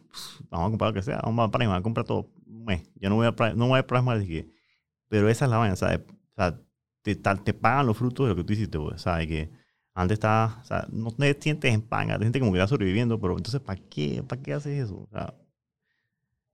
[0.51, 2.31] vamos a comprar lo que sea, vamos a vamos a comprar todo.
[2.47, 4.51] Meh, Yo no voy a no voy a Prime dije,
[5.09, 6.01] pero esa es la vaina, ¿sabes?
[6.01, 6.61] O sea,
[7.03, 9.27] te, te pagan los frutos de lo que tú hiciste, pues, ¿sabes?
[9.27, 9.51] Que
[9.95, 13.21] antes estaba, o sea, no te sientes en panga, te sientes como que estás sobreviviendo,
[13.21, 14.23] pero entonces, ¿para qué?
[14.23, 15.01] ¿Para qué haces eso?
[15.01, 15.35] O sea,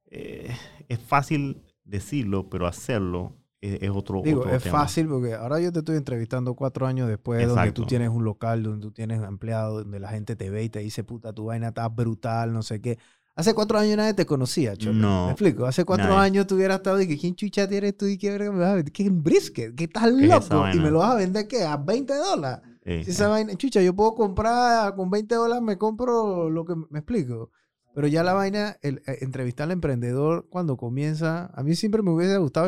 [0.06, 0.56] eh,
[0.88, 4.78] es fácil decirlo, pero hacerlo es, es otro, Digo, otro es tema.
[4.80, 7.86] fácil porque ahora yo te estoy entrevistando cuatro años después, donde tú Exacto.
[7.86, 11.04] tienes un local, donde tú tienes empleados, donde la gente te ve y te dice,
[11.04, 12.98] puta, tu vaina está brutal, no sé qué.
[13.34, 14.94] Hace cuatro años nadie te conocía, Cholo.
[14.98, 15.66] No, ¿Me explico?
[15.66, 16.20] Hace cuatro nadie.
[16.20, 18.68] años tú hubieras estado y que, ¿quién chucha eres tú y qué verga me vas
[18.70, 18.92] a vender?
[18.92, 19.74] ¿Qué es un brisket?
[19.74, 20.68] ¿Qué estás ¿Qué es esa loco?
[20.74, 21.62] Y me lo vas a vender, ¿qué?
[21.64, 22.60] ¿A 20 dólares?
[22.82, 26.74] Eh, Si esa vaina, chucha, yo puedo comprar con 20 dólares, me compro lo que
[26.88, 27.50] me explico.
[27.96, 32.10] Pero ya la vaina, el, eh, entrevistar al emprendedor cuando comienza, a mí siempre me
[32.10, 32.66] hubiese gustado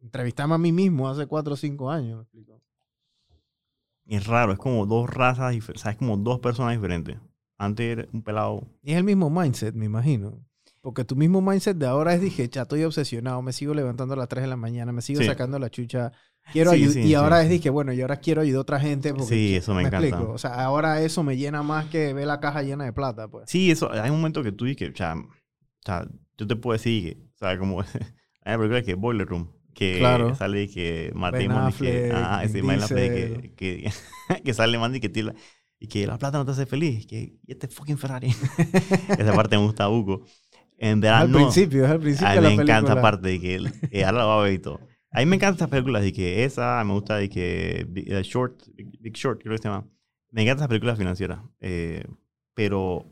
[0.00, 2.16] entrevistarme a mí mismo hace 4 o 5 años.
[2.16, 2.62] ¿me explico?
[4.06, 7.18] es raro, es como dos razas, o sea, es como dos personas diferentes.
[7.58, 10.42] Antes era un pelado Y es el mismo mindset, me imagino.
[10.80, 14.16] Porque tu mismo mindset de ahora es, dije, ya estoy obsesionado, me sigo levantando a
[14.16, 15.26] las 3 de la mañana, me sigo Sí.
[15.26, 16.10] sacando la chucha,
[16.52, 18.80] quiero Sí, sí, y sí, ahora es, dije, bueno, y ahora quiero ayudar a otra
[18.80, 19.12] gente.
[19.12, 20.16] Porque, Sí, eso me encanta.
[20.16, 20.32] explico?
[20.32, 23.50] O sea, ahora eso me llena más que ver la caja llena de plata, pues.
[23.50, 24.96] Sí, eso, hay un momento que tú dices que, o
[25.84, 26.06] sea,
[26.38, 27.80] yo te puedo decir que, o sea, como,
[28.42, 30.34] hay una película que Boiler Room, que Claro.
[30.34, 33.92] sale que y que, ah, ese Affleck que, que,
[34.44, 35.34] que sale man y que tira
[35.80, 38.28] y que la plata no te hace feliz, que y este fucking Ferrari.
[39.18, 40.24] Esa parte me gusta Hugo.
[40.78, 41.38] En verdad al no.
[41.38, 42.64] principio, es al principio A mí la me película.
[42.64, 44.80] encanta esa parte de que él- eh, ahora la va a ver y todo.
[45.14, 48.22] A mí me encantan estas películas de que esa, me gusta de que Big, eh,
[48.22, 49.86] Short, Big, Big Short, creo que se llama.
[50.30, 51.38] Me encantan esas películas financieras.
[51.60, 52.04] eh,
[52.54, 53.06] pero,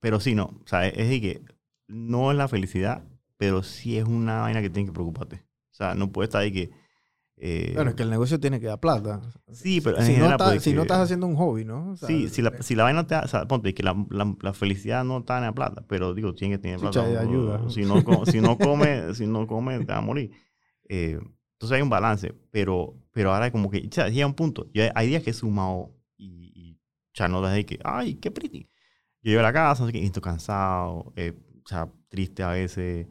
[0.00, 0.44] pero sí, no.
[0.64, 1.42] O sea, es, es de que
[1.88, 3.04] no es la felicidad,
[3.36, 5.36] pero sí es una vaina que tienes que preocuparte.
[5.70, 6.70] O sea, no puede estar de que...
[7.36, 9.20] eh, Bueno, es que el negocio tiene que dar plata.
[9.50, 11.90] Sí, pero en si, no, general, está- pues, si no estás haciendo un hobby, ¿no?
[11.92, 13.94] O sea, Sí, si la, si la vaina te da, o sea, ponte que la,
[14.10, 17.02] la, la felicidad no está en la plata, pero digo, tiene que tener plata.
[17.02, 17.68] o- ayuda.
[17.70, 20.30] Si no, si no come, si no come, te va a morir.
[20.88, 21.18] Eh,
[21.62, 24.82] entonces hay un balance, pero, pero ahora como que, o sea, llega un punto, yo,
[24.96, 26.78] hay días que he sumado y, y
[27.14, 28.68] ya no desde que, ay, qué pretty.
[29.22, 31.32] Yo llego a la casa, qué, y estoy cansado, eh,
[31.64, 33.06] o sea, triste a veces,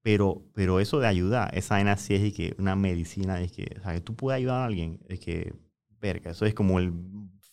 [0.00, 3.66] pero, pero eso de ayudar, esa vaina sí es de que una medicina, es que,
[3.78, 5.52] o sea, que tú puedes ayudar a alguien, es que,
[6.00, 6.94] verga, eso es como el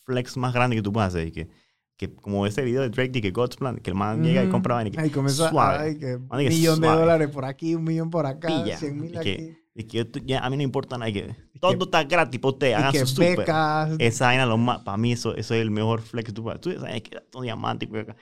[0.05, 1.49] flex más grande que tú puedes hacer, y que,
[1.97, 4.47] que como ese video de Drake de que God's Plan, que el man llega y
[4.47, 4.51] Mm.
[4.51, 5.77] compra vaina, y que Ay, comienza, suave.
[5.77, 7.01] ay, que Man, que millón de suave.
[7.01, 8.77] dólares por aquí, un millón por acá, Pilla.
[8.77, 9.57] cien mil aquí.
[9.85, 12.51] Que- y que ya, a mí no importa nada, y que todo está gratis para
[12.53, 13.37] usted, Y hagan que su super.
[13.39, 13.95] becas.
[13.99, 16.43] Esa vaina, lo más, para mí, eso, eso es el mejor flex que tú.
[16.61, 18.15] Tú sabes que todo diamante, y que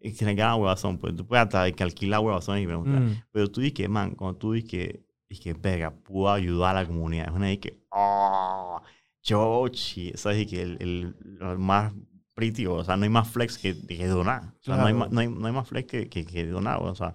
[0.00, 3.00] y que le ganan huevazón, pues tú puedes hasta que alquilar huevazón y preguntar.
[3.00, 3.22] Mm.
[3.32, 6.82] Pero tú dices que, man, cuando tú dices que, dices que, verga, puedo ayudar a
[6.82, 8.82] la comunidad, es una de que, oh,
[9.22, 11.92] chochi, eso es de que el, el, el más
[12.34, 14.42] pretty, o sea, no hay más flex que, que donar.
[14.60, 15.10] O sea, no, hay Claro.
[15.10, 17.14] no, hay, no hay más flex que, que, que donar, o sea,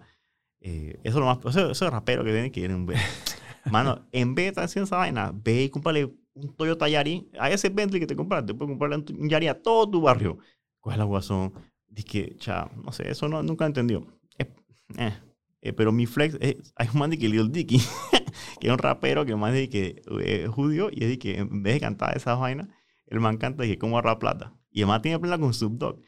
[0.61, 2.99] eh, eso es lo más, eso, eso es rapero que tiene que ir en vez.
[3.71, 7.49] Mano, en vez de estar haciendo esa vaina, ve y cómprale un Toyota Yari, a
[7.49, 10.37] ese Bentley que te compraste, puedes comprarle un, Yari a todo tu barrio.
[10.79, 11.53] Coge la guasón,
[11.87, 14.05] dice que, cha, no sé, eso no, nunca he entendido.
[14.37, 14.49] Eh,
[14.97, 15.13] eh,
[15.61, 17.79] eh, pero mi flex, es, hay un man de que Lil Dicky,
[18.59, 21.63] que es un rapero que más de que eh, judío, y es de que en
[21.63, 22.67] vez de cantar esas vainas,
[23.07, 24.53] el man canta de que cómo ahorrar plata.
[24.71, 26.01] Y además tiene plata con Snoop Dogg.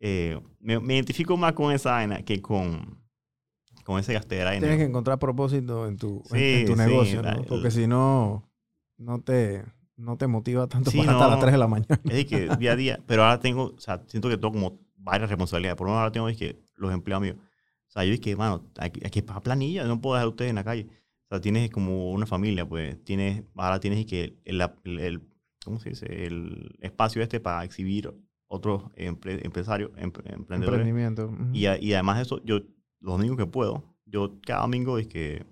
[0.00, 3.01] Eh, me, me identifico más con esa vaina que con,
[3.84, 4.50] con ese gastera.
[4.50, 7.42] de Tienes que encontrar propósito en tu, en- Sí, en tu sí, negocio, la- ¿no?
[7.44, 8.48] Porque si no,
[8.98, 9.64] no te,
[9.96, 11.30] no te motiva tanto Sí, para hasta no.
[11.30, 12.00] las 3 de la mañana.
[12.10, 15.28] Es que día a día, pero ahora tengo, o sea, siento que tengo como varias
[15.30, 15.76] responsabilidades.
[15.76, 17.36] Por lo menos ahora tengo es que los empleados míos.
[17.88, 20.30] O sea, yo dije, mano, hay, que- hay que pagar planilla, no puedo dejar a
[20.30, 20.86] ustedes en la calle.
[21.24, 25.22] O sea, tienes como una familia, pues, tienes, ahora tienes y que el, el, el-
[25.64, 26.24] ¿cómo se dice?
[26.26, 28.12] El espacio este para exhibir
[28.48, 30.80] otros empre- empresarios, empre- emprendedores.
[30.80, 31.26] Emprendimiento.
[31.26, 31.50] ujú.
[31.54, 32.60] Y, a- y además de eso, yo,
[33.02, 35.44] los domingos que puedo, yo cada domingo es que,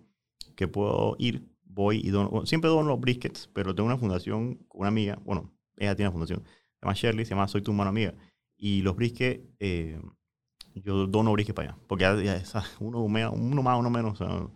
[0.56, 4.80] que puedo ir, voy y dono, siempre dono los briskets, pero tengo una fundación con
[4.82, 7.90] una amiga, bueno, ella tiene una fundación, se llama Shirley, se llama Soy tu mano
[7.90, 8.14] amiga,
[8.56, 10.00] y los briskets, eh,
[10.74, 14.24] yo dono briskets para allá, porque ya, ya uno, me- uno más, uno menos, o
[14.26, 14.48] sea,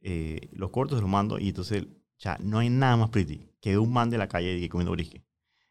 [0.00, 1.86] eh, los cortos los mando, y entonces,
[2.18, 5.22] ya, no hay nada más pretty que un man de la calle comiendo brisket.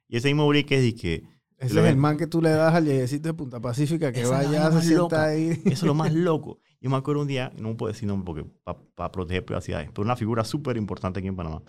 [0.07, 1.23] Y ese mismo brisket es de que
[1.61, 4.31] Ese es el man que tú le das al yeyecito de Punta Pacífica que Esa
[4.31, 5.23] vaya, se sienta loca.
[5.25, 5.49] ahí.
[5.65, 6.59] Eso es lo más loco.
[6.79, 10.15] Yo me acuerdo un día, no puedo decir nombre porque para proteger privacidades, pero una
[10.15, 11.61] figura súper importante aquí en Panamá.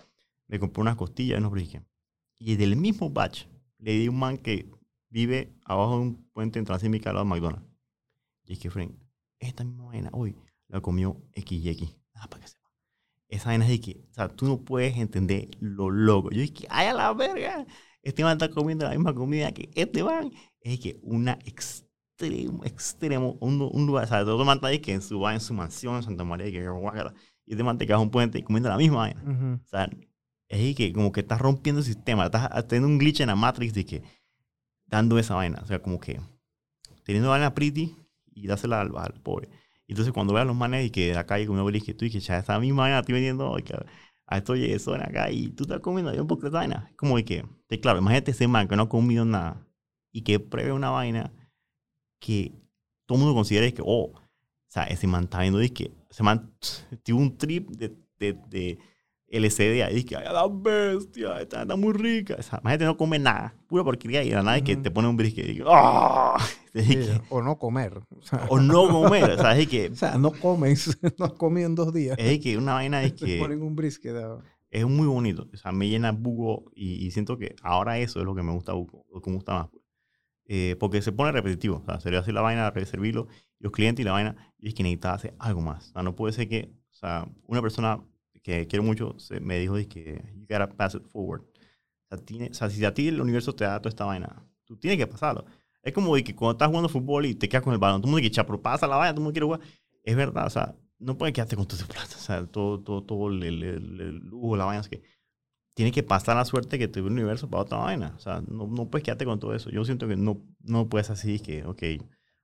[0.47, 1.85] Me compré unas costillas y unos briskets.
[2.39, 3.45] Y del mismo batch
[3.77, 4.69] le di a un man que
[5.09, 7.67] vive abajo de un puente en Transímica al lado de McDonald's.
[8.45, 8.97] Y es que, friend,
[9.39, 10.35] esta misma vaina hoy
[10.67, 11.95] la comió XY.
[12.15, 12.69] Nada para que sepa.
[13.29, 16.31] Esa vaina es de que, o sea, tú no puedes entender lo loco.
[16.31, 17.65] Yo dije, ¡ay, a la verga!
[18.03, 20.31] Este man está comiendo la misma comida que este man.
[20.61, 24.93] Es que una extremo, extremo, un, un lugar, o sea, todo man está ahí que
[24.93, 26.63] en su, en su mansión en Santa María, que
[27.45, 29.21] y este man te cae un puente y comiendo la misma vaina.
[29.23, 29.61] Ujú.
[29.61, 29.89] O sea,
[30.47, 33.73] es que como que estás rompiendo el sistema, estás teniendo un glitch en la Matrix
[33.73, 34.03] de que
[34.85, 36.19] dando esa vaina, o sea, como que
[37.03, 37.95] teniendo vaina pretty
[38.33, 39.49] y dásela al, al pobre.
[39.87, 42.05] Y entonces cuando veas los manes y que de la calle con una que tú
[42.05, 43.57] y que ya esa misma vaina estoy vendiendo
[44.33, 46.87] a esto oye eso en acá y tú estás comiendo un poco de vaina.
[46.89, 49.65] Es como de que, que claro, imagínate ese man que no ha comido nada
[50.11, 51.31] y que pruebe una vaina
[52.19, 52.51] que
[53.05, 54.21] todo el mundo considere que, oh, o
[54.67, 56.51] sea, ese man está viendo, dice que ese man
[57.03, 58.79] tuvo un trip de, de, de
[59.37, 62.35] LCD ahí, que, ay, la bestia, está, está muy rica.
[62.39, 64.83] O sea, imagínate no come nada, pura porquería y la nada es que Ujú.
[64.83, 65.61] te pone un brisket y.
[66.73, 68.01] Es Sí, que- o no comer.
[68.09, 71.33] O sea, o no comer, o sea, es que, o sea, no comes, no has
[71.33, 72.15] comido en dos días.
[72.19, 74.15] es que una vaina es Te que ponen un brisket.
[74.15, 74.39] ah.
[74.71, 78.25] es muy bonito, o sea, me llena buco y, y siento que ahora eso es
[78.25, 79.67] lo que me gusta buco, lo que me gusta más.
[79.69, 79.83] pues.
[80.47, 83.27] Eh, porque se pone repetitivo, o sea, sería hacer la vaina, servirlo,
[83.59, 85.89] los clientes y la vaina, y es que necesitaba hacer algo más.
[85.89, 88.01] O sea, no puede ser que, o sea, una persona
[88.43, 91.43] que quiero mucho se- me dijo que you gotta pass it forward.
[92.11, 94.45] O sea, tiene, o sea, si a ti el universo te da toda esta vaina,
[94.65, 95.45] tú tienes que pasarlo.
[95.83, 98.07] Es como de que cuando estás jugando fútbol y te quedas con el balón, todo
[98.09, 99.61] el mundo dice, chapro, pasa la vaina, todo el mundo quiere jugar.
[100.03, 103.03] Es verdad, o sea, no puedes quedarte con todo ese plata, o sea, todo, todo,
[103.03, 105.01] todo el, el, el- lujo, la vaina, es que
[105.73, 108.41] tienes que pasar la suerte que te dio el universo para otra vaina, o sea,
[108.47, 109.69] no, no puedes quedarte con todo eso.
[109.71, 111.83] Yo siento que no, no puedes así, que, ok,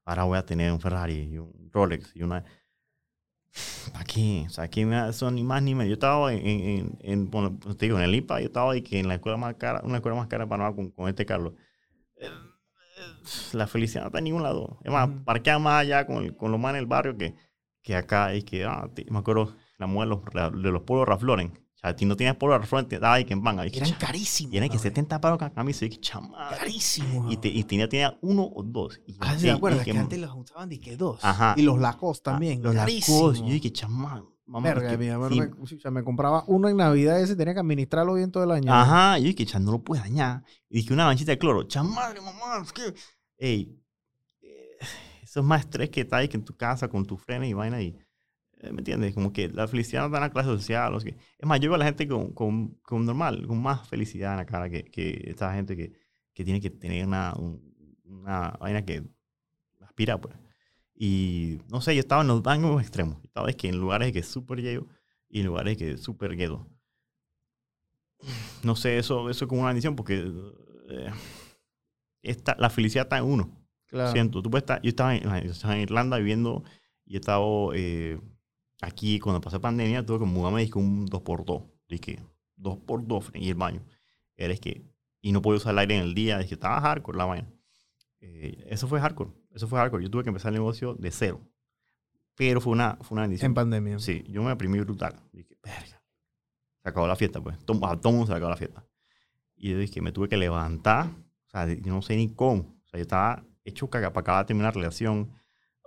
[0.05, 2.43] ahora voy a tener un Ferrari y un Rolex y una...
[3.91, 4.43] ¿Para qué?
[4.47, 5.88] O sea, aquí son ni más ni menos.
[5.89, 8.81] Yo estaba en, en, en, en- bueno, te digo, en el IPA, yo estaba ahí
[8.81, 11.26] que en la escuela más cara, una escuela más cara para Panamá con, con este
[11.26, 11.53] Carlos.
[13.53, 14.80] La felicidad no está en ningún lado.
[14.84, 15.23] Es más, Ujú.
[15.23, 17.35] parquea más allá con, el- con los más en el barrio que,
[17.81, 18.35] que acá.
[18.35, 21.53] Y que, ah, me acuerdo, la mujer de los, de los polos Ralph Lauren.
[21.80, 23.65] O sea, si no tienes polo Ralph Lauren, te daba ahí que en Banga.
[23.65, 24.51] Y que, Eran carísimos.
[24.51, 24.91] Tiene que brother.
[24.91, 25.85] 70 paros cada camisa.
[25.85, 26.57] Y que chamada.
[26.57, 27.31] Carísimos.
[27.31, 28.99] Y, te, y tenía, tenía uno o dos.
[29.07, 31.23] Y, Ah, y- ¿se y acuerdas que, que- antes los usaban disque dos?
[31.23, 31.53] Ajá.
[31.57, 32.61] Y los Lacoste ah, también.
[32.61, 33.22] Los carísimos.
[33.22, 33.45] Lacoste.
[33.47, 34.23] Yo dije, chamada.
[34.45, 37.53] Mamá, Verga, que- mi mamá sí, me, chucha, me compraba uno en Navidad ese, tenía
[37.53, 38.73] que administrarlo bien todo el año.
[38.73, 40.43] Ajá, y yo dije, "Cha, no lo puedes dañar.
[40.69, 41.64] Y dije, una manchita de cloro.
[41.64, 42.93] Chamadre, mamá, es que.
[43.38, 43.80] Ey,
[44.41, 44.77] eh,
[45.22, 47.53] eso es más estrés que estar ahí que en tu casa con tus frenes y
[47.53, 47.80] vaina.
[47.81, 47.95] Y,
[48.61, 49.14] ¿Me entiendes?
[49.14, 50.94] Como que la felicidad no está en la clase social.
[50.98, 51.15] es
[51.48, 54.45] más, yo veo a la gente con, con, con normal, con más felicidad en la
[54.45, 55.94] cara que, que esta gente que,
[56.34, 57.61] que tiene que tener una, un-
[58.03, 59.03] una vaina que
[59.81, 60.36] aspira, pues.
[60.95, 63.23] Y no sé, yo estaba en los bancos extremos.
[63.23, 64.88] Estaba es que en lugares que es súper lleno
[65.30, 66.68] y en lugares que es súper ghetto
[68.64, 70.15] no sé, eso, eso es como una bendición porque
[70.90, 71.11] eh,
[72.22, 73.49] esta, la felicidad está en uno.
[73.88, 74.11] claro.
[74.11, 76.64] Siento, tú puedes estar, yo estaba en, yo estaba en Irlanda viviendo
[77.06, 78.19] y he estado eh,
[78.81, 81.65] aquí cuando pasó pandemia, tuve que mudarme dizque, un 2x2.
[81.88, 82.19] Dije,
[82.57, 83.84] 2x2 y el baño.
[84.35, 84.84] Eres que,
[85.22, 87.49] y no podía usar el aire en el día, dije, estaba hardcore la vaina.
[88.22, 90.03] Eh, eso fue hardcore, eso fue hardcore.
[90.03, 91.41] Yo tuve que empezar el negocio de cero.
[92.35, 93.51] Pero fue una, fue una bendición.
[93.51, 93.99] En pandemia.
[93.99, 95.15] Sí, yo me deprimí brutal.
[95.34, 96.01] Dije, verga.
[96.81, 97.57] Se acabó la fiesta, pues.
[97.65, 98.85] Tom- A todo mundo se acabó la fiesta.
[99.57, 101.07] Y yo dije, me tuve que levantar.
[101.07, 102.61] O sea, yo no sé ni cómo.
[102.61, 105.31] O sea, yo estaba hecho caga para acabar de terminar la relación.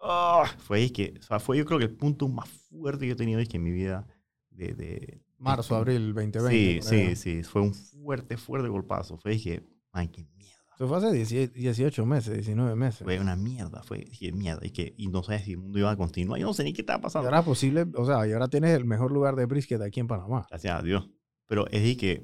[0.03, 3.13] Ah, fue, que, o sea, fue yo creo que el punto más fuerte que yo
[3.13, 4.07] he tenido es que en mi vida
[4.51, 4.75] de...
[4.75, 6.51] de Marzo, de- abril 2020.
[6.51, 7.43] Sí, por sí, sí.
[7.43, 9.17] Fue un fuerte, fuerte golpazo.
[9.19, 10.53] Fue dije, ay, qué mierda.
[10.77, 13.03] Eso fue hace 18, 18 meses, 19 meses.
[13.05, 13.83] Fue una mierda.
[13.83, 14.65] Fue, dije, mierda.
[14.67, 16.39] Y, que, y no sabía si el mundo iba a continuar.
[16.41, 17.29] Yo no sé ni qué estaba pasando.
[17.29, 20.47] ahora posible, o sea, y ahora tienes el mejor lugar de brisket aquí en Panamá.
[20.49, 21.09] Gracias a Dios.
[21.47, 22.23] Pero es de que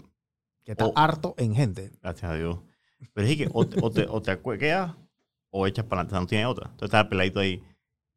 [0.64, 0.92] Que está Oh.
[0.96, 1.90] harto en gente.
[2.02, 2.58] Gracias a Dios.
[3.14, 4.94] Pero es que o te, o te, o te acuequeas
[5.50, 6.70] o echas para adelante, o sea, no tiene otra.
[6.70, 7.62] Entonces el peladito ahí.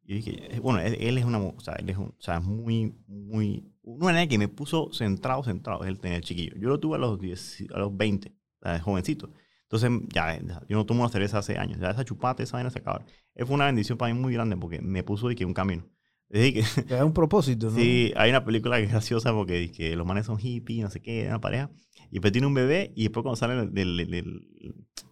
[0.04, 2.44] Y dije, eh, bueno, él, es una, o sea, él es, un, o sea, es
[2.44, 6.54] muy, muy, una manera que me puso centrado, centrado, tenía el chiquillo.
[6.56, 9.30] Yo lo tuve a los, 10, a los 20, o sea, jovencito.
[9.62, 10.38] Entonces, ya,
[10.68, 11.78] yo no tomo una cerveza hace años.
[11.80, 13.06] Ya esa chupata, esa vaina se acabaron.
[13.34, 15.88] Él fue una bendición para mí muy grande porque me puso de que un camino.
[16.28, 16.52] Es
[16.86, 17.76] que un propósito, ¿no?
[17.78, 21.00] Sí, hay una película que es graciosa porque que los manes son hippies, no sé
[21.00, 21.70] qué, una pareja.
[22.10, 24.48] Y después tiene un bebé y después cuando salen del, del, del-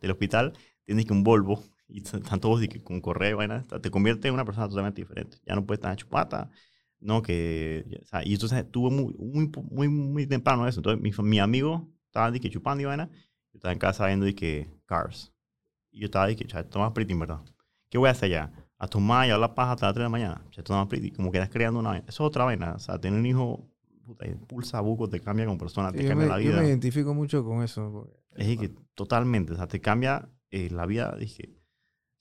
[0.03, 0.53] del hospital,
[0.85, 3.65] tienes que un Volvo y están todos con correo y vaina.
[3.83, 5.39] Te convierte en una persona totalmente diferente.
[5.47, 6.51] Ya no puedes estar chupata,
[7.01, 7.85] no, que...
[8.03, 10.81] o sea, y entonces tuvo muy, muy, muy, muy temprano eso.
[10.81, 13.09] Entonces mi, mi amigo estaba que chupando y vaina.
[13.53, 15.33] Yo estaba en casa viendo de que Cars.
[15.91, 17.41] Y yo estaba de que, "Cha, esto más pretty, verdad.
[17.89, 18.53] ¿Qué voy a hacer allá?
[18.79, 20.45] A tomar y a hablar paja hasta las 3 de la mañana.
[20.53, 21.11] Ya esto más pretty.
[21.11, 22.05] Como que estás creando una vaina.
[22.09, 22.75] Eso es otra vaina.
[22.75, 23.69] O sea, tener un hijo,
[24.05, 26.61] puta, impulsa buco, te cambia como persona, Sí, te yo, cambia me, la yo vida.
[26.63, 27.91] me identifico mucho con eso.
[27.93, 31.17] porque- Es que totalmente, o sea, te cambia eh, la vida.
[31.19, 31.57] Dije,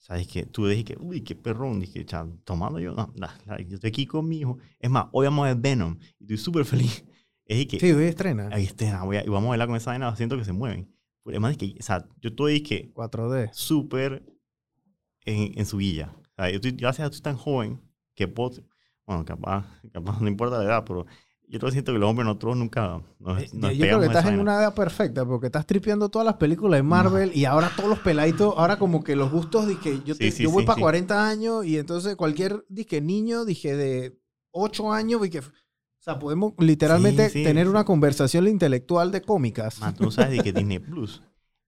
[0.00, 1.78] o sea, es que tú dije que, uy, qué perrón.
[1.80, 2.04] Dije,
[2.44, 4.58] tomando yo, no, nah, nah, yo estoy aquí con mi hijo.
[4.78, 7.04] Es más, hoy vamos a ver Venom y estoy súper feliz.
[7.46, 8.48] Es que, Sí, hoy estrena.
[8.52, 10.88] ahí está, voy a- y vamos a bailar con esa vaina, siento que se mueven.
[11.26, 13.50] Además, es que, o sea, yo estoy que 4D.
[13.52, 14.22] súper
[15.24, 16.14] en, en su guilla.
[16.16, 17.80] O sea, yo estoy, gracias a que estoy tan joven
[18.14, 18.52] que puedo,
[19.06, 21.06] bueno, capaz, capaz no importa la edad, pero
[21.50, 24.24] yo todavía siento que los hombres nosotros nunca nos, Eh, nos yo creo que estás
[24.24, 24.42] en vaina.
[24.42, 27.98] una edad perfecta porque estás tripeando todas las películas de Marvel y ahora todos los
[27.98, 30.76] peladitos, ahora como que los gustos, dije, yo, Sí, te- sí, yo voy sí, para
[30.76, 30.80] sí.
[30.82, 34.18] 40 años y entonces cualquier dije, niño, dije de
[34.52, 39.80] 8 años, dije, o sea, podemos literalmente tener una conversación intelectual de cómicas.
[39.80, 41.20] Man, tú no sabes de que Disney Plus,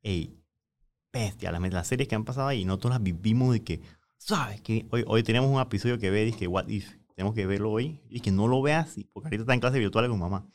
[0.02, 0.38] ey,
[1.12, 3.80] bestia, las, las series que han pasado ahí, nosotros las vivimos de que,
[4.16, 4.60] ¿sabes?
[4.62, 8.00] Que hoy, hoy tenemos un episodio que ver, que What If, tenemos que verlo hoy,
[8.08, 10.46] y que no lo veas, y- porque ahorita está en clase virtual con mamá.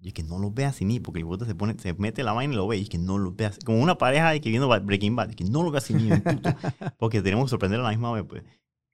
[0.00, 2.32] Y es que no lo veas ni, porque el bote se pone, se mete la
[2.32, 3.58] vaina y lo ve, y es que no lo veas.
[3.64, 6.20] Como una pareja de que viendo Breaking Bad, y que no lo veas ni un
[6.20, 6.50] puto,
[6.98, 8.44] porque tenemos que sorprender a la misma vez, pues.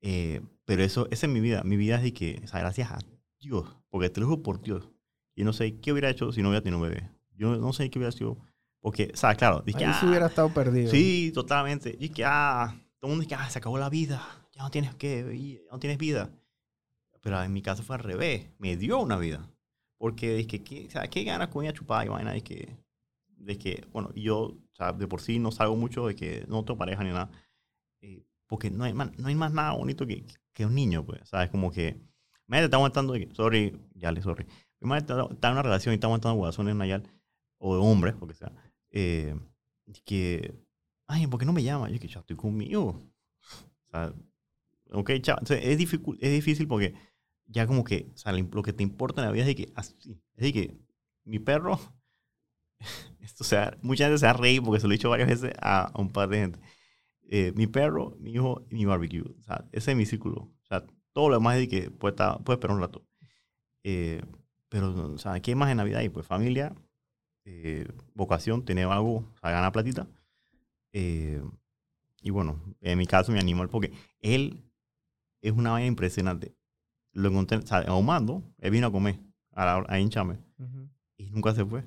[0.01, 1.63] Eh, pero eso, esa es mi vida.
[1.63, 2.99] Mi vida es de que, o sea, gracias a
[3.39, 4.89] Dios, porque te lo juro por Dios.
[5.37, 7.11] Yo no sé qué hubiera hecho si no hubiera tenido un bebé.
[7.37, 8.39] Yo no sé qué hubiera sido.
[8.81, 10.91] Porque, o sea, claro, dije, Ahí ah, sí hubiera estado perdido.
[10.91, 11.97] sí, totalmente.
[11.99, 12.69] Y que, ah,
[12.99, 14.23] todo el mundo dice que, ah, se acabó la vida.
[14.55, 16.31] Ya no tienes que, ya no tienes vida.
[17.25, 18.51] Pero en mi caso fue al revés.
[18.59, 19.51] Me dio una vida.
[19.99, 22.33] Porque dije, ¿qué, sea, ¿qué ganas con ella chupada y vaina?
[22.33, 22.77] De que,
[23.27, 26.65] de que, bueno, yo, o sea, de por sí no salgo mucho de que no
[26.65, 27.31] tengo pareja ni nada.
[28.03, 31.29] Eh, porque no hay, más, no hay más nada bonito que, que un niño, pues,
[31.29, 31.51] ¿sabes?
[31.51, 31.99] Como que
[32.47, 34.47] Imagínate, está aguantando, sorry, Yale, sorry.
[34.81, 37.03] Imagínate, está está en una relación y está aguantando guasones Nayal,
[37.59, 38.53] o de hombres, lo que sea.
[38.91, 39.35] Eh,
[40.05, 40.55] que,
[41.07, 41.89] ay, ¿por qué no me llama?
[41.89, 43.03] Yo que ya estoy conmigo.
[43.87, 44.13] O sea,
[44.93, 45.39] ok, chao.
[45.45, 46.95] Sea, es, es difícil porque
[47.47, 49.73] ya como que, o sea, lo que te importa en la vida es de que,
[49.75, 50.79] así, es de que
[51.25, 51.79] mi perro,
[53.21, 55.87] esto, sea, mucha gente se ha reído porque se lo he dicho varias veces a,
[55.87, 56.59] a un par de gente.
[57.31, 59.23] Eh, mi perro, mi hijo y mi barbecue.
[59.23, 60.43] O sea, ese es mi círculo.
[60.63, 63.07] O sea, todo lo demás es de que puede, estar, puede esperar un rato.
[63.85, 64.23] Eh,
[64.69, 66.03] pero, o sea, ¿qué más en Navidad?
[66.03, 66.75] Y pues familia,
[67.45, 70.09] eh, vocación, tener algo, o sea, ganar platita.
[70.93, 71.43] Eh,
[72.23, 74.65] y bueno, en mi caso, mi animal, porque él
[75.43, 76.55] es una vaina impresionante.
[77.15, 79.19] Lo encontré, o sea, ahumando, él vino a comer
[79.53, 80.39] a la- ahí en Chame
[81.17, 81.83] y nunca se fue.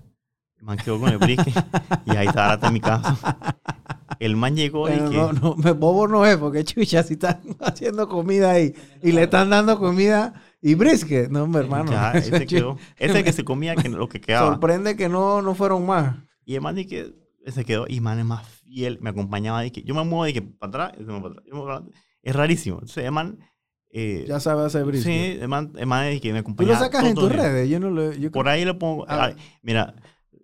[0.58, 1.54] El man quedó con el brisket
[2.06, 3.16] y ahí está, en mi casa.
[4.20, 5.16] El man llegó y Pero que...
[5.16, 8.74] no, no, bobo no es, porque chucha, si están haciendo comida ahí
[9.04, 11.30] y le están dando comida y brisket.
[11.30, 11.92] No, hombre, hermano.
[11.92, 12.78] Ya, ahí se quedó.
[12.98, 14.48] Ese que se comía que lo que quedaba.
[14.54, 16.16] Sorprende que no, no fueron más.
[16.46, 17.14] Y el man de que
[17.46, 20.34] se quedó, y man es más fiel, me acompañaba de que yo me muevo de
[20.34, 21.98] que para atrás, y se para atrás, me para adelante.
[22.24, 22.78] Es rarísimo.
[22.78, 23.38] Entonces, el man,
[23.90, 25.42] eh, Ya sabe hacer sí, brisket.
[25.42, 26.80] el man, el man de que me Tú acompañaba.
[26.80, 27.70] lo sacas en tus redes.
[27.70, 28.12] Yo no lo.
[28.14, 29.26] Yo Por ahí le pongo, Ah.
[29.26, 29.96] ay, mira,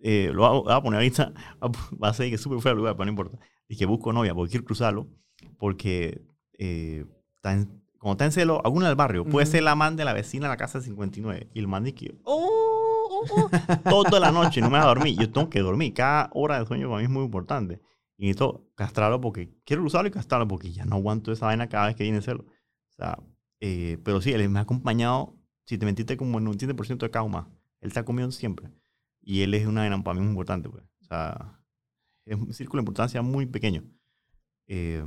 [0.02, 1.34] eh, lo voy a, voy a poner ahorita,
[2.04, 3.38] va a ser que es súper feo el lugar, pero no importa.
[3.68, 5.08] Y que busco novia, porque quiero cruzarlo,
[5.58, 6.22] porque
[6.60, 7.06] eh,
[7.36, 9.52] está en- como está en celo, alguna del barrio, puede Ujú.
[9.54, 12.16] ser la man de la vecina de la casa 59, y el man de que,
[12.26, 12.50] oh,
[13.10, 13.50] oh, oh,
[14.14, 16.88] toda la noche no me deja dormir, yo tengo que dormir, cada hora de sueño
[16.90, 17.80] para mí es muy importante.
[18.18, 21.88] Y necesito castrarlo porque quiero cruzarlo y castrarlo porque ya no aguanto esa vaina cada
[21.88, 22.44] vez que viene celo.
[22.44, 23.18] O sea,
[23.66, 27.30] eh, pero sí, él me ha acompañado, si te mentiste, como en un 7% de
[27.30, 27.48] más.
[27.80, 28.70] Él está comiendo siempre.
[29.22, 30.84] Y él es una vaina para mí muy importante, pues.
[31.02, 31.62] O sea,
[32.26, 33.86] es un círculo de importancia muy pequeño.
[34.68, 35.06] Eh,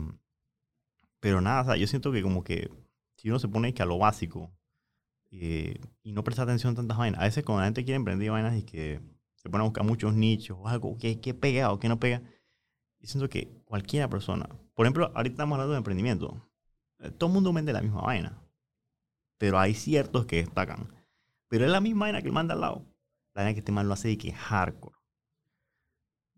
[1.20, 2.70] pero nada, o sea, yo siento que como que
[3.16, 4.50] si uno se pone que a lo básico
[5.32, 8.30] eh, y no presta atención a tantas vainas, a veces cuando la gente quiere emprender
[8.30, 9.02] vainas y que
[9.34, 12.22] se pone a buscar muchos nichos o algo que, que pega o que no pega,
[13.00, 16.50] yo siento que cualquiera persona, por ejemplo, ahorita estamos hablando de emprendimiento,
[17.18, 18.45] todo el mundo vende la misma vaina,
[19.38, 20.88] pero hay ciertos que destacan.
[21.48, 22.86] Pero es la misma vaina que el man de al lado.
[23.34, 24.96] La vaina que este man lo hace de que es hardcore.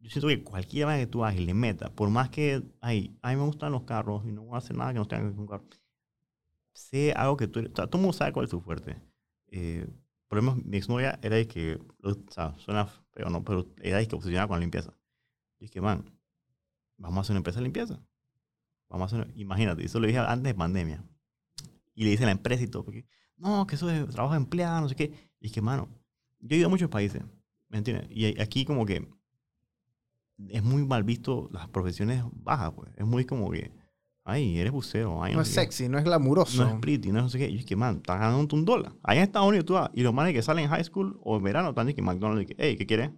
[0.01, 3.16] Yo siento que cualquier vaina que tú hagas y le metas, por más que, ay,
[3.23, 5.23] a mí me gustan los carros y no voy a hacer nada que no tenga
[5.23, 5.69] que ver con carro,
[6.73, 8.97] sé algo que tú eres, o sea, todo el mundo sabe cuál es tu fuerte.
[9.49, 9.87] Eh,
[10.29, 13.45] por ejemplo, mi exnovia era de que, o sea, suena feo, ¿no?
[13.45, 14.93] Pero era de que obsesionada con la limpieza.
[15.61, 16.05] Y es que, man,
[16.99, 18.01] vamos a hacer una empresa de limpieza.
[18.89, 21.05] Vamos a hacer, una- imagínate, eso lo dije antes de pandemia.
[21.99, 23.05] Y le dice a la empresa y todo, porque,
[23.37, 25.12] no, que eso es trabajo de empleado, no sé qué.
[25.41, 25.89] Y es que, mano,
[26.39, 27.23] yo he ido a muchos países,
[27.69, 28.07] ¿me entiendes?
[28.11, 29.09] Y aquí como que
[30.49, 32.91] es muy mal visto las profesiones bajas, pues.
[32.97, 33.73] Es muy como que,
[34.25, 35.61] ay, eres bucero, ay, No es sé qué.
[35.62, 36.62] sexy, no es glamuroso.
[36.62, 37.49] No es pretty, no no sé qué.
[37.49, 38.93] Y es que, man, estás ganando un dólar.
[39.03, 41.37] Allá en Estados Unidos tú vas, y los manes que salen en high school o
[41.37, 43.11] en verano están que McDonald's, que, hey, ¿qué quieres?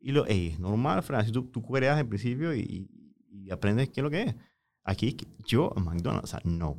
[0.00, 2.88] Y lo, hey, es normal, Fran, si tú, tú creas al principio y,
[3.30, 4.34] y- aprendes qué es lo que es.
[4.82, 5.16] Aquí,
[5.46, 6.78] yo, en McDonald's, o sea, no.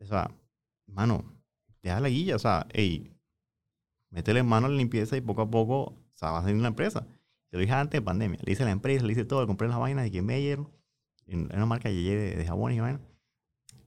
[0.00, 0.30] O sea,
[0.86, 1.24] mano,
[1.80, 3.10] te da la guilla, o sea, hey,
[4.10, 6.68] métele mano a la limpieza y poco a poco, o sea, vas a tener una
[6.68, 7.06] empresa.
[7.50, 8.38] Te lo dije antes de pandemia.
[8.42, 10.60] Le hice la empresa, le hice todo, le compré las vainas de que Meyer,
[11.26, 13.00] en una marca Yeye de, de jabones y vainas.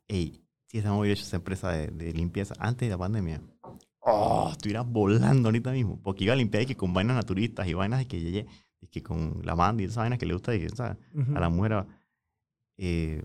[0.07, 3.41] Ey, si estamos hubiera hecho esa empresa de, de limpieza antes de la pandemia,
[3.99, 6.01] oh, estuviera volando ahorita mismo.
[6.01, 8.47] Porque iba a limpiar y que con vainas naturistas y vainas de que Yeye,
[8.79, 10.97] y que con la banda y esas vainas que le gusta y que, ¿sabes?
[11.13, 11.35] Ujú.
[11.35, 11.85] a la mujer.
[12.77, 13.23] eh,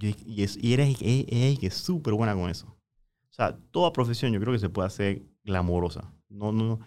[0.00, 2.66] y, y, es, y eres, es, es que es súper buena con eso.
[2.68, 6.12] O sea, toda profesión yo creo que se puede hacer glamorosa.
[6.28, 6.80] No, no,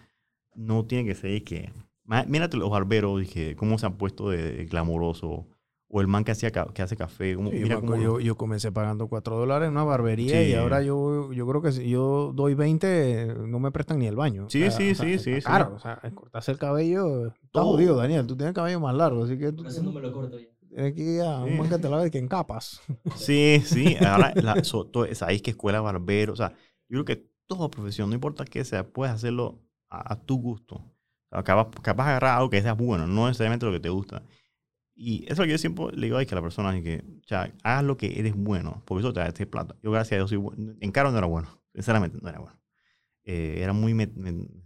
[0.54, 1.72] no tiene que ser que...
[2.26, 5.46] Mírate los barberos, dije, cómo se han puesto de, de glamoroso.
[5.92, 7.34] O el man que, hacía, que hace café.
[7.34, 10.40] Como, Sí, yo, mira me cómo yo, yo comencé pagando 4 dólares en una barbería
[10.42, 10.54] y Sí.
[10.54, 14.46] ahora yo, yo creo que si yo doy 20, no me prestan ni el baño.
[14.50, 15.40] Sí, sí, o sea, sí, está sí, sí.
[15.42, 17.72] Claro, o sea, cortarse el cabello está Todo.
[17.72, 18.26] jodido, Daniel.
[18.26, 20.46] Tú tienes cabello más largo, así que tú eso no me lo corto ya.
[20.70, 22.80] Tienes que ir a un te lave que en capas.
[23.16, 23.96] Sí, sí.
[24.04, 26.32] Ahora, la, so, todo, sabéis que escuela barbero.
[26.32, 26.50] O sea,
[26.88, 30.76] yo creo que toda profesión, no importa qué sea, puedes hacerlo a, a tu gusto.
[30.76, 33.88] O sea, capaz, capaz de agarrar algo que sea bueno, no necesariamente lo que te
[33.88, 34.22] gusta.
[34.94, 36.84] Y eso es lo que yo siempre le digo a que a la persona es
[36.84, 39.74] que, o sea, haz lo que eres bueno, porque eso te da este plata.
[39.82, 40.74] Yo, gracias a Dios, soy bueno.
[40.78, 42.59] En caro no era bueno, sinceramente, no era bueno.
[43.32, 44.12] Eh, era muy met-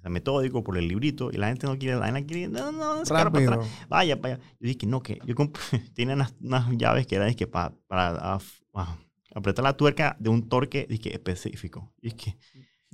[0.08, 3.08] metódico por el librito y la gente no quiere, la gente quiere, no, no, es
[3.10, 3.86] caro para atrás.
[3.90, 4.38] Vaya, vaya.
[4.58, 5.34] Yo dije, no, que yo
[5.94, 8.96] tenía unas, unas llaves que eran que para, para af- ah,
[9.34, 11.92] apretar la tuerca de un torque dije, específico.
[12.00, 12.38] Y es que,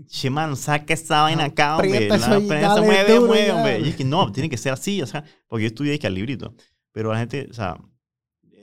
[0.09, 2.09] che, man, saca esa vaina acá, hombre.
[2.30, 3.80] La prensa mueve, duro mueve, hombre.
[3.80, 6.14] Y es que no, tiene que ser así, o sea, porque yo estudié que al
[6.14, 6.52] librito.
[6.90, 7.76] Pero la gente, o sea,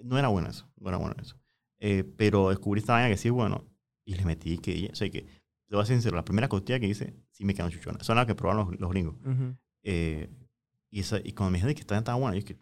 [0.03, 1.37] no era bueno eso, no era bueno eso.
[1.79, 3.63] Eh, pero descubrí esta vaina que sí es bueno
[4.03, 5.25] y le metí que, o sea, que
[5.67, 8.05] te voy a ser sincero, la primera costilla que hice, sí me quedaron chuchonas.
[8.05, 9.15] Son las que probaron los, los gringos.
[9.25, 9.55] Ujú.
[9.83, 10.29] Eh,
[10.89, 12.59] y, esa, y cuando me dijeron que estaba tan buena, yo dije,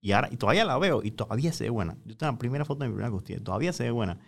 [0.00, 1.96] y ahora, y todavía la veo, y todavía se ve buena.
[2.04, 4.18] Yo tengo la primera foto de mi primera costilla, todavía se ve buena.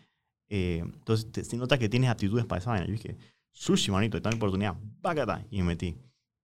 [0.48, 2.86] Eh, entonces, te, se nota que tienes aptitudes para esa vaina.
[2.86, 3.16] Yo dije,
[3.52, 5.44] sushi, manito, esta es mi oportunidad, bacata.
[5.50, 5.96] Y me metí,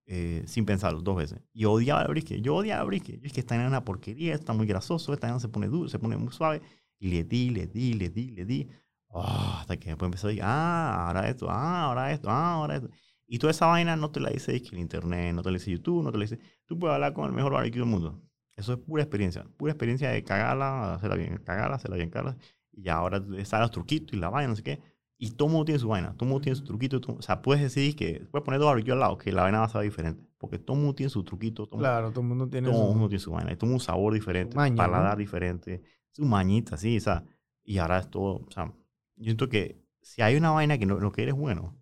[0.06, 1.40] eh, sin pensarlo, dos veces.
[1.52, 3.16] Y odiaba el brisket, yo odiaba el brisket.
[3.16, 5.98] Yo dije, esta vaina es una porquería, está muy grasoso, esta se pone duro, se
[5.98, 6.60] pone muy suave.
[6.98, 8.68] Y le di, le di, le di, le di.
[9.16, 12.76] Oh, hasta que después empezó a decir, ah, ahora esto, ah, ahora esto, ah, ahora
[12.76, 12.90] esto.
[13.26, 15.70] Y toda esa vaina no te la dice que el internet, no te la dice
[15.70, 16.38] YouTube, no te la dice.
[16.66, 18.20] Tú puedes hablar con el mejor barbecue del mundo.
[18.56, 19.44] Eso es pura experiencia.
[19.56, 22.36] Pura experiencia de cagarla, hacerla bien, cagarla, hacerla bien, cagarla.
[22.72, 24.80] Y ahora están los truquitos y la vaina, no sé qué.
[25.16, 27.00] Y todo mundo tiene su vaina, todo mundo tiene su truquito.
[27.00, 29.60] todo- o sea, puedes decir que, puedes poner dos barbecue al lado, que la vaina
[29.60, 30.22] va a ser diferente.
[30.38, 33.08] Porque todo mundo tiene su truquito, todo, mundo- Claro, todo mundo tiene todo su- mundo
[33.08, 33.52] tiene su vaina.
[33.52, 34.62] Y todo un sabor diferente, ¿no?
[34.76, 37.24] paladar diferente, su mañita, sí, o sea.
[37.62, 38.70] Y ahora es todo, o sea,
[39.16, 41.76] yo siento que si hay una vaina que no, lo que eres bueno,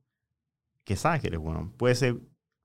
[0.85, 2.21] que sabes que eres bueno, puede ser,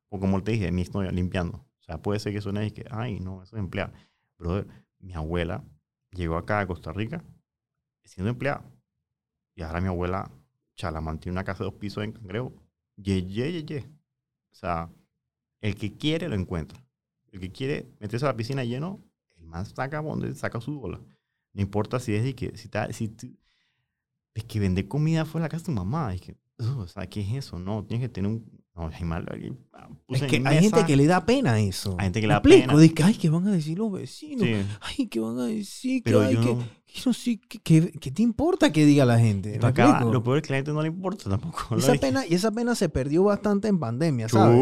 [0.09, 1.57] o como te dije, mi historia limpiando.
[1.79, 3.93] O sea, puede ser que suene y que, ay, no, eso es empleado.
[4.37, 4.67] Brother,
[4.99, 5.63] mi abuela
[6.11, 7.23] llegó acá a Costa Rica
[8.05, 8.65] siendo empleada.
[9.55, 10.31] Y ahora mi abuela,
[10.75, 12.53] chala, mantiene una casa de dos pisos en Cangrejo.
[12.97, 13.79] Ye, ye, ye, ye.
[14.51, 14.91] O sea,
[15.61, 16.83] el que quiere lo encuentra.
[17.31, 19.03] El que quiere meterse a la piscina lleno,
[19.37, 21.01] el más saca donde saca su bola.
[21.53, 23.09] No importa si es de que, si, ta- si
[24.37, 26.13] es que vender comida fue la casa de tu mamá.
[26.13, 27.57] Es que, ugh, o sea, ¿qué es eso?
[27.57, 28.45] No, tienes que tener un,
[28.75, 29.25] no, hay mal,
[29.73, 31.95] ah, Es que hay gente que le da pena eso.
[31.97, 32.77] Hay gente que ¿Me le da explico?
[32.77, 32.93] pena.
[32.93, 34.43] Que, ay, ¿qué van a decir los vecinos?
[34.47, 36.01] Sí, Ay, ¿qué van a decir?
[36.05, 36.65] pero ay, yo que,
[37.05, 39.51] no- sé, que- ¿qué te importa que diga la gente?
[39.51, 40.13] ¿Me tú acabas- explico?
[40.13, 41.75] lo peor es que a la gente no le importa tampoco.
[41.77, 44.55] Esa, pena, y esa pena se perdió bastante en pandemia, ¿sabes?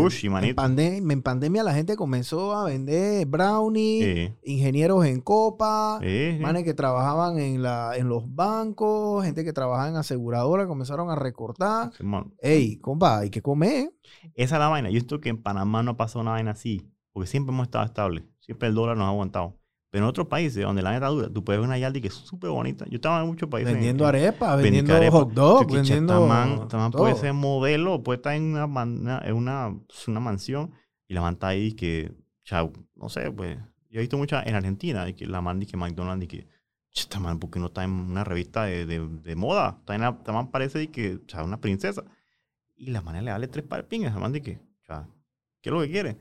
[0.50, 4.00] En, pandem- en pandemia la gente comenzó a vender brownie,
[4.44, 6.00] ingenieros en copa,
[6.42, 11.16] manes que trabajaban en, la, en los bancos, gente que trabajaba en aseguradora, comenzaron a
[11.16, 11.92] recortar.
[12.42, 13.94] Ey, compa, hay que comer.
[14.34, 14.90] Esa es la vaina.
[14.90, 16.92] Yo siento que en Panamá no ha pasado una vaina así.
[17.14, 18.26] Porque siempre hemos estado estables.
[18.42, 19.56] Siempre el dólar nos ha aguantado.
[19.96, 22.14] Pero en otros países donde la neta dura, tú puedes ver una Yaldi que es
[22.16, 22.84] súper bonita.
[22.90, 23.70] Yo estaba en muchos países.
[23.70, 25.12] en- Vendiendo en- arepas, Vendi- vendiendo arepa.
[25.20, 26.14] hot dog, Yo que, che, vendiendo.
[26.68, 29.74] Tamán puede ser modelo, puede estar en una, man- una- en una,
[30.08, 30.72] una mansión
[31.08, 32.12] y la man está ahí que,
[32.44, 33.58] chao, no sé, pues.
[33.90, 36.40] Yo he visto muchas en Argentina, y que la man, que McDonald's, y que,
[36.92, 39.78] "Che, esta man, ¿por qué no está en una revista de, de, de moda?
[39.80, 42.04] Está en la, esta man parece y que, o sea, una princesa.
[42.76, 45.08] Y la manera le vale tres la man, de que, o sea,
[45.62, 46.18] ¿qué es lo que quiere?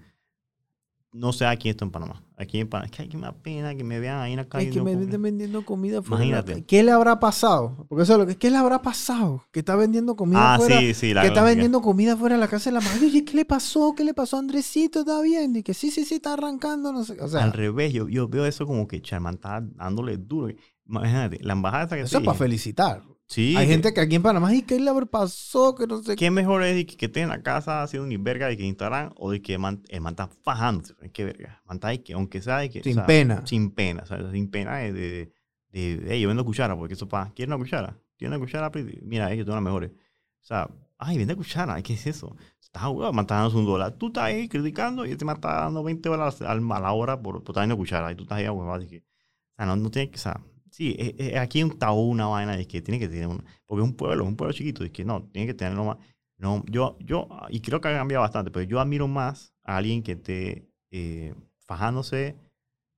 [1.17, 2.25] No sé aquí esto en Panamá.
[2.37, 4.49] Aquí en Panamá, es que hay que me pena que me vean ahí en la
[4.49, 4.67] calle.
[4.67, 6.25] Es que me estén vendiendo comida fuera.
[6.25, 6.65] Imagínate.
[6.65, 7.87] ¿Qué le habrá pasado?
[7.89, 9.45] Porque eso es lo que ¿qué le habrá pasado?
[9.53, 10.81] Que está vendiendo comida Ah, fuera.
[10.81, 11.15] sí, sí.
[11.15, 13.07] La, que está vendiendo comida fuera de la casa de la madre.
[13.07, 13.95] Oye, ¿qué le pasó?
[13.97, 15.01] ¿Qué le pasó a Andresito?
[15.01, 15.55] ¿Está bien?
[15.55, 16.93] Y que sí, sí, sí, está arrancando.
[16.93, 17.17] No sé.
[17.21, 20.53] O sea, al revés, yo, yo veo eso como que Charman está dándole duro.
[20.87, 23.03] Imagínate, la embajada esa que eso es para felicitar.
[23.35, 23.57] Sí.
[23.57, 25.75] Hay que- gente que aquí en Panamá, ¿y qué le pasó?
[25.75, 26.17] Que no sé qué.
[26.27, 28.65] ¿Qué mejor es de que, que esté en la casa haciendo una verga de que
[28.65, 30.95] Instagram o de que man, el man está fajándose?
[31.13, 31.61] ¿Qué verga?
[31.67, 32.83] Man está que, aunque sea de que.
[32.85, 33.45] Sin o sea, pena.
[33.45, 34.93] Sin pena, o sea, sin pena de.
[34.93, 35.33] de,
[35.73, 37.33] de, de, "Ey, yo vendo cuchara, porque eso pasa.
[37.35, 37.99] ¿Quieres una cuchara?
[38.17, 38.71] ¿Quieres una cuchara?
[39.03, 39.91] Mira, que tengo las mejores.
[39.91, 42.37] O sea, ay, vende cuchara, ¿qué es eso?
[42.61, 43.93] Estás huevón, man está dando un dólar.
[43.99, 47.43] Tú estás ahí criticando y este man está dando 20 dólares a la hora por,
[47.43, 48.13] por estar vendiendo cuchara.
[48.13, 48.99] Y tú estás ahí, huevón, así que.
[48.99, 50.17] O sea, no, no tiene que.
[50.17, 50.41] O sea,
[50.77, 53.45] sí, es- es- aquí hay un tabú, una vaina de que tiene que tener un.
[53.67, 55.99] Porque es un pueblo, es un pueblo chiquito, y que no, tiene que tenerlo más.
[56.37, 60.03] No, yo, yo, y creo que ha cambiado bastante, pero yo admiro más a alguien
[60.03, 61.35] que esté eh,
[61.67, 62.37] fajándose.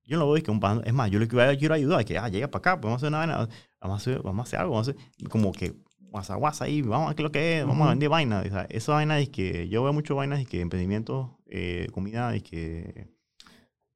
[0.03, 2.17] Yo no lo veo que un fajando- Es más, yo le quiero, quiero ayudar, que
[2.17, 3.49] ah, llega para acá, podemos hacer una vaina,
[3.81, 5.73] vamos a hacer, vamos a hacer algo, vamos a hacer como que
[6.09, 7.89] guasa guasa ahí, vamos a ver es lo que es, vamos a Ujú.
[7.91, 8.39] vender vaina.
[8.39, 12.35] O sea, esa vaina es que yo veo mucho vainas y que emprendimientos, eh, comida
[12.35, 13.07] y que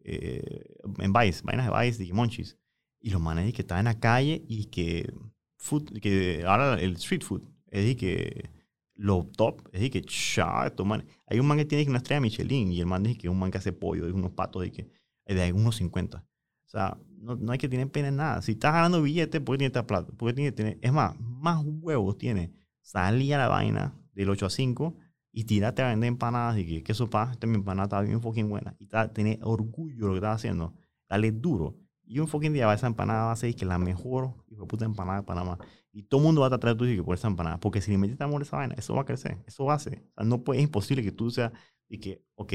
[0.04, 0.66] eh,
[1.00, 2.58] en Vice, vainas de Vice y que Monchis.
[3.02, 5.12] Y los manes que están en la calle y que
[5.58, 8.50] food, que ahora el street food, es decir, que
[8.94, 11.08] lo top, es decir, que cha, estos manes.
[11.26, 13.40] Hay un man que tiene una estrella Michelin y el man dice que es un
[13.40, 14.92] man que hace pollo, de unos patos de que
[15.26, 16.18] de algunos 50.
[16.18, 18.42] O sea, no, no hay que tener pena en nada.
[18.42, 20.12] Si estás ganando billetes, ¿por qué tienes esta plata?
[20.14, 20.80] ¿Por qué tienes que tener?
[20.82, 22.52] Es más, más huevos tiene
[22.82, 24.96] salir a la vaina del 8 a 5
[25.32, 28.22] y tirarte a vender empanadas y que, que eso pasa, esta mi empanada está bien
[28.22, 28.76] fucking buena.
[28.80, 30.74] Y tener orgullo de lo que estás haciendo.
[31.10, 31.78] Dale duro.
[32.12, 34.68] Y un fucking día va esa empanada va a ser que la mejor hijo de
[34.68, 35.58] puta empanada de Panamá.
[35.94, 37.58] Y todo el mundo va a tratar de tú por esa empanada.
[37.62, 39.38] Porque si le metiste amor a esa vaina, eso va a crecer.
[39.48, 40.04] Eso va a ser.
[40.10, 41.54] O sea, no puede, es imposible que tú seas
[41.88, 42.52] y que, ok,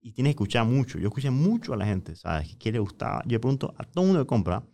[0.00, 0.98] y tienes que escuchar mucho.
[0.98, 2.48] Yo escuché mucho a la gente, ¿sabes?
[2.48, 3.22] Que quiere gustar.
[3.26, 4.66] Yo le pregunto a todo el mundo que compra,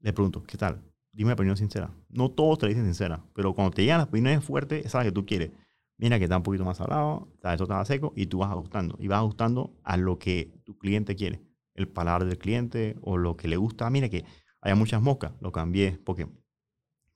[0.00, 0.82] le pregunto, ¿qué tal?
[1.12, 1.92] Dime la opinión sincera.
[2.08, 5.04] No todos te la dicen sincera, pero cuando te llegan las opiniones fuertes, esa es
[5.04, 5.50] la que tú quieres.
[5.98, 7.56] Mira que está un poquito más salado, ¿sabes?
[7.56, 8.96] esto estaba seco, y tú vas ajustando.
[8.98, 11.47] Y vas ajustando a lo que tu cliente quiere.
[11.78, 13.88] El paladar del cliente o lo que le gusta.
[13.90, 14.24] Mira que
[14.60, 16.26] hay muchas moscas, lo cambié, porque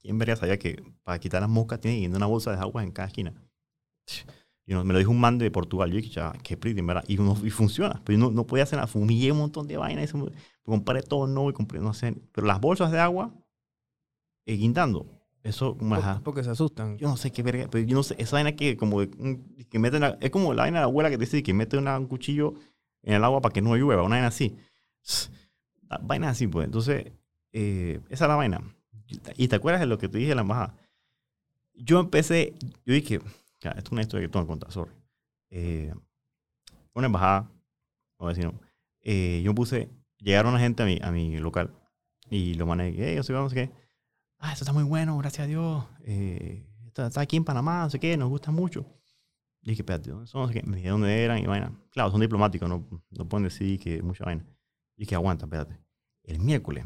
[0.00, 2.82] ¿quién vería sabía que para quitar las moscas tiene que ir una bolsa de agua
[2.82, 3.34] en cada esquina?
[4.64, 5.90] Y no- me lo dijo un man de Portugal.
[5.90, 7.04] Yo dije, ya, qué pretty, ¿verdad?
[7.08, 8.00] Y, uno- y funciona.
[8.04, 8.86] Pero yo no, no podía hacer nada.
[8.86, 10.12] Fumigué un montón de vainas.
[10.62, 12.14] Compré todo no y compré, no sé.
[12.32, 13.34] Pero las bolsas de agua,
[14.46, 15.06] eh, guindando.
[15.42, 16.96] Eso, como Por- Porque se asustan.
[16.98, 19.78] yo no sé qué verga, pero yo no sé, esa vaina que como un- que
[19.80, 21.98] mete la- es como la vaina de la abuela que te dice que mete una-
[21.98, 22.54] un cuchillo
[23.02, 24.56] en el agua para que no llueva, una vaina así.
[26.02, 26.66] Vaina así, pues.
[26.66, 27.12] Entonces,
[27.52, 28.62] eh, esa es la vaina.
[29.36, 30.74] Y te acuerdas de lo que te dije en la embajada.
[31.74, 32.54] Yo empecé,
[32.84, 34.92] yo dije, esto es una historia que tengo que contar, sorry.
[35.50, 35.92] Eh,
[36.94, 37.50] una embajada,
[38.16, 38.54] o decir, no,
[39.02, 41.74] eh, yo puse, llegaron la gente a mi, a mi local
[42.30, 43.82] y lo mané, hey, yo soy no sé qué
[44.42, 45.84] ah, esto está muy bueno, gracias a Dios.
[46.04, 48.84] Eh, está, está aquí en Panamá, no sé qué, nos gusta mucho.
[49.62, 50.50] Y dije, espérate, ¿dónde son?
[50.64, 51.72] Me dónde eran y vaina.
[51.90, 54.44] Claro, son diplomáticos, no, no pueden decir que mucha vaina.
[54.96, 55.78] Y dije, aguanta, espérate.
[56.24, 56.84] El miércoles,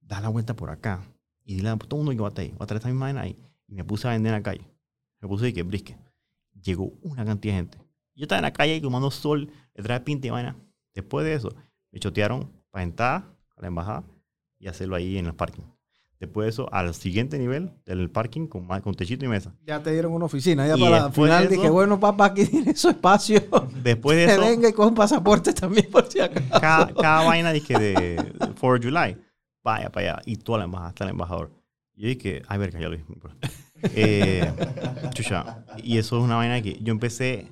[0.00, 1.02] da la vuelta por acá
[1.44, 2.50] y dile a todo el mundo que va a estar ahí.
[2.52, 3.38] Va a traer esta misma vaina ahí.
[3.68, 4.66] Y me puse a vender en la calle.
[5.20, 5.96] Me puse y que brisque.
[6.60, 7.78] Llegó una cantidad de gente.
[8.14, 10.56] Yo estaba en la calle ahí tomando sol, le traje pinta y vaina.
[10.94, 11.54] Después de eso,
[11.92, 14.04] me chotearon para entrar a la embajada
[14.58, 15.62] y hacerlo ahí en el parking.
[16.20, 19.54] Después de eso, al siguiente nivel del parking con, con techito y mesa.
[19.66, 20.66] Ya te dieron una oficina.
[20.68, 23.40] Ya Y para de final eso- dije, bueno, papá, aquí tiene su espacio.
[23.82, 26.46] Después de Que eso, venga y coja un pasaporte también por si acaso.
[26.60, 29.16] cada, cada vaina dije de 4 de July,
[29.64, 30.22] vaya para allá.
[30.26, 31.50] Y toda la embajada, hasta el embajador.
[31.96, 33.04] Y yo dije, ay, verga, ya lo dije.
[33.94, 34.52] Eh,
[35.14, 35.64] chucha.
[35.82, 37.48] Y eso es una vaina que yo empecé,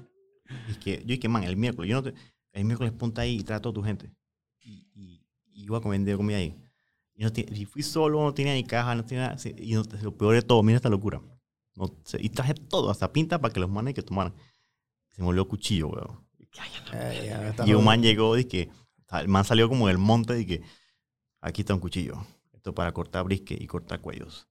[0.84, 2.12] que, yo dije, man, el miércoles, yo no te,
[2.52, 4.10] el miércoles ponte ahí y trae a toda tu gente.
[4.60, 6.54] Y, y, y iba a comer comida ahí.
[7.18, 9.36] Y, no ti- y fui solo, no tenía ni caja, no tenía nada.
[9.58, 11.20] Y no- lo peor de todo, mira esta locura.
[11.74, 14.32] No y traje todo, hasta pinta para que los manes que tomaran.
[15.10, 16.24] Se me volvió cuchillo, weón.
[17.66, 17.82] Y un jodido.
[17.82, 18.70] man llegó y que
[19.12, 20.62] el man salió como del monte y que
[21.40, 22.24] aquí está un cuchillo.
[22.52, 24.46] Esto para cortar brisque y cortar cuellos.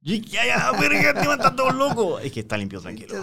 [0.00, 2.18] Y que ay, ay, verga, man está todo loco.
[2.20, 3.14] Es que está limpio, tranquilo.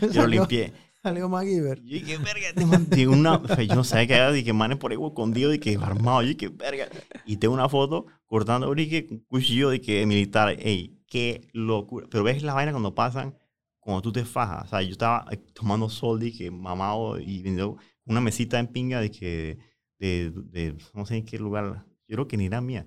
[0.00, 0.72] Te Yo lo limpié.
[1.06, 1.80] Salió MacGyver.
[1.84, 3.40] Y que verga, este man tiene una.
[3.62, 6.24] Yo no sabía que era que manes por ahí escondido y que armado.
[6.24, 6.88] Y que verga.
[7.24, 10.56] Y tengo una foto cortando brisque con cuchillo de que militar.
[10.58, 12.08] Ey, qué locura.
[12.10, 13.38] Pero ves la vaina cuando pasan,
[13.78, 14.64] cuando tú te fajas.
[14.64, 18.66] O sea, yo estaba eh, tomando sol y que mamado y vendiendo una mesita en
[18.66, 19.58] pinga de que.
[20.00, 21.86] De, de, no sé en qué lugar.
[22.08, 22.84] Yo creo que ni era mía.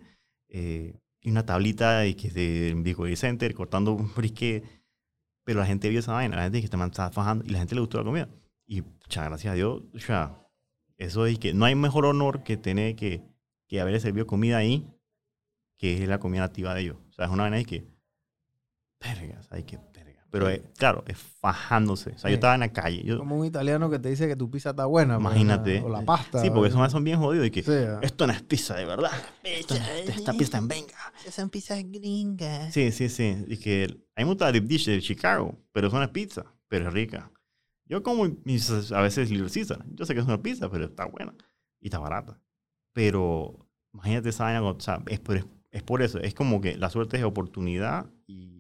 [0.50, 4.62] Eh, y una tablita de que de Big Center cortando un brisque.
[5.50, 7.74] Pero la gente vio esa vaina, la gente que te estaba fajando y la gente
[7.74, 8.30] le gustó la comida.
[8.68, 10.38] Y, cha, gracias a Dios, cha,
[10.96, 13.24] eso es que no hay mejor honor que tener que,
[13.68, 14.88] que haber servido comida ahí,
[15.76, 16.98] que es la comida nativa de ellos.
[17.10, 17.84] O sea, es una vaina ahí que,
[19.00, 19.78] verga, ¿sabes qué?
[19.78, 19.89] Verga.
[20.32, 22.12] Pero, eh, claro, es fajándose.
[22.12, 22.30] O sea, Sí.
[22.30, 23.02] yo estaba en la calle.
[23.04, 25.16] Yo, Como un italiano que te dice que tu pizza está buena.
[25.16, 25.82] pues, imagínate.
[25.82, 26.40] O la pasta.
[26.42, 28.00] Sí, porque o- esos son bien jodidos y que, Sí, ah.
[28.04, 29.12] esto no es pizza de verdad.
[29.44, 30.94] Esto, esta pizza en venga.
[31.32, 32.74] Son pizzas gringas.
[32.74, 33.44] Sí, sí, sí.
[33.48, 33.86] Y que
[34.16, 36.94] a mí me gusta la deep dish de Chicago, pero es una pizza, pero es
[36.94, 37.32] rica.
[37.86, 39.84] Yo como mis, a veces Little Caesar.
[39.96, 41.34] Yo sé que es una pizza, pero está buena
[41.82, 42.40] y está barata.
[42.94, 46.20] Pero imagínate esa vaina, o sea, es por, es por eso.
[46.20, 48.59] Es como que la suerte es oportunidad y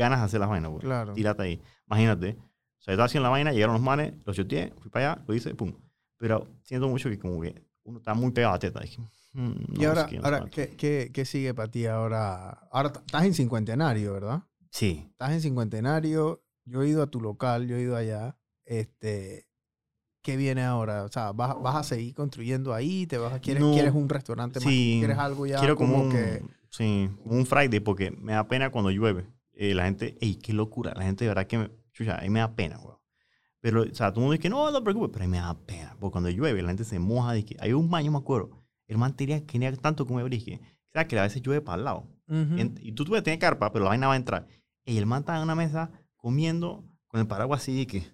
[0.00, 0.70] ganas de hacer las vainas.
[0.70, 0.82] güey.
[0.82, 1.12] Claro.
[1.12, 1.62] Tírate ahí.
[1.86, 2.30] Imagínate.
[2.30, 5.24] O sea, yo estaba haciendo la vaina, llegaron los manes, los choteé, fui para allá,
[5.28, 5.72] lo hice, pum.
[6.16, 8.80] Pero siento mucho que como que uno está muy pegado a teta.
[8.80, 9.00] Dije,
[9.34, 10.50] mm, Y no, ahora, es que no ahora sé.
[10.50, 12.50] ¿qué, qué, qué sigue para ti ahora?
[12.72, 14.42] Ahora estás en cincuentenario, ¿verdad?
[14.70, 15.06] Sí.
[15.10, 16.42] Estás en cincuentenario.
[16.64, 18.36] Yo he ido a tu local, yo he ido allá.
[18.64, 19.46] Este,
[20.22, 21.04] ¿Qué viene ahora?
[21.04, 23.06] O sea, ¿vas, vas a seguir construyendo ahí?
[23.06, 23.72] ¿Te vas a, quieres, No.
[23.72, 24.68] ¿Quieres un restaurante más?
[24.68, 26.42] Sí, ¿Quieres algo ya Quiero como, un, que...
[26.70, 29.26] sí, como un Friday porque me da pena cuando llueve.
[29.62, 30.94] Eh, la gente, ey, qué locura.
[30.96, 32.96] La gente de verdad que me, chucha, ahí me da pena, weón.
[33.60, 35.36] Pero, o sea, todo el mundo dice que no, no te preocupes, pero ahí me
[35.36, 35.94] da pena.
[36.00, 37.34] Porque cuando llueve, la gente se moja.
[37.34, 38.50] De que, hay un yo me acuerdo,
[38.86, 40.60] el man tenía, tenía tanto como brisque.
[40.88, 42.06] O sea, que a veces llueve para el lado.
[42.26, 42.54] Ujú.
[42.56, 44.46] En- y tú puedes tener carpa, pero la vaina va a entrar.
[44.86, 48.04] Y el man estaba en una mesa comiendo con el paraguas así de que,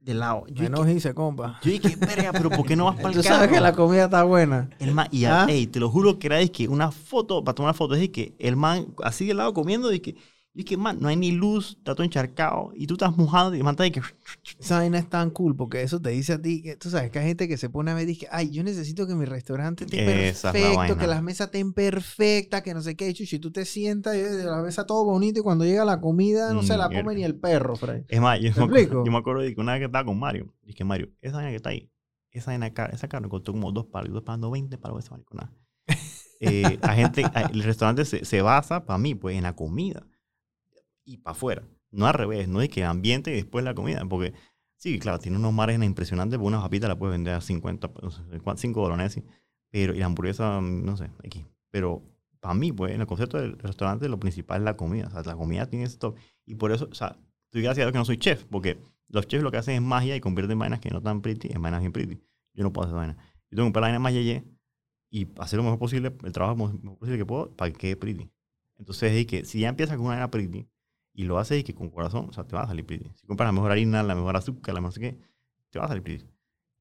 [0.00, 0.44] de lado.
[0.48, 1.58] Yo Menos dije, hice, compa.
[1.62, 4.04] yo dije, verga, pero ¿por qué no vas para el Tú sabes que la comida
[4.04, 4.68] está buena.
[4.80, 5.46] el man, y ¿Ah?
[5.48, 8.54] ey, te lo juro que era que una foto, para tomar fotos, es que el
[8.54, 10.16] man así de lado comiendo, y que,
[10.60, 13.58] y que man, no hay ni luz, está todo encharcado, y tú estás mojado, y
[13.58, 14.02] el man está de que,
[14.58, 17.20] Esa vaina es tan cool porque eso te dice a ti que tú sabes que
[17.20, 19.84] hay gente que se pone a ver y dice, ay, yo necesito que mi restaurante
[19.84, 20.96] esté Esa es la perfecto, vaina.
[20.98, 23.14] que las mesas estén perfectas, que no sé qué.
[23.14, 26.64] Chuchi, tú te sientas y la mesa todo bonito y cuando llega la comida no
[26.64, 28.04] se la come ni el perro, Fray.
[28.08, 30.18] es más, yo, ¿Me acuerdo, yo me acuerdo de que una vez que estaba con
[30.18, 31.88] Mario, dije, Mario, esa vaina que está ahí,
[32.32, 35.52] esa vaina, esa carne costó como dos palos, y dos pagando 20 palos esa maricona.
[36.40, 40.06] Eh, la gente, a- el restaurante se, se basa, para mí, pues, en la comida
[41.08, 41.62] y para afuera.
[41.90, 44.34] No al revés, no es que ambiente y después la comida, porque
[44.76, 48.10] sí, claro, tiene unos márgenes impresionantes, porque una papita la puedes vender a 50, no
[48.10, 48.22] sé,
[48.56, 49.24] 5 dólares, así.
[49.70, 51.46] pero y la hamburguesa, no sé, aquí.
[51.70, 52.02] Pero
[52.40, 55.08] para mí, pues, en el concepto del restaurante, lo principal es la comida.
[55.08, 56.14] O sea, la comida tiene esto.
[56.46, 57.18] Y por eso, o sea,
[57.48, 58.78] Estoy gracias a Dios que no soy chef, porque
[59.08, 61.62] los chefs lo que hacen es magia y convierten vainas que no están pretty en
[61.62, 62.20] vainas bien pretty.
[62.52, 63.16] Yo no puedo hacer esa vaina.
[63.50, 64.44] Yo tengo que comprar la vaina más yeye
[65.08, 67.96] y hacer lo mejor posible, el trabajo lo mejor posible que puedo para que quede
[67.96, 68.30] pretty.
[68.76, 70.68] Entonces, es que si ya empiezas con una vaina pretty
[71.18, 73.10] y lo haces y que con corazón, o sea, te va a salir pretty.
[73.16, 75.18] Si compras la mejor harina, la mejor azúcar, la no sé qué,
[75.70, 76.24] te va a salir pretty.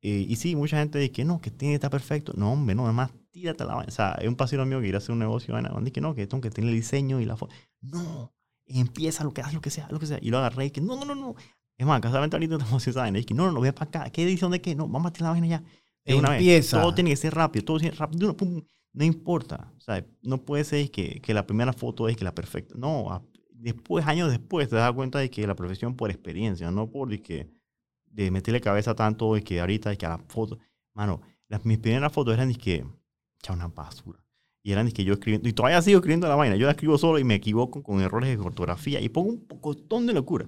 [0.04, 2.34] Eh, y sí, mucha gente dice que no, que tiene que estar perfecto.
[2.36, 3.90] No, hombre, no, además tírate la vaina.
[3.90, 6.14] O sea, hay un pasillo mío que quiere hacer un negocio, vaina, dice que no,
[6.14, 7.56] que tengo que tener el diseño y la foto.
[7.82, 8.32] No,
[8.68, 10.20] empieza lo que haz, lo que sea, lo que sea.
[10.22, 11.36] Y lo agarré y que no, no, no, no.
[11.76, 13.18] Es más, casualmente ahorita estamos haciendo esa vaina.
[13.18, 14.10] Y que no, no, no, ve para acá.
[14.12, 14.76] ¿Qué edición de qué?
[14.76, 15.64] No, vamos a tirar la vaina ya.
[16.06, 16.40] De una vez.
[16.42, 16.80] Empieza.
[16.80, 18.28] Todo tiene que ser rápido, todo tiene rápido.
[18.28, 18.62] una, pum,
[18.94, 19.74] no importa.
[19.78, 22.76] O sea, no puede ser que, que la primera foto es que la perfecta.
[22.78, 23.24] No, a-
[23.60, 27.22] después, años después, te das cuenta de que la profesión por experiencia, no por de
[27.22, 27.50] que
[28.06, 30.58] de meterle cabeza tanto de que ahorita de que a la foto.
[30.94, 32.86] Mano, las, mis primeras fotos eran de que,
[33.44, 34.20] ya una basura.
[34.64, 36.56] Y eran de que yo escribiendo, y todavía sigo escribiendo la vaina.
[36.56, 40.08] Yo la escribo solo y me equivoco con errores de ortografía y pongo un pocotón
[40.08, 40.48] de locura.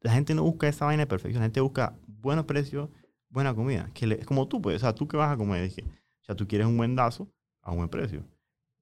[0.00, 2.88] La gente no busca esa vaina de perfección, la gente busca buenos precios,
[3.28, 3.90] buena comida.
[3.94, 6.34] Que le- como tú, pues, o sea, tú que vas a comer, dije, o sea,
[6.34, 7.30] tú quieres un buen dazo
[7.62, 8.24] a un buen precio.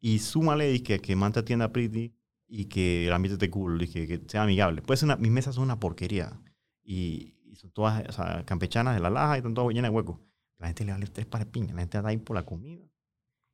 [0.00, 2.12] Y súmale dije, que manta atienda pretty
[2.54, 4.82] y que el ambiente esté cool y que, sea amigable.
[4.82, 6.38] Pues una, mis mesas son una porquería.
[6.84, 8.04] Y, son todas
[8.44, 10.18] campechanas de la laja y están todas llenas de huecos.
[10.58, 11.72] La gente le vale tres para piña.
[11.74, 12.91] La gente está ahí por la comida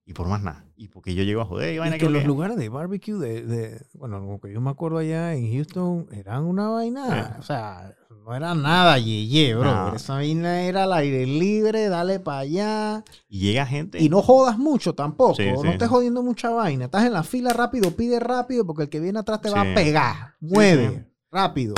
[0.09, 0.65] y por más nada.
[0.75, 3.15] Y porque yo llego a joder y Y vaina que que los lugares de barbecue,
[3.19, 7.37] de, de- bueno, lo que yo me acuerdo allá en Houston, eran una vaina, Sí.
[7.41, 7.95] o sea,
[8.25, 9.95] no era nada yeye, bro.
[9.95, 13.05] Esa vaina era al aire libre, dale para allá.
[13.29, 14.03] Y llega gente.
[14.03, 15.69] Y no jodas mucho tampoco, Sí, no sí.
[15.69, 16.87] estés jodiendo mucha vaina.
[16.87, 19.75] Estás en la fila rápido, pide rápido, porque el que viene atrás te va a
[19.75, 20.35] pegar.
[20.41, 21.75] Mueve, rápido.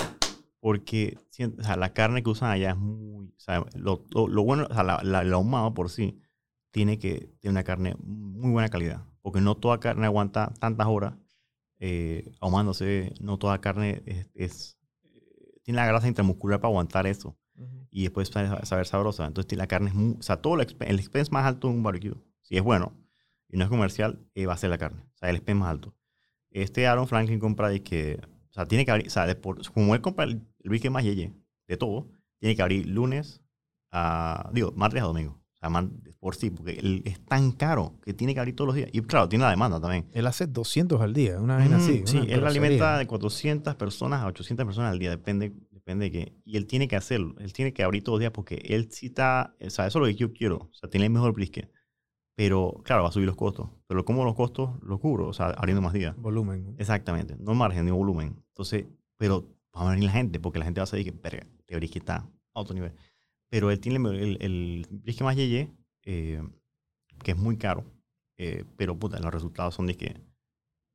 [0.60, 1.18] porque
[1.58, 3.26] o sea, la carne que usan allá es muy.
[3.28, 6.20] O sea, lo, lo- lo bueno, o sea, la, la- ahumado por sí
[6.70, 9.04] tiene que tener una carne muy buena calidad.
[9.22, 11.14] Porque no toda carne aguanta tantas horas
[11.78, 13.12] eh, ahumándose.
[13.20, 17.36] No toda carne es, es- eh, tiene la grasa intramuscular para aguantar eso.
[17.90, 19.26] Y después sabe- saber sabrosa.
[19.26, 20.16] Entonces la carne es muy.
[20.18, 22.96] O sea, todo el expense, el expense más alto de un barbecue, si es bueno
[23.48, 25.02] y no es comercial, eh, va a ser la carne.
[25.14, 25.94] O sea, el expense más alto.
[26.50, 28.18] Este Aaron Franklin compra y que.
[28.50, 29.06] O sea, tiene que abrir.
[29.08, 31.32] O sea, de por- como él compra el, el más yeye
[31.68, 33.42] de todo, tiene que abrir lunes
[33.90, 34.50] a.
[34.54, 35.32] Digo, martes a domingo.
[35.32, 38.66] O sea, man- por sí, porque él es tan caro que tiene que abrir todos
[38.68, 38.90] los días.
[38.92, 40.06] Y claro, tiene la demanda también.
[40.12, 42.02] Él hace 200 al día, una vaina Mm, así.
[42.04, 46.32] Sí, él alimenta de 400 personas a 800 personas al día, depende, depende de qué.
[46.44, 49.06] Y él tiene que hacerlo, él tiene que abrir todos los días porque él sí
[49.06, 51.70] está, o sea, eso es lo que yo quiero, o sea, tiene el mejor brisket.
[52.36, 53.68] Pero, claro, va a subir los costos.
[53.86, 56.16] Pero como los costos los cubro, o sea, abriendo más días.
[56.16, 56.64] Volumen.
[56.64, 56.74] ¿no?
[56.78, 58.36] Exactamente, no margen ni volumen.
[58.48, 58.86] Entonces,
[59.16, 61.76] pero va a venir la gente, porque la gente va a saber que, verga, este
[61.76, 62.16] brisket está
[62.54, 62.92] a otro nivel.
[63.48, 65.70] Pero él tiene el, el, el brisket más yeye,
[66.12, 66.42] eh,
[67.22, 67.84] que es muy caro,
[68.36, 70.20] eh, pero puta, los resultados son de que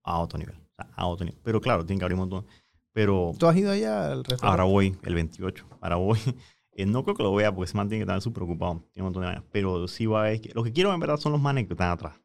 [0.04, 0.58] a otro nivel.
[0.58, 1.40] O sea, a otro nivel.
[1.42, 2.46] Pero claro, tiene que abrir un montón.
[2.92, 4.46] Pero ¿Tú has ido allá al restaurante?
[4.48, 5.66] ahora voy, el 28.
[5.82, 6.20] Ahora voy.
[6.78, 8.84] Eh, no creo que lo vea porque se mantiene que estar súper ocupado.
[8.92, 9.46] Tiene un montón de vainas.
[9.50, 10.52] Pero sí va a ver que.
[10.54, 12.20] Lo que quiero en verdad son los manes que están atrás.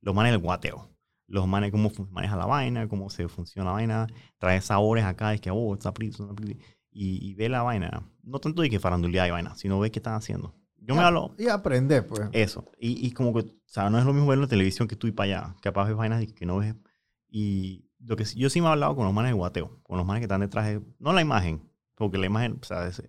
[0.00, 0.88] Los manes del guateo.
[1.26, 4.06] Los manes, cómo maneja la vaina, cómo se funciona la vaina.
[4.38, 6.16] Trae sabores acá, es que, oh, está pretty.
[6.90, 8.10] Y, y ve la vaina.
[8.22, 10.54] No tanto de que farandulear y vaina, sino ve qué están haciendo.
[10.80, 11.34] Yo me Ya, hablo.
[11.38, 12.22] Y aprender, pues.
[12.32, 12.64] Eso.
[12.78, 15.06] Y, y como que, o sea, no es lo mismo verlo en televisión que tú
[15.06, 15.56] y para allá.
[15.62, 16.74] Capaz ves vainas que no ves.
[17.28, 20.06] Y lo que yo sí me he hablado con los manes de guateo, con los
[20.06, 21.62] manes que están detrás de, no la imagen,
[21.94, 23.02] porque la imagen, o sea, es,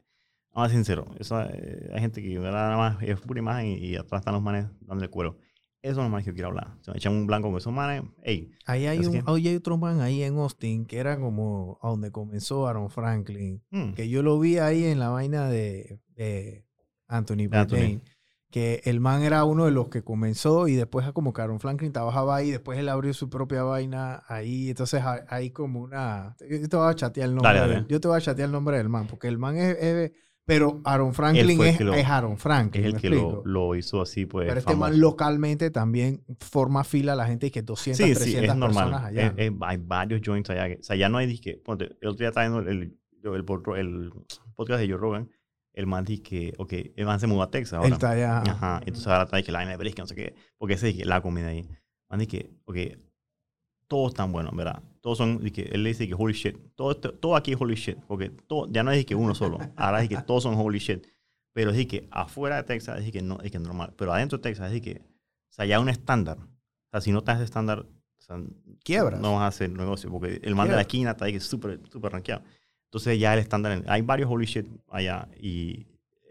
[0.53, 3.75] vamos a ser sincero, esa, eh, hay gente que nada más es pura imagen y,
[3.77, 5.37] y atrás están los manes dándole cuero.
[5.81, 6.75] Esos son los manes que yo quiero hablar.
[6.81, 9.55] Se me echan un blanco con esos manes, hey, Ahí hay, un, que- ahí hay
[9.55, 13.63] otro man ahí en Austin que era como a donde comenzó Aaron Franklin.
[13.71, 16.67] mm, Que yo lo vi ahí en la vaina de, de
[17.11, 17.47] Anthony.
[17.47, 18.01] Bourdain.
[18.49, 21.93] Que el man era uno de los que comenzó y después como que Aaron Franklin
[21.93, 24.69] trabajaba ahí, después él abrió su propia vaina ahí.
[24.69, 26.35] Entonces hay, como una...
[26.49, 27.47] Yo te voy a chatear el nombre.
[27.53, 27.85] Dale, del- dale.
[27.87, 29.77] yo te voy a chatear el nombre del man, porque el man es...
[29.81, 30.11] es-
[30.43, 32.83] pero Aaron Franklin es, lo- es Aaron Franklin.
[32.83, 34.47] es el ¿me que lo, lo hizo así, pues.
[34.49, 38.23] Pero este man localmente también forma fila a la gente y que 200, Sí, 300
[38.25, 39.05] sí, es personas normal.
[39.05, 39.27] allá.
[39.27, 40.67] Es- es- hay varios joints allá.
[40.67, 41.61] que- o sea, ya no hay disque.
[41.63, 42.97] Ponte, el otro día estaba el, el,
[43.33, 45.29] el podcast de Joe Rogan.
[45.73, 47.93] El man dice que, ok, el man se mudó a Texas Él ahora.
[47.95, 48.41] está allá.
[48.41, 48.77] Ajá.
[48.85, 50.35] Entonces ahora está que la vaina de brisket, no sé qué.
[50.57, 51.67] Porque ese es la comida ahí.
[52.09, 52.77] Man dice que, ok,
[53.87, 54.81] todos están buenos, ¿verdad?
[55.01, 56.57] Todos son, que él le dice que holy shit.
[56.75, 57.97] Todo, esto- todo aquí es holy shit.
[58.07, 59.57] Porque todo, ya no es que uno solo.
[59.75, 61.05] Ahora es que todos son holy shit.
[61.53, 63.93] Pero es que afuera de Texas es que no, es que es normal.
[63.97, 66.37] Pero adentro de Texas es que, o sea, ya un estándar.
[66.39, 68.37] O sea, si no estás estándar, o sea,
[68.83, 69.19] Quiebras.
[69.19, 70.09] no vas a hacer negocio.
[70.09, 70.81] Porque el man de la Quiebra.
[70.81, 72.43] esquina está ahí que es súper, súper rankeado.
[72.91, 75.87] Entonces ya el estándar, hay varios holy shit allá y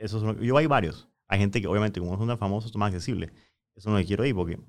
[0.07, 1.09] son, yo hay varios.
[1.27, 3.33] Hay gente que obviamente como son tan famosos son más accesibles.
[3.75, 4.61] Eso no le quiero ir porque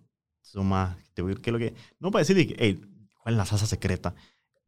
[0.41, 2.81] son más, te voy a decir qué es lo que, no para decir que, hey,
[3.22, 4.15] ¿cuál es la salsa secreta?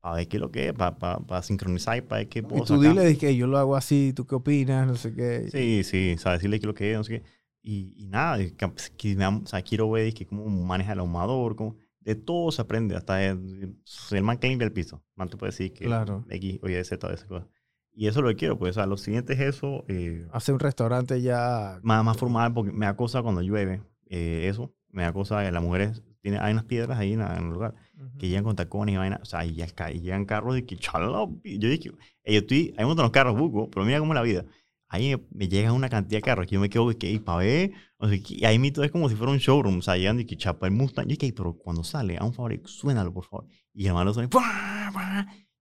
[0.02, 2.66] para ver qué es lo que es, para sincronizar y para ver qué Y puedo
[2.66, 2.94] tú sacar.
[2.94, 4.86] dile, que yo lo hago así, ¿tú qué opinas?
[4.86, 5.48] No sé qué.
[5.50, 7.24] Sí, sí, o sea, decirle qué es lo que es, no sé qué.
[7.62, 11.00] Y, y nada, y que, pues, que o sea, quiero ver que cómo maneja el
[11.00, 13.78] ahumador, cómo, de todo se aprende, hasta el,
[14.12, 14.98] el man que limpia el piso.
[14.98, 16.26] El man te puede decir que Claro.
[16.30, 17.48] X, oye, Z, esa cosa.
[17.96, 20.52] Y eso es lo que quiero, pues, o sea, lo siguiente es eso, eh, Hace
[20.52, 21.80] un restaurante ya.
[21.84, 25.62] más, más formal, porque me da cosa cuando llueve, eh, eso, me da cosa, las
[25.64, 27.76] mujeres, tiene, hay unas piedras ahí en, en el lugar,
[28.18, 30.76] que llegan con tacones y vaina, o sea, y, ya y llegan carros de que
[30.78, 31.08] chala,
[31.44, 31.92] yo dije,
[32.24, 34.46] "Ey, yo estoy, hay un montón de carros, buco, pero mira cómo es la vida.
[34.88, 37.40] Ahí me, me llega una cantidad de carros que yo me quedo de que, para
[37.40, 37.72] ver,
[38.04, 40.26] o sea, y ahí mito es como si fuera un showroom, o sea, llegan de
[40.26, 43.48] que chapa el Mustang, y que, pero cuando sale, a un favor, suénalo, por favor.
[43.74, 44.30] Y hermano suena,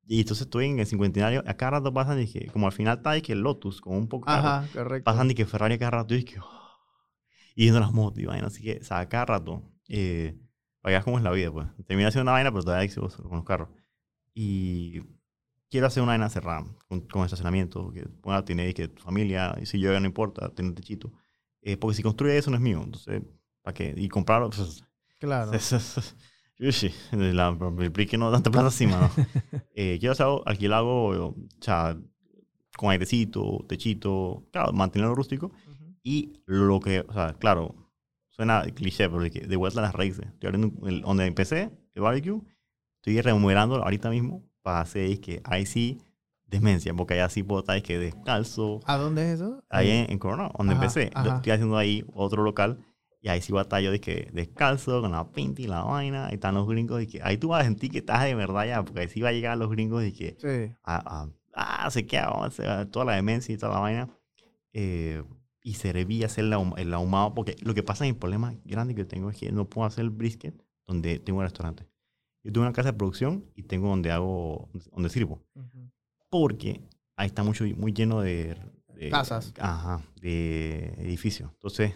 [0.05, 2.97] y entonces estoy en el cincuentenario, a cada rato pasan, y que, como al final
[2.97, 5.05] está, y que Lotus, con un poco carro, Ajá, correcto.
[5.05, 6.63] pasan y que Ferrari a cada rato, y que, oh,
[7.55, 10.37] y viendo las motos y vaina, así que, o sea, a cada rato, eh,
[10.83, 11.69] allá cómo es la vida, pues.
[11.87, 13.69] Termina haciendo una vaina, pero todavía hay con los carros.
[14.35, 15.01] Y
[15.71, 18.05] quiero hacer una vaina cerrada, con, con estacionamiento, que
[18.45, 21.13] tener y que tu familia, y si llueve no importa, tener un techito.
[21.63, 23.23] Eh, porque si construye eso no es mío, entonces,
[23.63, 23.95] ¿para qué?
[23.97, 24.85] Y comprarlo, pues,
[25.19, 25.53] Claro.
[25.53, 26.17] eso es-
[26.59, 27.49] Ushi, la,
[27.79, 29.11] el que no tanta plata encima, ¿no?
[29.75, 31.97] eh, quiero hacer algo- alquilar algo, o sea,
[32.77, 35.47] con airecito, techito, claro, mantenerlo rústico.
[35.47, 35.97] Ujú.
[36.05, 37.75] Y lo que, o sea, claro,
[38.31, 40.27] suena cliché, pero de, que de vuelta a las raíces.
[40.27, 42.41] Estoy abriendo el, donde empecé, el barbecue,
[42.97, 45.99] estoy remodelando ahorita mismo para hacer que ahí sí
[46.53, 48.79] demencia, porque allá sí puedo estar es que descalzo.
[48.85, 49.65] ¿A dónde es eso?
[49.69, 51.11] Ahí en, en Coronado, donde Ajá, empecé.
[51.15, 51.37] ajá.
[51.37, 52.79] Estoy haciendo ahí otro local
[53.21, 56.27] y ahí sí batallo de que descalzo, con la pinta y la vaina.
[56.27, 58.67] Ahí están los gringos y que ahí tú vas a sentir que estás de verdad
[58.67, 60.75] ya, porque ahí sí va a llegar los gringos y que Sí.
[60.85, 64.09] a, a- ah, se queda, hacer toda la demencia y toda la vaina.
[64.73, 65.23] Eh,
[65.65, 69.31] y serví hacer el, el ahumado, porque lo que pasa, el problema grande que tengo
[69.31, 70.55] es que no puedo hacer el brisket
[70.87, 71.87] donde tengo un restaurante.
[72.43, 75.41] Yo tengo una casa de producción y tengo donde hago, donde sirvo.
[75.55, 75.82] Ujú.
[76.33, 76.81] Porque
[77.15, 78.57] ahí está mucho, muy lleno de...
[78.95, 79.53] de- Casas.
[79.61, 81.51] Ajá, de edificios.
[81.53, 81.93] Entonces,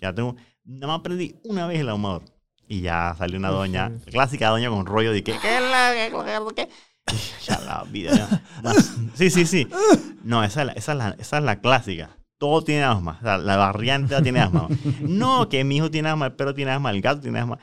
[0.00, 0.34] ya tengo,
[0.64, 2.22] nada más aprendí una vez el ahumador.
[2.66, 6.10] Y ya salió una doña, clásica doña con rollo de que, ¿qué es la qué,
[6.10, 6.68] qué, qué?
[7.14, 8.42] Y Ya la vida, ya.
[8.64, 9.68] Más- Sí, sí, sí.
[10.24, 12.16] No, esa es la, esa es la, esa es la clásica.
[12.38, 13.18] Todo tiene asma.
[13.20, 14.66] O sea, la barriante tiene asma.
[15.00, 17.58] No, que mi hijo tiene asma, el perro tiene asma, el gato tiene asma.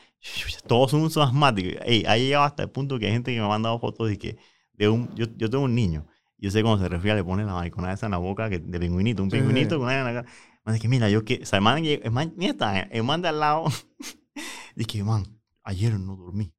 [0.67, 1.81] Todos son, son asmáticos.
[1.85, 4.17] Ey, ha llegado hasta el punto que hay gente que me ha mandado fotos de
[4.17, 4.37] que
[4.77, 6.05] de un, yo, yo tengo un niño.
[6.37, 8.79] Yo sé cuando se resfría le pone la maricona esa en la boca que, de
[8.79, 9.37] pingüinito, un Sí.
[9.37, 10.29] pingüinito con una en la cara.
[10.63, 13.21] Man, es que mira, yo que, o sea, el man, el man, está, el man
[13.21, 13.65] de al lado.
[14.75, 15.23] Dije, man,
[15.63, 16.53] ayer no dormí.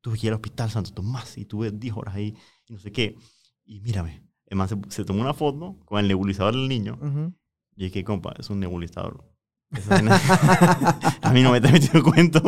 [0.00, 2.36] Tuve que ir al hospital Santo Tomás y tuve 10 horas ahí
[2.68, 3.16] y no sé qué.
[3.64, 6.98] Y mírame, el man se, se tomó una foto con el nebulizador del niño.
[7.00, 7.34] Ujú.
[7.76, 9.24] Y dije, compa, es un nebulizador.
[11.22, 12.40] A mí no me está metiendo el cuento.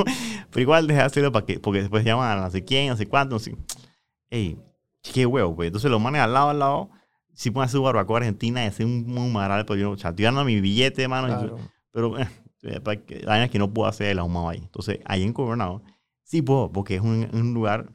[0.51, 2.97] Pero igual dejé de hacerlo para que, porque después llaman a no sé quién, no
[2.97, 3.57] sé cuánto, no sé.
[4.31, 4.59] Ey,
[5.13, 5.69] qué huevo, pues.
[5.69, 6.91] Entonces lo manes al lado, al lado.
[7.35, 10.25] Si pueden hacer barbacoa argentina y hacer un, un maral, pero yo, o sea, estoy
[10.25, 11.29] dando mi billete, mano.
[11.29, 11.71] y yo- Claro.
[11.93, 12.29] pero eh,
[12.63, 12.81] eh,
[13.23, 14.59] la vaina es que no puedo hacer el ahumado ahí.
[14.59, 15.83] Entonces, ahí en Coronado,
[16.23, 17.91] sí puedo, porque es un, un lugar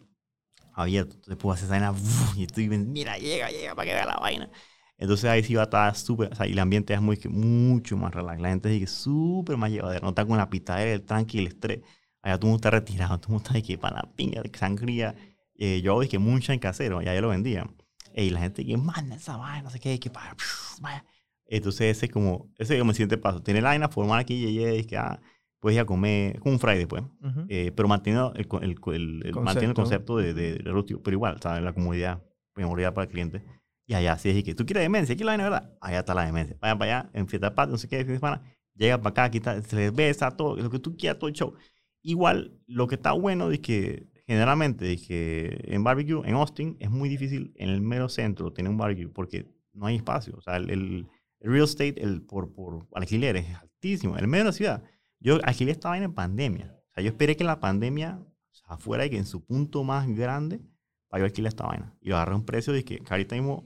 [0.73, 1.15] abierto.
[1.15, 1.93] Entonces puedo hacer esa vaina,
[2.37, 4.49] y estoy, mira, llega, llega, para que vea la vaina.
[4.97, 7.97] Entonces ahí sí va a estar súper, o sea, y el ambiente es muy, mucho
[7.97, 8.39] más relax.
[8.39, 11.79] La gente que súper más llevadera, no está con la pitadera, el tranqui, el estrés.
[12.21, 14.43] Allá todo el mundo está retirado, todo el mundo está de que para la pinga,
[14.43, 15.15] de sangría.
[15.63, 17.69] Eh, yo mucha en casero, y allá lo vendía.
[18.15, 20.35] Y la gente que manda esa vaina, no sé qué, que para,
[20.81, 21.05] vaya.
[21.45, 23.43] Entonces ese es como, ese es como el siguiente paso.
[23.43, 25.21] Tiene la vaina formal aquí y ella dice que, ah,
[25.59, 27.03] puedes ir a comer, como un Friday, pues.
[27.03, 27.45] Ujú.
[27.47, 31.13] Eh, pero manteniendo el, el, el- el- mantiene el concepto de, de, de rústico, pero
[31.15, 31.61] igual, ¿sabes?
[31.61, 32.23] La comodidad,
[32.53, 33.43] primordial para el cliente.
[33.85, 35.77] Y allá, si es que tú quieres demencia, aquí la vaina, ¿verdad?
[35.79, 36.57] Allá está la demencia.
[36.59, 38.41] Vaya para allá, en fiesta de patio, no sé qué, fin de semana,
[38.73, 41.35] llega para acá, aquí está, se les besa, todo, lo que tú quieras, todo el
[41.35, 41.53] show.
[42.01, 46.89] Igual, lo que está bueno es que generalmente es que en barbecue, en Austin, es
[46.89, 50.35] muy difícil en el mero centro tener un barbecue porque no hay espacio.
[50.37, 51.07] O sea, el, el-
[51.39, 54.13] real estate el, por, por alquiler es altísimo.
[54.15, 54.83] En el medio de la ciudad.
[55.19, 56.75] Yo alquilé esta vaina en pandemia.
[56.89, 59.83] O sea, yo esperé que la pandemia o sea, fuera y que en su punto
[59.83, 60.61] más grande
[61.07, 61.95] para yo alquilar esta vaina.
[61.99, 63.65] Y lo agarré un precio que, que ahorita mismo,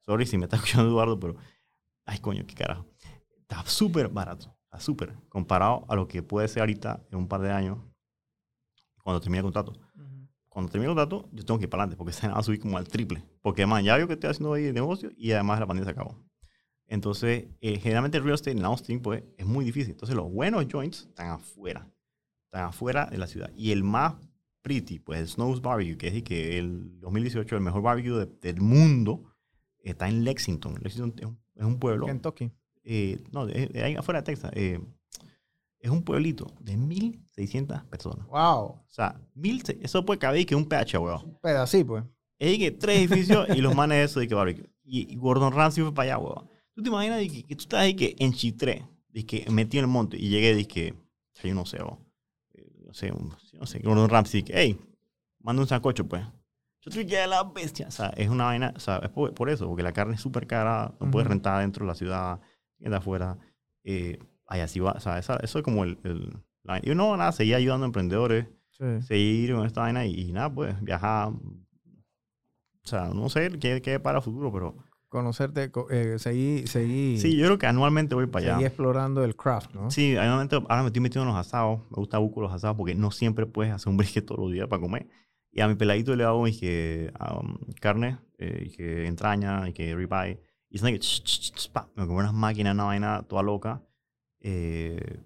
[0.00, 1.36] sorry si me está escuchando Eduardo, pero,
[2.06, 2.86] ay coño, qué carajo.
[3.40, 4.56] Está súper barato.
[4.64, 5.14] Está súper.
[5.28, 7.78] Comparado a lo que puede ser ahorita en un par de años
[9.02, 10.28] cuando termine el contrato Ujú.
[10.48, 12.60] cuando termine el contrato, yo tengo que ir para adelante porque se va a subir
[12.60, 13.22] como al triple.
[13.42, 16.16] Porque, man, ya veo que estoy haciendo ahí negocio y además la pandemia se acabó.
[16.86, 19.92] Entonces, eh, generalmente el real estate en Austin, pues, es muy difícil.
[19.92, 21.88] Entonces, los buenos joints están afuera.
[22.46, 23.50] Están afuera de la ciudad.
[23.56, 24.14] Y el más
[24.60, 28.60] pretty, pues, el Snow's Barbecue, que es que el 2018, el mejor barbecue de- del
[28.60, 29.24] mundo,
[29.82, 30.74] está en Lexington.
[30.82, 32.06] Lexington es un, es un pueblo.
[32.06, 32.50] Kentucky.
[32.84, 34.50] eh, no, de, de ahí afuera de Texas.
[34.54, 34.78] eh,
[35.82, 38.26] es un pueblito de 1.600 personas.
[38.28, 38.66] Wow.
[38.66, 41.38] O sea, mil, eso puede caber y que un PH, weón.
[41.42, 42.04] Pero así, pues.
[42.38, 44.70] Es que tres edificios y los manes de eso, de que barbecue.
[44.84, 46.48] Y, y Gordon Ramsay fue para allá, weón.
[46.72, 49.80] ¿Tú te imaginas de que, que tú estás ahí que en Chitré, de que metido
[49.80, 50.94] en el monte y llegué, de que,
[51.42, 51.98] yo no sé, weón.
[52.54, 53.12] Eh, no sé,
[53.58, 54.78] no sé, Gordon Ramsay, que, hey,
[55.40, 56.22] manda un sancocho, pues.
[56.80, 57.88] Yo estoy que la bestia.
[57.88, 60.20] O sea, es una vaina, o sea, es por, por eso, porque la carne es
[60.20, 61.32] súper cara, no puedes Ujú.
[61.34, 62.40] rentar dentro de la ciudad,
[62.78, 63.36] de afuera.
[63.84, 64.18] Eh,
[64.52, 67.32] ahí así va, o sea, esa- eso es como el, el la- y no, nada,
[67.32, 69.02] seguir ayudando a emprendedores, Sí.
[69.02, 71.28] seguir con esta vaina y, y nada, pues, viajar.
[72.84, 74.76] O sea, no sé qué, qué para el futuro, pero
[75.08, 78.66] Conocerte, co- eh, seguir, seguir, sí, yo creo que anualmente voy para seguir allá.
[78.66, 79.90] explorando el craft, ¿no?
[79.90, 82.94] Sí, anualmente, ahora me estoy metiendo en los asados, me gusta buscar los asados porque
[82.94, 85.06] no siempre puedes hacer un brisket todos los días para comer.
[85.52, 89.74] Y a mi peladito le hago y que, um, carne, eh, y que entraña, y
[89.74, 90.40] que ribeye.
[90.70, 93.82] Y es que ch, ch, ch, pa, me como unas máquinas, una vaina toda loca,
[94.42, 95.20] eh,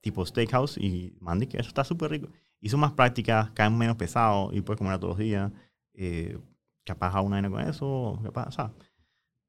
[0.00, 2.28] tipo steakhouse, y mandí que eso está súper rico.
[2.66, 5.52] Son más prácticas, caen menos pesados y puedes comer todos los días.
[5.94, 6.38] Eh,
[6.84, 8.72] capaz hago una vaina con eso, capaz, o sea,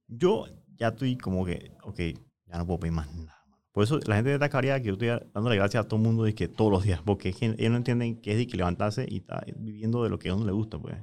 [0.08, 2.00] yo ya estoy como que, ok,
[2.46, 3.40] ya no puedo pedir más nada.
[3.72, 6.24] Por eso la gente de Tacaria, que yo estoy dándole gracias a todo el mundo
[6.24, 9.18] de que todos los días, porque ellos no entienden que es de que levantarse y
[9.18, 10.98] está viviendo de lo que a uno le gusta, pues.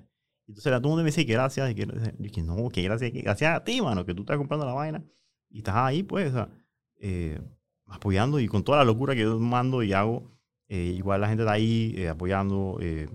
[0.48, 1.88] Entonces a todo el mundo me dice gracias, y que,
[2.18, 5.02] y que no, que gracias, gracias a ti, mano, que tú estás comprando la vaina
[5.48, 6.48] y estás ahí, pues, o sea,
[7.01, 7.40] eh,
[7.86, 10.30] apoyando y con toda la locura que yo mando y hago,
[10.68, 13.08] eh, igual la gente está ahí eh, apoyando, eh,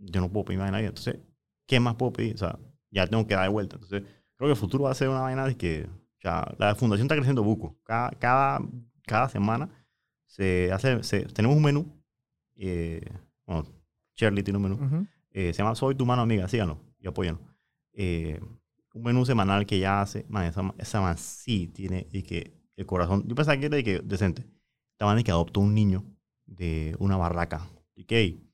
[0.00, 1.18] yo no puedo pedir más de nadie, entonces,
[1.66, 2.34] ¿qué más puedo pedir?
[2.34, 2.58] O sea,
[2.90, 4.02] ya tengo que dar de vuelta, entonces,
[4.36, 5.88] creo que el futuro va a ser una vaina de que,
[6.20, 8.60] sea, la fundación está creciendo buco, cada, cada,
[9.06, 9.68] cada semana
[10.26, 12.02] se hace, se- tenemos un menú,
[12.56, 13.00] eh,
[13.46, 13.66] bueno,
[14.16, 15.06] Shirley tiene un menú, Ujú.
[15.30, 17.40] eh, se llama Soy tu mano amiga, síganlo y apóyenlo.
[17.92, 18.40] Eh,
[18.94, 22.86] un menú semanal que ya hace, man, esa, esa man sí tiene y que el
[22.86, 24.46] corazón, yo pensaba que era de que decente.
[24.92, 26.04] Esta man es que adoptó un niño
[26.46, 27.68] de una barraca.
[27.94, 28.50] Y que, hey,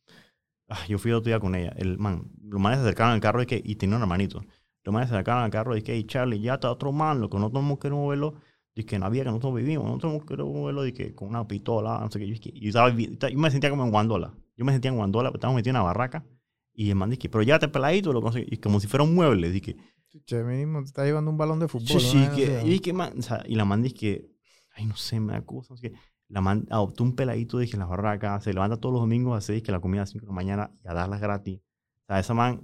[0.69, 1.73] ah, yo fui otro día con ella.
[1.77, 4.45] El man, los manes se acercaron al carro y, que, y tenía un hermanito.
[4.85, 7.31] Los manes se acercaron al carro y que, hey, Charlie, ya está otro man, lo
[7.31, 8.35] que nosotros no queremos verlo.
[8.75, 11.49] Y que no había que nosotros vivimos, nosotros no queremos verlo y que con una
[11.49, 12.27] pistola, no sé qué.
[12.27, 14.35] Yo, y estaba yo me sentía como en Guandola.
[14.57, 16.27] Yo me sentía en Guandola, estábamos metidos en una barraca.
[16.75, 18.47] Y el man dice, pero ya te peladito, lo conseguí.
[18.51, 19.51] Y como si fuera un mueble.
[19.51, 19.77] Dije,
[20.25, 22.01] Che, mínimo te está llevando un balón de fútbol.
[22.01, 22.35] sí, sí, ¿no?
[22.37, 24.31] que, y, dije, man, o sea, y la man dice que,
[24.75, 25.75] ay, no sé, me da cosa.
[25.75, 25.97] no sé qué.
[26.29, 28.41] La man adoptó un peladito, dije, en la barraca.
[28.41, 30.35] Se levanta todos los domingos a hacer que la comida a las 5 de la
[30.35, 31.61] mañana y a darlas gratis.
[32.03, 32.63] O sea, esa man,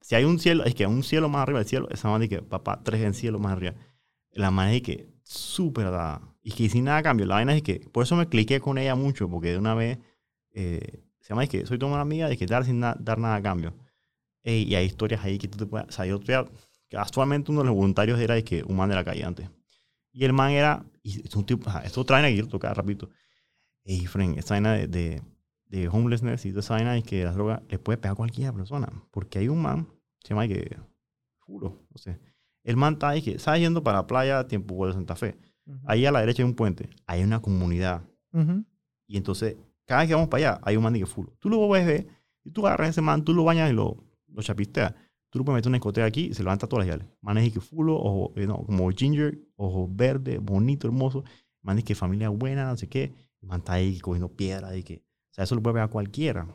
[0.00, 2.36] si hay un cielo, es que un cielo más arriba del cielo, esa man dice
[2.36, 3.74] que, papá, tres en cielo más arriba.
[4.32, 6.22] La man es que, súper dada.
[6.42, 7.26] Y que sin nada a cambio.
[7.26, 9.98] La vaina es que, por eso me cliqué con ella mucho, porque de una vez,
[10.52, 13.18] eh, se llama, es que soy tu una amiga, de que dar sin na- dar
[13.18, 13.74] nada a cambio.
[14.42, 16.36] Ey, y hay historias ahí que tú te puedes, o sea, yo estoy
[16.96, 19.48] a- Casualmente uno de los voluntarios era de que un man de la calle antes.
[20.12, 23.10] Y el man era, y es un tipo, ajá, esto vaina que quiero tocar rapidito.
[23.84, 25.22] Ey, friend, esta vaina de, de,
[25.66, 28.52] de homelessness y toda esa vaina de que la droga le puede pegar a cualquier
[28.54, 28.88] persona.
[29.10, 29.86] Porque hay un man,
[30.22, 30.76] se llama que,
[31.38, 32.18] juro, no sé.
[32.64, 35.36] El man está ahí que, está yendo para la playa tiempo de Santa Fe.
[35.66, 35.78] ujú.
[35.84, 38.02] Ahí a la derecha hay un puente, hay una comunidad.
[39.06, 41.26] Y entonces, cada vez que vamos para allá, hay un man de que full.
[41.38, 42.06] Tú lo ves,
[42.42, 44.94] y tú agarras a ese man, tú lo bañas y lo, lo chapisteas.
[45.36, 47.10] Tú lo puedes meter una escotea aquí y se levanta todas las llave.
[47.20, 51.24] Man es que fulo, ojo, eh, no, como ginger, ojo verde, bonito, hermoso.
[51.60, 53.12] Man es que familia buena, no sé qué.
[53.42, 56.48] Man está ahí cogiendo piedra y que, o sea, eso lo puede pegar a cualquiera.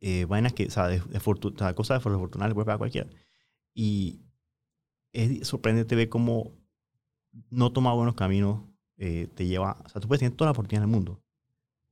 [0.00, 2.78] Eh, vainas que, o sea, de, de o sea, cosas desafortunadas le puede pegar a
[2.78, 3.08] cualquiera.
[3.72, 4.20] Y
[5.14, 6.52] es sorprendente ver cómo
[7.48, 8.60] no tomar buenos caminos
[8.98, 11.22] eh, te lleva, o sea, tú puedes tener toda la oportunidad del mundo,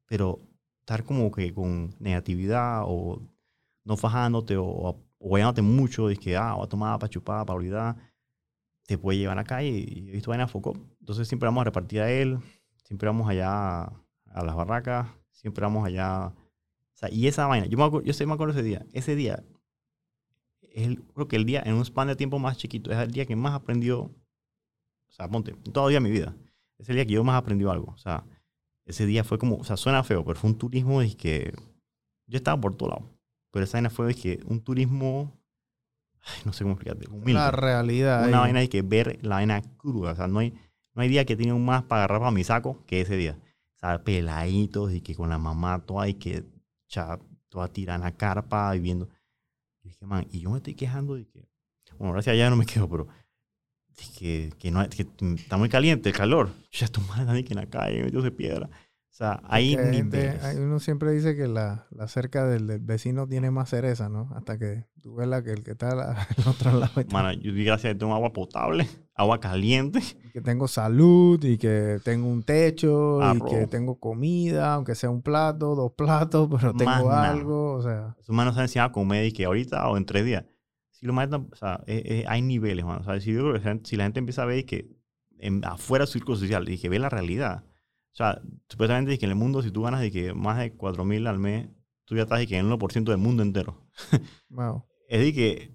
[0.05, 0.39] pero
[0.81, 3.23] estar como que con negatividad o
[3.85, 7.57] no fajándote o, o guayándote mucho, de que, ah, voy a tomar para chupar, para
[7.57, 7.97] olvidar,
[8.87, 10.75] te puede llevar a la calle y he visto vaina foco.
[11.01, 12.39] Entonces siempre vamos a repartir a él,
[12.85, 16.29] siempre vamos allá a las barracas, siempre vamos allá.
[16.29, 16.35] O
[16.97, 19.43] sea, y esa vaina, yo, me acuerdo, yo sé, me acuerdo ese día, ese día,
[20.75, 23.27] el- creo que el día, en un span de tiempo más chiquito, es el día
[23.27, 24.15] que más aprendió, o
[25.11, 26.37] sea, ponte, todavía en mi vida,
[26.79, 27.93] es el día que yo más aprendió algo.
[27.93, 28.25] O sea,
[28.87, 31.53] ese día fue como, o sea, suena feo, pero fue un turismo y que
[32.27, 33.12] yo estaba por todo lado.
[33.53, 35.33] Pero esa vaina fue de que un turismo,
[36.23, 37.35] ay, no sé cómo explicarte, humilde.
[37.35, 38.27] La realidad.
[38.27, 38.43] Una ahí.
[38.45, 40.13] vaina de que ver la vaina cruda.
[40.13, 40.53] O sea, no hay,
[40.95, 43.39] no hay día que tiene un más para agarrar para mi saco que ese día.
[43.77, 46.45] O sea, peladitos y que con la mamá toda y que
[46.89, 47.19] cha,
[47.49, 49.09] toda la carpa viviendo.
[49.85, 51.45] Y dije, man, y yo me estoy quejando de que,
[51.99, 53.07] bueno, gracias a ella no me quejo, pero
[53.89, 55.07] de que, que, no, hay- que
[55.37, 56.51] está muy caliente el calor.
[56.71, 58.71] Ya tu madre nadie que en la calle metió de piedra.
[59.13, 60.43] O sea, gente- niveles.
[60.43, 64.31] hay- uno siempre dice que la, la cerca del, del vecino tiene más cereza, ¿no?
[64.35, 66.17] Hasta que tú ves la que el que está al
[66.47, 66.99] otro lado.
[67.01, 70.01] y Mano, yo di gracias a que tengo agua potable, agua caliente.
[70.33, 73.51] Que tengo salud y que tengo un techo y Arroz.
[73.51, 78.17] que tengo comida, aunque sea un plato, dos platos, pero Más tengo algo, o sea.
[78.23, 80.45] Su mano se ha enseñado a comer y que ahorita o en tres días.
[80.91, 83.01] si lo matan, o sea, eh, eh, hay niveles, mano.
[83.03, 84.89] O sea, si, yo creo que si la gente empieza a ver que
[85.39, 87.65] en, afuera del círculo social y que ve la realidad,
[88.13, 90.73] o sea, supuestamente es que en el mundo, si tú ganas de que más de
[90.73, 91.69] 4 mil al mes,
[92.05, 93.87] tú ya estás de que en el 1% del mundo entero.
[94.51, 94.85] Wow.
[95.09, 95.73] Es de que,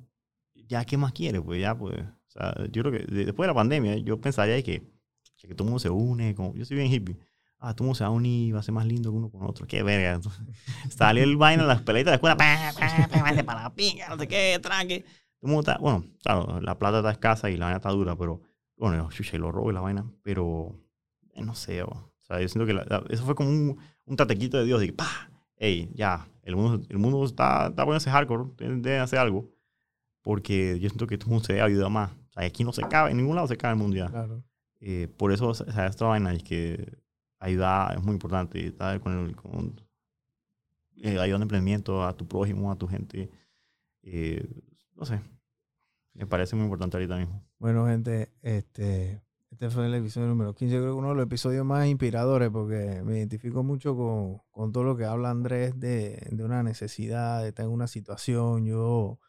[0.67, 1.41] ya, ¿qué más quieres?
[1.41, 1.99] Pues ya, pues.
[1.99, 4.83] O sea, yo creo que de- después de la pandemia, yo pensaría de que,
[5.37, 6.35] que todo el mundo se une.
[6.35, 7.17] Como, yo soy bien hippie.
[7.59, 9.31] Ah, todo el mundo se va a unir, va a ser más lindo que uno
[9.31, 9.65] con otro.
[9.65, 10.13] Qué verga.
[10.13, 10.41] Entonces,
[10.95, 12.37] salió el vaina en las peleitas de escuela.
[12.37, 15.05] Pa, pa, pa, para la pinga, no sé qué, tranque.
[15.39, 18.41] Todo mundo está, bueno, claro, la plata está escasa y la vaina está dura, pero,
[18.75, 20.75] bueno, chucha, y lo robo y la vaina, pero,
[21.33, 23.77] eh, no sé, o o sea, yo siento que la- la- eso fue como un,
[24.05, 27.83] un tatequito de Dios, de que, pa, hey, ya, el mundo, el mundo está, está
[27.83, 29.49] poniéndose hardcore, deben hacer algo,
[30.21, 32.11] porque yo siento que mundo se debe ayudar más.
[32.11, 34.07] O sea, aquí no se cabe, en ningún lado se cabe el mundo ya.
[34.07, 34.43] Claro.
[34.79, 36.97] Eh, por eso, o sea, esta vaina es que
[37.39, 38.65] ayudar es muy importante.
[38.67, 39.81] Estar con el, con,
[40.97, 43.29] eh, ayudando emprendimiento a tu prójimo, a tu gente.
[44.03, 44.47] Eh,
[44.95, 45.19] no sé.
[46.13, 47.43] Me parece muy importante ahorita mismo.
[47.59, 49.21] Bueno, gente, este,
[49.57, 50.71] este fue el episodio número 15.
[50.75, 54.71] Yo creo que uno de los episodios más inspiradores porque me identifico mucho con, con
[54.71, 58.67] todo lo que habla Andrés de, de una necesidad, de estar en una situación.
[58.67, 59.19] Yo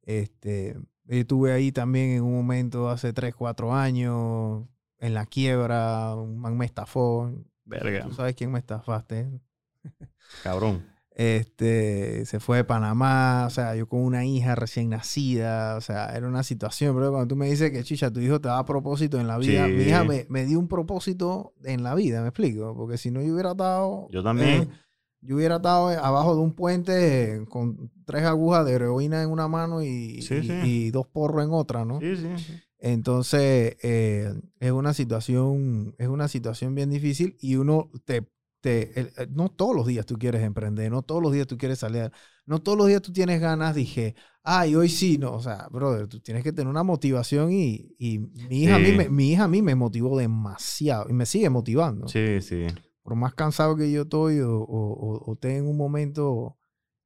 [0.00, 0.74] este,
[1.06, 4.64] estuve ahí también en un momento hace 3, 4 años,
[5.00, 7.30] en la quiebra, un man me estafó.
[7.66, 9.38] Verga, Tú sabes quién me estafaste.
[10.42, 10.82] cabrón.
[11.16, 16.06] Este, se fue de Panamá, o sea, yo con una hija recién nacida, o sea,
[16.16, 19.20] era una situación, pero cuando tú me dices que, chicha, tu hijo te da propósito
[19.20, 22.74] en la vida, mi hija me, me dio un propósito en la vida, ¿me explico?
[22.76, 24.08] Porque si no, yo hubiera estado...
[24.10, 24.62] Yo también.
[24.62, 24.68] eh,
[25.26, 29.48] yo hubiera estado abajo de un puente eh, con tres agujas de heroína en una
[29.48, 30.52] mano y, Sí, y- sí.
[30.62, 32.00] y dos porros en otra, ¿no?
[32.00, 32.28] Sí, sí.
[32.36, 32.52] sí.
[32.78, 38.26] Entonces, eh, es una situación, es una situación bien difícil y uno te,
[38.64, 41.58] te el- el- no todos los días tú quieres emprender, no todos los días tú
[41.58, 42.10] quieres salir,
[42.46, 46.08] no todos los días tú tienes ganas, dije, ay, hoy sí, no, o sea, brother,
[46.08, 49.44] tú tienes que tener una motivación y, y mi hija a mí me, mi hija
[49.44, 52.08] a mí me motivó demasiado y me sigue motivando.
[52.08, 52.66] Sí, sí.
[53.02, 56.56] Por más cansado que yo estoy o, o, o- o esté en un momento,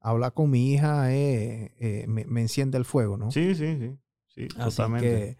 [0.00, 3.32] hablar con mi hija eh, eh, me, me enciende el fuego, ¿no?
[3.32, 3.98] Sí, sí, sí.
[4.28, 5.06] Sí, Así totalmente.
[5.08, 5.36] que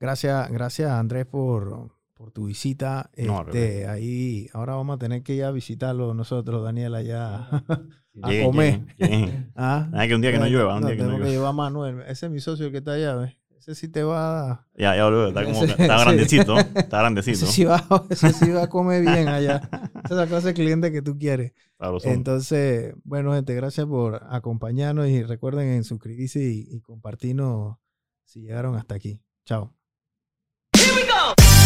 [0.00, 3.10] gracias, gracias Andrés por, por tu visita.
[3.16, 7.48] No, Este, ahí, ahora vamos a tener que ir a visitarlo nosotros, Daniel, allá.
[8.22, 8.80] a Lleguen, comer.
[8.98, 9.50] lleguen.
[9.56, 9.88] ¿Ah?
[10.06, 11.48] Que un día que no llueva, un No, día que no tenemos que llueva.
[11.48, 12.02] llevar a Manuel.
[12.06, 13.38] Ese es mi socio el que está allá, ¿ves?
[13.58, 14.66] Ese sí te va a...
[14.76, 16.04] Ya, ya, boludo, está como, Ese- está sí.
[16.04, 17.36] grandecito, está grandecito.
[17.38, 19.62] Ese sí, va, ese sí va a comer bien allá.
[20.04, 21.54] Esa es la clase de cliente que tú quieres.
[22.04, 27.78] Entonces, bueno, gente, gracias por acompañarnos y recuerden en suscribirse y, y compartirnos
[28.24, 29.22] si llegaron hasta aquí.
[29.46, 29.74] Chao.
[30.76, 31.59] Here we go.